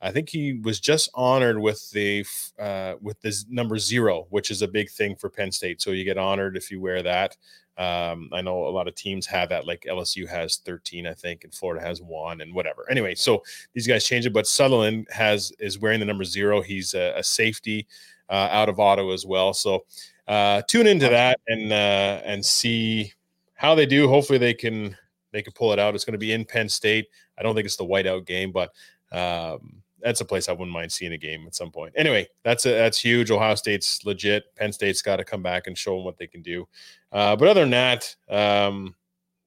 I 0.00 0.12
think 0.12 0.28
he 0.28 0.60
was 0.62 0.78
just 0.78 1.08
honored 1.14 1.58
with 1.58 1.90
the 1.90 2.24
uh, 2.58 2.94
with 3.00 3.20
this 3.22 3.46
number 3.48 3.78
zero, 3.78 4.26
which 4.30 4.50
is 4.50 4.62
a 4.62 4.68
big 4.68 4.90
thing 4.90 5.16
for 5.16 5.30
Penn 5.30 5.50
State. 5.50 5.80
So 5.80 5.92
you 5.92 6.04
get 6.04 6.18
honored 6.18 6.56
if 6.56 6.70
you 6.70 6.80
wear 6.80 7.02
that. 7.02 7.36
Um, 7.78 8.30
I 8.32 8.40
know 8.40 8.66
a 8.66 8.70
lot 8.70 8.88
of 8.88 8.94
teams 8.94 9.26
have 9.26 9.50
that, 9.50 9.66
like 9.66 9.86
LSU 9.88 10.26
has 10.28 10.56
13, 10.58 11.06
I 11.06 11.12
think, 11.12 11.44
and 11.44 11.52
Florida 11.52 11.84
has 11.84 12.00
one, 12.00 12.40
and 12.40 12.54
whatever. 12.54 12.90
Anyway, 12.90 13.14
so 13.14 13.42
these 13.74 13.86
guys 13.86 14.06
change 14.06 14.24
it, 14.24 14.32
but 14.32 14.46
Sutherland 14.46 15.06
has 15.10 15.52
is 15.58 15.78
wearing 15.78 16.00
the 16.00 16.06
number 16.06 16.24
zero. 16.24 16.62
He's 16.62 16.94
a, 16.94 17.12
a 17.16 17.22
safety 17.22 17.86
uh, 18.30 18.48
out 18.50 18.68
of 18.68 18.80
Ottawa 18.80 19.12
as 19.12 19.26
well. 19.26 19.52
So 19.52 19.84
uh, 20.26 20.62
tune 20.62 20.86
into 20.86 21.08
that 21.08 21.38
and 21.48 21.72
uh, 21.72 22.20
and 22.24 22.44
see 22.44 23.12
how 23.54 23.74
they 23.74 23.86
do. 23.86 24.08
Hopefully, 24.08 24.38
they 24.38 24.54
can 24.54 24.96
they 25.32 25.42
can 25.42 25.52
pull 25.52 25.72
it 25.72 25.78
out. 25.78 25.94
It's 25.94 26.04
going 26.04 26.12
to 26.12 26.18
be 26.18 26.32
in 26.32 26.44
Penn 26.44 26.68
State. 26.68 27.06
I 27.38 27.42
don't 27.42 27.54
think 27.54 27.66
it's 27.66 27.76
the 27.76 27.84
whiteout 27.84 28.26
game, 28.26 28.52
but 28.52 28.70
um, 29.12 29.82
that's 30.00 30.20
a 30.20 30.24
place 30.24 30.48
I 30.48 30.52
wouldn't 30.52 30.72
mind 30.72 30.92
seeing 30.92 31.12
a 31.12 31.18
game 31.18 31.46
at 31.46 31.54
some 31.54 31.70
point. 31.70 31.94
Anyway, 31.96 32.28
that's 32.42 32.66
a, 32.66 32.70
that's 32.70 33.00
huge. 33.00 33.30
Ohio 33.30 33.54
State's 33.54 34.04
legit. 34.04 34.54
Penn 34.54 34.72
State's 34.72 35.02
got 35.02 35.16
to 35.16 35.24
come 35.24 35.42
back 35.42 35.66
and 35.66 35.76
show 35.76 35.96
them 35.96 36.04
what 36.04 36.18
they 36.18 36.26
can 36.26 36.42
do. 36.42 36.68
Uh, 37.12 37.34
but 37.36 37.48
other 37.48 37.62
than 37.62 37.70
that, 37.70 38.14
um, 38.28 38.94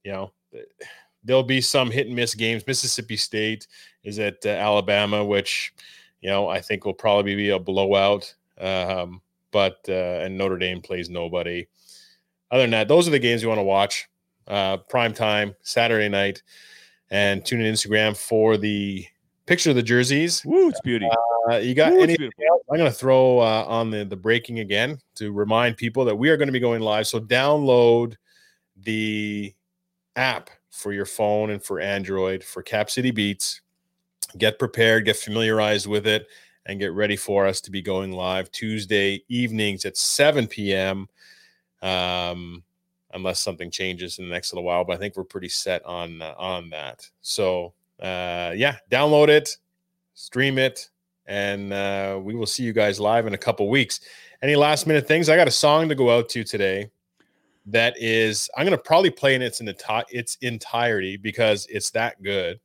you 0.04 0.12
know, 0.12 0.32
there'll 1.24 1.42
be 1.42 1.60
some 1.60 1.90
hit 1.90 2.06
and 2.06 2.16
miss 2.16 2.34
games. 2.34 2.66
Mississippi 2.66 3.16
State 3.16 3.66
is 4.02 4.18
at 4.18 4.44
uh, 4.44 4.50
Alabama, 4.50 5.24
which 5.24 5.72
you 6.20 6.30
know 6.30 6.48
I 6.48 6.60
think 6.60 6.84
will 6.84 6.94
probably 6.94 7.34
be 7.36 7.50
a 7.50 7.58
blowout. 7.58 8.34
Um, 8.58 9.22
but 9.52 9.78
uh, 9.88 10.22
and 10.22 10.36
Notre 10.36 10.58
Dame 10.58 10.80
plays 10.80 11.10
nobody. 11.10 11.66
Other 12.50 12.62
than 12.62 12.70
that, 12.70 12.88
those 12.88 13.06
are 13.06 13.12
the 13.12 13.18
games 13.18 13.42
you 13.42 13.48
want 13.48 13.58
to 13.58 13.64
watch. 13.64 14.08
Uh, 14.46 14.78
prime 14.78 15.14
time 15.14 15.54
Saturday 15.62 16.08
night, 16.08 16.42
and 17.10 17.44
tune 17.44 17.60
in 17.60 17.72
Instagram 17.72 18.16
for 18.16 18.56
the 18.56 19.06
picture 19.50 19.70
of 19.70 19.76
the 19.76 19.82
jerseys. 19.82 20.44
Woo, 20.44 20.68
it's 20.68 20.80
beauty. 20.80 21.08
Uh, 21.50 21.56
you 21.56 21.74
got 21.74 21.92
Woo, 21.92 22.02
anything 22.02 22.30
else? 22.48 22.62
I'm 22.70 22.78
going 22.78 22.88
to 22.88 22.96
throw 22.96 23.40
uh, 23.40 23.64
on 23.66 23.90
the 23.90 24.04
the 24.04 24.14
breaking 24.16 24.60
again 24.60 25.00
to 25.16 25.32
remind 25.32 25.76
people 25.76 26.04
that 26.04 26.14
we 26.14 26.28
are 26.28 26.36
going 26.36 26.46
to 26.46 26.52
be 26.52 26.60
going 26.60 26.80
live. 26.82 27.08
So 27.08 27.18
download 27.18 28.14
the 28.76 29.52
app 30.14 30.50
for 30.70 30.92
your 30.92 31.04
phone 31.04 31.50
and 31.50 31.60
for 31.62 31.80
Android 31.80 32.44
for 32.44 32.62
Cap 32.62 32.90
City 32.90 33.10
Beats. 33.10 33.60
Get 34.38 34.60
prepared, 34.60 35.04
get 35.04 35.16
familiarized 35.16 35.88
with 35.88 36.06
it, 36.06 36.28
and 36.66 36.78
get 36.78 36.92
ready 36.92 37.16
for 37.16 37.44
us 37.44 37.60
to 37.62 37.72
be 37.72 37.82
going 37.82 38.12
live 38.12 38.52
Tuesday 38.52 39.24
evenings 39.28 39.84
at 39.84 39.96
7 39.96 40.46
p.m. 40.46 41.08
Um, 41.82 42.62
unless 43.12 43.40
something 43.40 43.72
changes 43.72 44.20
in 44.20 44.28
the 44.28 44.32
next 44.32 44.52
little 44.52 44.62
while, 44.62 44.84
but 44.84 44.92
I 44.92 44.98
think 44.98 45.16
we're 45.16 45.24
pretty 45.24 45.48
set 45.48 45.84
on 45.84 46.22
uh, 46.22 46.34
on 46.38 46.70
that. 46.70 47.10
So 47.20 47.72
uh, 48.00 48.52
yeah, 48.56 48.76
download 48.90 49.28
it, 49.28 49.56
stream 50.14 50.58
it, 50.58 50.88
and 51.26 51.72
uh, 51.72 52.18
we 52.22 52.34
will 52.34 52.46
see 52.46 52.62
you 52.62 52.72
guys 52.72 52.98
live 52.98 53.26
in 53.26 53.34
a 53.34 53.38
couple 53.38 53.68
weeks. 53.68 54.00
Any 54.42 54.56
last 54.56 54.86
minute 54.86 55.06
things? 55.06 55.28
I 55.28 55.36
got 55.36 55.48
a 55.48 55.52
song 55.52 55.88
to 55.88 55.94
go 55.94 56.10
out 56.10 56.28
to 56.30 56.44
today. 56.44 56.90
That 57.66 57.94
is, 57.98 58.48
I'm 58.56 58.64
gonna 58.64 58.78
probably 58.78 59.10
play 59.10 59.34
in 59.34 59.42
its 59.42 59.60
in 59.60 59.72
its 60.10 60.38
entirety 60.40 61.16
because 61.16 61.66
it's 61.68 61.90
that 61.90 62.22
good. 62.22 62.58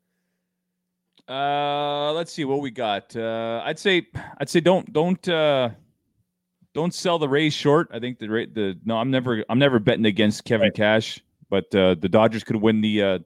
Uh, 1.28 2.14
let's 2.14 2.32
see 2.32 2.46
what 2.46 2.62
we 2.62 2.72
got. 2.72 3.16
Uh, 3.16 3.62
I'd 3.66 3.80
say, 3.80 4.08
I'd 4.38 4.50
say 4.50 4.60
don't 4.60 4.92
don't 4.94 5.28
uh, 5.28 5.70
don't 6.74 6.94
sell 6.94 7.18
the 7.18 7.28
Rays 7.28 7.54
short. 7.54 7.90
I 7.92 8.00
think 8.00 8.20
the 8.20 8.28
the 8.28 8.80
no, 8.86 8.98
I'm 8.98 9.10
never 9.10 9.44
I'm 9.50 9.60
never 9.60 9.80
betting 9.80 10.06
against 10.06 10.46
Kevin 10.46 10.68
right. 10.68 10.76
Cash, 10.76 11.20
but 11.50 11.74
uh, 11.76 11.96
the 11.96 12.10
Dodgers 12.10 12.44
could 12.44 12.58
win 12.58 12.82
the 12.82 13.02
uh, 13.02 13.20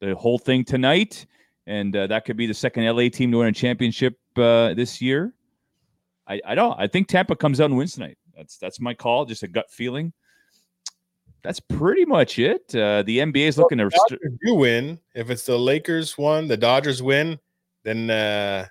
the 0.00 0.14
whole 0.14 0.38
thing 0.38 0.64
tonight, 0.64 1.26
and 1.66 1.94
uh, 1.96 2.06
that 2.06 2.24
could 2.24 2.36
be 2.36 2.46
the 2.46 2.54
second 2.54 2.84
LA 2.84 3.08
team 3.08 3.30
to 3.32 3.38
win 3.38 3.48
a 3.48 3.52
championship 3.52 4.18
uh, 4.36 4.74
this 4.74 5.00
year. 5.00 5.34
I 6.26 6.40
I 6.44 6.54
don't. 6.54 6.78
I 6.78 6.86
think 6.86 7.08
Tampa 7.08 7.36
comes 7.36 7.60
out 7.60 7.66
and 7.66 7.76
wins 7.76 7.94
tonight. 7.94 8.18
That's 8.36 8.58
that's 8.58 8.80
my 8.80 8.94
call. 8.94 9.24
Just 9.24 9.42
a 9.42 9.48
gut 9.48 9.70
feeling. 9.70 10.12
That's 11.42 11.60
pretty 11.60 12.04
much 12.04 12.38
it. 12.38 12.74
Uh, 12.74 13.02
the 13.02 13.18
NBA 13.18 13.46
is 13.46 13.58
looking 13.58 13.78
well, 13.78 13.90
to. 13.90 14.16
Rest- 14.16 14.36
you 14.42 14.54
win 14.54 14.98
if 15.14 15.30
it's 15.30 15.46
the 15.46 15.58
Lakers 15.58 16.18
won, 16.18 16.48
the 16.48 16.56
Dodgers 16.56 17.02
win 17.02 17.38
then 17.86 18.10
uh 18.10 18.66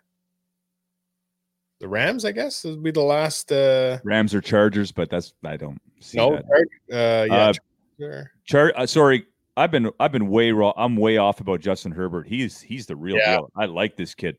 the 1.79 1.87
Rams, 1.87 2.23
I 2.23 2.31
guess, 2.31 2.63
would 2.63 2.83
be 2.83 2.91
the 2.91 3.01
last 3.01 3.51
uh 3.51 3.97
Rams 4.03 4.35
or 4.35 4.41
Chargers, 4.41 4.91
but 4.91 5.09
that's 5.09 5.33
I 5.43 5.57
don't 5.57 5.81
see 6.01 6.17
no, 6.17 6.35
that. 6.35 6.67
Uh, 6.91 7.53
yeah, 7.97 8.07
uh, 8.07 8.23
Char- 8.43 8.73
uh, 8.75 8.85
sorry, 8.85 9.25
I've 9.57 9.71
been 9.71 9.89
I've 9.99 10.11
been 10.11 10.27
way 10.27 10.51
wrong. 10.51 10.73
I'm 10.75 10.95
way 10.95 11.17
off 11.17 11.39
about 11.39 11.61
Justin 11.61 11.91
Herbert. 11.91 12.27
He's 12.27 12.61
he's 12.61 12.85
the 12.85 12.95
real 12.95 13.17
yeah. 13.17 13.37
deal. 13.37 13.51
I 13.55 13.65
like 13.65 13.95
this 13.95 14.13
kid. 14.13 14.37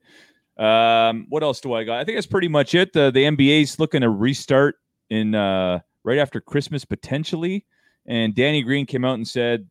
Um, 0.58 1.26
what 1.28 1.42
else 1.42 1.60
do 1.60 1.74
I 1.74 1.84
got? 1.84 1.98
I 1.98 2.04
think 2.04 2.16
that's 2.16 2.26
pretty 2.26 2.48
much 2.48 2.74
it. 2.74 2.92
The 2.92 3.10
the 3.10 3.24
NBA's 3.24 3.78
looking 3.78 4.02
to 4.02 4.10
restart 4.10 4.76
in 5.10 5.34
uh 5.34 5.80
right 6.04 6.18
after 6.18 6.40
Christmas 6.40 6.84
potentially. 6.84 7.64
And 8.06 8.34
Danny 8.34 8.62
Green 8.62 8.86
came 8.86 9.04
out 9.04 9.14
and 9.14 9.26
said, 9.26 9.68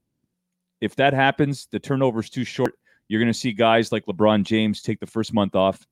if 0.82 0.96
that 0.98 1.14
happens, 1.14 1.68
the 1.72 1.80
turnover's 1.80 2.30
too 2.30 2.44
short. 2.44 2.74
You're 3.08 3.22
going 3.22 3.32
to 3.32 3.38
see 3.38 3.54
guys 3.54 3.92
like 3.92 4.06
LeBron 4.06 4.44
James 4.44 4.82
take 4.82 5.00
the 5.00 5.08
first 5.08 5.34
month 5.34 5.56
off, 5.56 5.86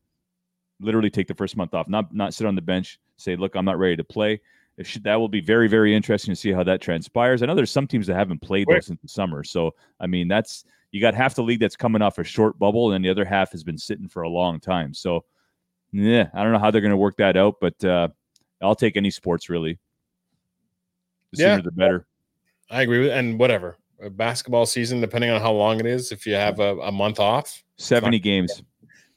literally 0.81 1.09
take 1.09 1.27
the 1.27 1.35
first 1.35 1.55
month 1.55 1.73
off, 1.73 1.87
not 1.87 2.13
not 2.13 2.33
sit 2.33 2.47
on 2.47 2.55
the 2.55 2.61
bench, 2.61 2.99
say, 3.17 3.35
"Look, 3.35 3.55
I'm 3.55 3.65
not 3.65 3.77
ready 3.77 3.95
to 3.95 4.03
play." 4.03 4.41
Should, 4.81 5.03
that 5.03 5.15
will 5.15 5.29
be 5.29 5.41
very 5.41 5.67
very 5.67 5.95
interesting 5.95 6.33
to 6.33 6.35
see 6.39 6.51
how 6.51 6.63
that 6.63 6.81
transpires. 6.81 7.43
I 7.43 7.45
know 7.45 7.53
there's 7.53 7.71
some 7.71 7.85
teams 7.85 8.07
that 8.07 8.15
haven't 8.15 8.41
played 8.41 8.67
those 8.67 8.87
since 8.87 8.99
the 9.01 9.07
summer, 9.07 9.43
so 9.43 9.75
I 9.99 10.07
mean 10.07 10.27
that's 10.27 10.65
you 10.93 11.01
got 11.01 11.15
half 11.15 11.35
the 11.35 11.43
league 11.43 11.59
that's 11.59 11.75
coming 11.75 12.01
off 12.01 12.19
a 12.19 12.23
short 12.23 12.57
bubble, 12.57 12.93
and 12.93 13.03
the 13.03 13.09
other 13.09 13.25
half 13.25 13.51
has 13.51 13.63
been 13.63 13.77
sitting 13.77 14.07
for 14.07 14.21
a 14.21 14.29
long 14.29 14.59
time. 14.59 14.93
So, 14.93 15.25
yeah, 15.91 16.29
I 16.33 16.43
don't 16.43 16.53
know 16.53 16.59
how 16.59 16.69
they're 16.69 16.81
going 16.81 16.91
to 16.91 16.97
work 16.97 17.17
that 17.17 17.35
out, 17.35 17.55
but 17.59 17.83
uh, 17.83 18.09
I'll 18.61 18.75
take 18.75 18.95
any 18.95 19.09
sports 19.09 19.49
really. 19.49 19.79
The 21.31 21.41
yeah, 21.41 21.55
sooner 21.55 21.63
the 21.63 21.71
better. 21.71 22.07
I 22.69 22.83
agree 22.83 22.99
with, 22.99 23.11
and 23.11 23.39
whatever 23.39 23.77
basketball 24.11 24.65
season, 24.65 25.01
depending 25.01 25.31
on 25.31 25.41
how 25.41 25.51
long 25.51 25.79
it 25.79 25.85
is. 25.85 26.11
If 26.11 26.25
you 26.27 26.35
have 26.35 26.59
a, 26.59 26.77
a 26.79 26.91
month 26.91 27.19
off, 27.19 27.63
seventy 27.77 28.17
not, 28.17 28.23
games, 28.23 28.63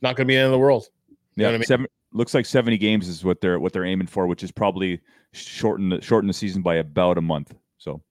not 0.00 0.16
going 0.16 0.26
to 0.26 0.32
be 0.32 0.36
in 0.36 0.50
the 0.50 0.58
world. 0.58 0.88
You 1.34 1.44
yeah, 1.44 1.48
I 1.50 1.52
mean? 1.52 1.64
seven, 1.64 1.86
looks 2.16 2.34
like 2.34 2.46
seventy 2.46 2.78
games 2.78 3.08
is 3.08 3.24
what 3.24 3.40
they're 3.40 3.60
what 3.60 3.72
they're 3.72 3.84
aiming 3.84 4.06
for, 4.06 4.26
which 4.26 4.42
is 4.42 4.50
probably 4.50 5.00
shorten 5.32 5.88
the 5.90 6.00
shorten 6.00 6.28
the 6.28 6.34
season 6.34 6.62
by 6.62 6.76
about 6.76 7.18
a 7.18 7.22
month. 7.22 7.54
So 7.78 8.02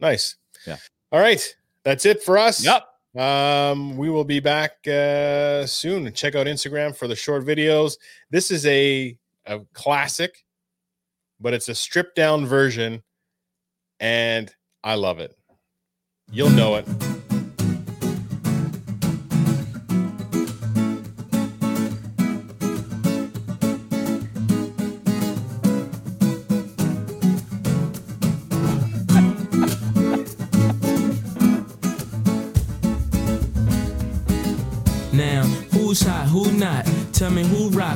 nice. 0.00 0.36
Yeah. 0.66 0.76
All 1.10 1.20
right, 1.20 1.54
that's 1.84 2.06
it 2.06 2.22
for 2.22 2.38
us. 2.38 2.64
Yep. 2.64 2.86
Um, 3.22 3.96
we 3.98 4.08
will 4.08 4.24
be 4.24 4.40
back 4.40 4.86
uh, 4.86 5.66
soon. 5.66 6.10
Check 6.12 6.34
out 6.34 6.46
Instagram 6.46 6.96
for 6.96 7.06
the 7.06 7.16
short 7.16 7.44
videos. 7.44 7.96
This 8.30 8.50
is 8.50 8.64
a 8.66 9.16
a 9.46 9.60
classic, 9.74 10.44
but 11.40 11.52
it's 11.52 11.68
a 11.68 11.74
stripped 11.74 12.16
down 12.16 12.46
version, 12.46 13.02
and 14.00 14.54
I 14.82 14.94
love 14.94 15.20
it. 15.20 15.36
You'll 16.30 16.50
know 16.50 16.76
it. 16.76 17.11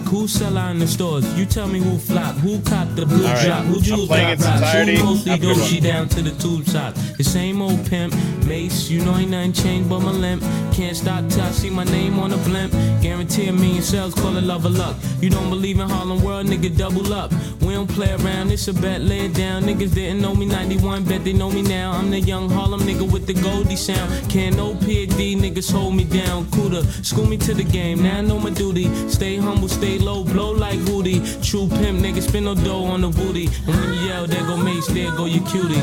Rock, 0.07 0.16
who 0.27 0.31
sell 0.31 0.59
out 0.59 0.73
in 0.73 0.81
the 0.81 0.89
stores. 0.89 1.25
You 1.39 1.47
tell 1.47 1.69
me 1.69 1.79
who 1.79 1.99
flop, 1.99 2.35
who 2.37 2.61
cop 2.63 2.89
the 2.97 3.07
blue 3.07 3.25
right. 3.25 3.47
drop, 3.47 3.65
who 3.67 3.81
jewels 3.81 4.09
drop, 4.09 4.39
rock, 4.41 4.73
who 4.73 5.05
mostly 5.05 5.33
Gucci 5.39 5.81
down 5.81 6.09
to 6.09 6.21
the 6.21 6.33
tube 6.43 6.67
top. 6.67 6.95
The 7.17 7.23
same 7.23 7.63
old 7.63 7.87
pimp, 7.89 8.13
Mace, 8.45 8.91
you 8.91 9.05
know 9.05 9.17
ain't 9.17 9.31
nothing 9.31 9.53
changed 9.53 9.89
but 9.89 10.01
my 10.01 10.11
limp. 10.11 10.43
Can't 10.73 10.97
stop 10.97 11.29
till 11.29 11.43
I 11.43 11.51
see 11.53 11.71
my 11.71 11.85
name 11.85 12.19
on 12.19 12.31
the 12.31 12.39
blimp. 12.39 12.73
Guarantee 13.03 13.49
a 13.49 13.53
million 13.53 13.83
sales, 13.83 14.15
call 14.15 14.37
it 14.37 14.43
love 14.43 14.67
or 14.67 14.71
luck. 14.71 14.97
You 15.21 15.31
don't 15.31 15.49
believe 15.49 15.79
in 15.79 15.89
Harlem 15.89 16.23
World, 16.23 16.47
nigga, 16.47 16.77
double 16.77 17.13
up. 17.13 17.33
We 17.63 17.75
don't 17.75 17.89
play 17.89 18.13
around, 18.13 18.51
it's 18.51 18.69
a 18.69 18.75
bet, 18.75 19.01
lay 19.01 19.27
it 19.27 19.35
down. 19.35 19.63
Niggas 19.63 19.95
didn't 19.95 20.21
know 20.21 20.35
me 20.35 20.47
91, 20.47 21.05
bet 21.05 21.25
they 21.25 21.33
know 21.33 21.51
me 21.51 21.63
now. 21.63 21.93
I'm 21.93 22.11
the 22.11 22.21
young 22.21 22.51
Harlem 22.51 22.81
nigga 22.81 23.11
with 23.11 23.27
the 23.27 23.35
Goldie 23.35 23.77
sound. 23.77 24.31
Can't 24.31 24.57
no 24.57 24.75
PD, 24.75 25.37
niggas 25.37 25.73
hold 25.73 25.95
me 25.95 26.05
down. 26.05 26.51
Cooler, 26.51 26.83
school 27.03 27.27
me 27.27 27.37
to 27.39 27.55
the 27.55 27.65
game, 27.65 28.03
now 28.03 28.19
I 28.19 28.21
know 28.21 28.39
my 28.39 28.51
duty. 28.51 28.87
Stay 29.09 29.37
humble, 29.37 29.69
stay 29.69 29.99
low, 29.99 30.16
blow 30.25 30.53
like 30.53 30.79
Hootie. 30.81 31.21
True 31.49 31.69
pimp, 31.69 32.01
nigga, 32.01 32.23
spin 32.23 32.45
no 32.45 32.55
dough 32.55 32.85
on 32.85 33.01
the 33.03 33.09
booty. 33.09 33.47
And 33.67 33.75
when 33.75 33.95
you 33.95 34.09
yell, 34.09 34.27
there 34.27 34.43
go 34.47 34.57
Mace, 34.57 34.87
there 34.89 35.11
go 35.17 35.27
your 35.27 35.47
cutie. 35.47 35.83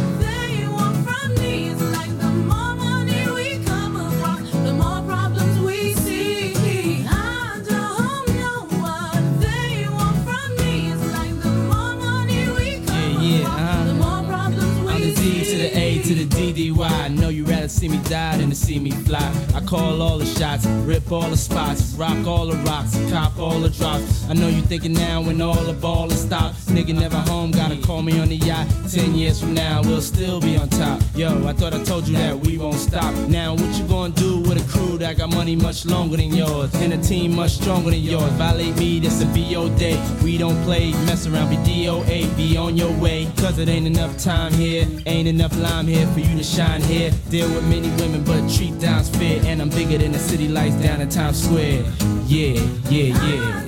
See 17.84 17.90
me 17.90 18.10
die 18.10 18.38
than 18.38 18.50
to 18.50 18.56
see 18.56 18.80
me 18.80 18.92
fly. 18.92 19.30
I 19.54 19.60
call 19.60 20.02
all 20.02 20.18
the 20.18 20.26
shots, 20.26 20.66
rip 20.88 21.12
all 21.12 21.30
the 21.30 21.36
spots, 21.36 21.94
rock 21.98 22.26
all 22.26 22.46
the 22.46 22.56
rocks, 22.60 22.98
cop 23.12 23.38
all 23.38 23.60
the 23.60 23.70
drops. 23.70 24.30
I 24.30 24.34
know 24.34 24.48
you 24.48 24.62
thinking 24.62 24.94
now 24.94 25.22
when 25.22 25.42
all 25.42 25.62
the 25.66 25.74
ball 25.74 26.10
is 26.10 26.22
stopped. 26.22 26.56
Nigga 26.68 26.96
never 26.98 27.18
home, 27.18 27.52
gotta 27.52 27.76
call 27.76 28.02
me 28.02 28.18
on 28.20 28.30
the 28.30 28.38
yacht. 28.38 28.68
Ten 28.90 29.14
years 29.14 29.42
from 29.42 29.54
now, 29.54 29.82
we'll 29.82 30.02
still 30.02 30.40
be 30.40 30.56
on 30.56 30.70
top. 30.70 31.02
Yo, 31.14 31.46
I 31.46 31.52
thought 31.52 31.74
I 31.74 31.84
told 31.84 32.08
you 32.08 32.16
that 32.16 32.40
we 32.40 32.58
won't 32.58 32.80
stop. 32.80 33.14
Now, 33.28 33.54
what 33.54 33.78
you 33.78 33.86
gonna 33.86 34.14
do 34.14 34.40
with 34.40 34.66
a 34.66 34.72
crew 34.72 34.98
that 35.00 35.18
got 35.18 35.32
money 35.32 35.58
much 35.58 35.86
longer 35.86 36.16
than 36.16 36.34
yours? 36.34 36.74
And 36.76 36.94
a 36.94 36.98
team 36.98 37.36
much 37.36 37.52
stronger 37.52 37.92
than 37.92 38.00
yours? 38.00 38.32
Violate 38.34 38.78
me, 38.78 39.00
this 39.00 39.22
a 39.22 39.26
VO 39.26 39.68
day. 39.78 40.02
We 40.24 40.38
don't 40.38 40.62
play, 40.64 40.92
mess 41.06 41.28
around, 41.28 41.50
be 41.50 41.58
DOA, 41.58 42.34
be 42.38 42.56
on 42.56 42.78
your 42.78 42.94
way. 43.02 43.30
Cause 43.38 43.60
it 43.60 43.68
ain't 43.68 43.88
enough 43.88 44.18
time 44.18 44.54
here, 44.54 44.88
ain't 45.06 45.28
enough 45.28 45.54
lime 45.58 45.88
here 45.88 46.08
for 46.14 46.22
you 46.22 46.38
to 46.38 46.44
shine 46.44 46.82
here. 46.82 47.12
Deal 47.30 47.50
with 47.50 47.73
many 47.74 47.90
women, 48.02 48.24
but 48.24 48.48
treat 48.52 48.80
down's 48.80 49.10
fair. 49.10 49.42
And 49.46 49.62
I'm 49.62 49.70
bigger 49.70 49.98
than 49.98 50.12
the 50.12 50.20
city 50.20 50.48
lights 50.48 50.76
down 50.76 51.02
in 51.02 51.10
Times 51.10 51.44
Square. 51.44 51.84
Yeah, 52.28 52.62
yeah, 52.90 53.26
yeah. 53.26 53.60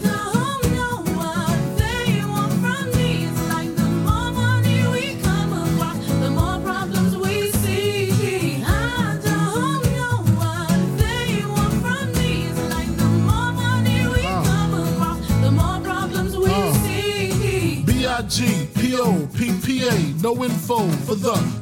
G 18.27 18.67
P 18.73 18.95
O 18.97 19.27
P 19.37 19.53
P 19.63 19.87
A, 19.87 19.91
no 20.21 20.43
info. 20.43 20.79
for 20.79 20.81
the 20.81 20.94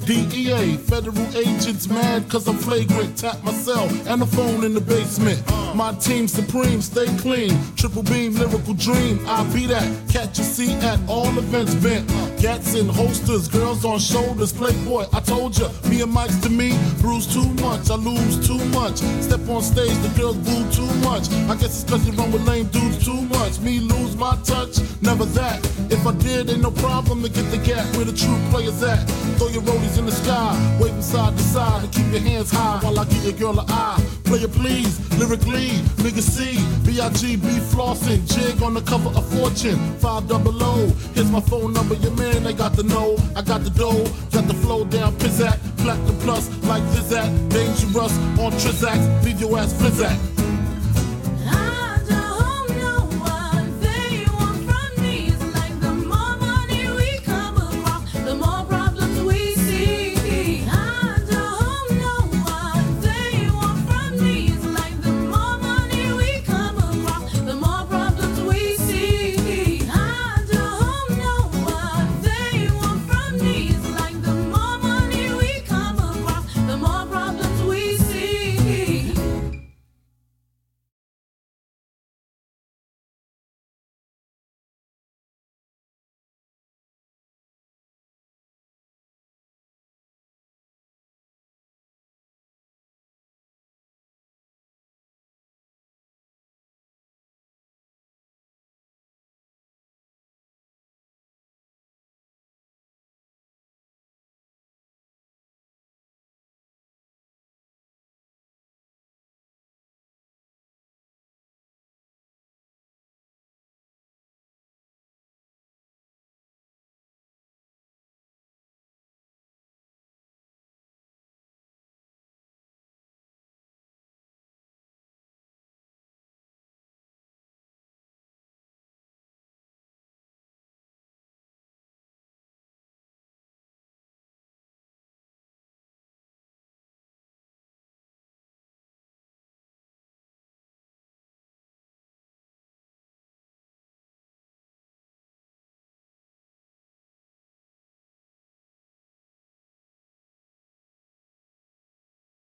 DEA. 0.06 0.78
Federal 0.78 1.38
agents 1.38 1.88
mad 1.88 2.30
cause 2.30 2.47
I'm 2.47 2.58
flagrant. 2.58 3.18
Tap 3.18 3.41
myself 3.43 3.91
and 4.08 4.22
the 4.22 4.26
phone 4.26 4.64
in 4.64 4.74
the 4.74 4.82
basement. 4.82 5.41
My 5.76 5.93
team 5.93 6.28
supreme, 6.28 6.82
stay 6.82 7.08
clean. 7.18 7.58
Triple 7.76 8.04
beam, 8.04 8.34
lyrical 8.36 8.74
dream. 8.74 9.20
I 9.28 9.43
be 9.54 9.66
that. 9.68 9.88
Catch 10.10 10.39
a 10.39 10.43
seat 10.43 10.76
at 10.84 10.99
all 11.08 11.38
events 11.38 11.76
bent. 11.76 12.08
Gats 12.41 12.76
in 12.76 12.88
holsters, 12.88 13.47
girls 13.47 13.86
on 13.86 13.99
shoulders. 13.99 14.51
Playboy, 14.51 15.06
I 15.14 15.20
told 15.22 15.58
ya, 15.58 15.70
me 15.89 16.01
and 16.01 16.12
Mike's 16.12 16.39
to 16.41 16.49
me. 16.49 16.78
Bruise 16.99 17.32
too 17.32 17.47
much, 17.64 17.89
I 17.89 17.95
lose 17.95 18.45
too 18.45 18.64
much. 18.70 18.97
Step 19.22 19.47
on 19.47 19.62
stage, 19.62 19.97
the 19.99 20.14
girls 20.20 20.38
boo 20.38 20.70
too 20.72 20.93
much. 20.99 21.32
I 21.49 21.56
guess 21.56 21.82
it's 21.82 21.89
cause 21.89 22.06
you 22.06 22.14
run 22.14 22.32
with 22.32 22.45
lame 22.47 22.68
dudes 22.68 23.04
too 23.04 23.22
much. 23.22 23.60
Me 23.60 23.80
lose 23.80 24.16
my 24.18 24.36
touch, 24.43 24.80
never 25.01 25.26
that. 25.39 25.66
If 25.89 26.06
I 26.06 26.14
did, 26.14 26.49
ain't 26.49 26.62
no 26.62 26.72
problem 26.72 27.24
to 27.24 27.30
get 27.30 27.49
the 27.51 27.58
gap 27.58 27.86
where 27.95 28.06
the 28.06 28.14
true 28.14 28.39
players 28.51 28.84
at. 28.84 28.99
Throw 29.38 29.47
your 29.47 29.64
rollies 29.94 30.00
in 30.00 30.06
the 30.06 30.12
sky, 30.12 30.78
from 30.80 31.02
side 31.02 31.38
to 31.38 31.44
side, 31.44 31.84
and 31.84 31.94
keep 31.94 32.12
your 32.12 32.22
hands 32.22 32.52
high 32.52 32.80
while 32.82 33.00
I 33.00 33.06
give 33.06 33.24
your 33.24 33.34
girl 33.34 33.60
an 33.60 33.66
eye. 33.70 34.04
Play 34.24 34.39
it 34.39 34.52
please, 34.52 35.00
lyrically, 35.18 35.70
nigga 36.02 36.22
C, 36.22 36.56
B-I-G-B 36.86 37.48
flossing, 37.72 38.26
jig 38.34 38.62
on 38.62 38.74
the 38.74 38.82
cover 38.82 39.10
of 39.10 39.26
Fortune, 39.34 39.78
5 40.00 40.28
double 40.28 40.64
O. 40.64 40.88
Here's 41.14 41.30
my 41.30 41.41
phone 41.41 41.74
number, 41.74 41.96
your 41.96 42.12
man, 42.12 42.44
they 42.44 42.54
got 42.54 42.74
the 42.74 42.84
know, 42.84 43.18
I 43.36 43.41
got 43.41 43.64
the 43.64 43.70
dough, 43.70 44.06
got 44.32 44.48
the 44.48 44.54
flow 44.54 44.86
down, 44.86 45.14
pizzat, 45.18 45.58
platinum 45.78 46.18
plus, 46.20 46.50
like 46.64 46.84
Zizak, 46.94 47.50
dangerous 47.50 48.18
on 48.39 48.52
Trizac, 48.54 49.24
leave 49.24 49.39
your 49.39 49.58
ass 49.58 49.74
flizzat. 49.74 50.18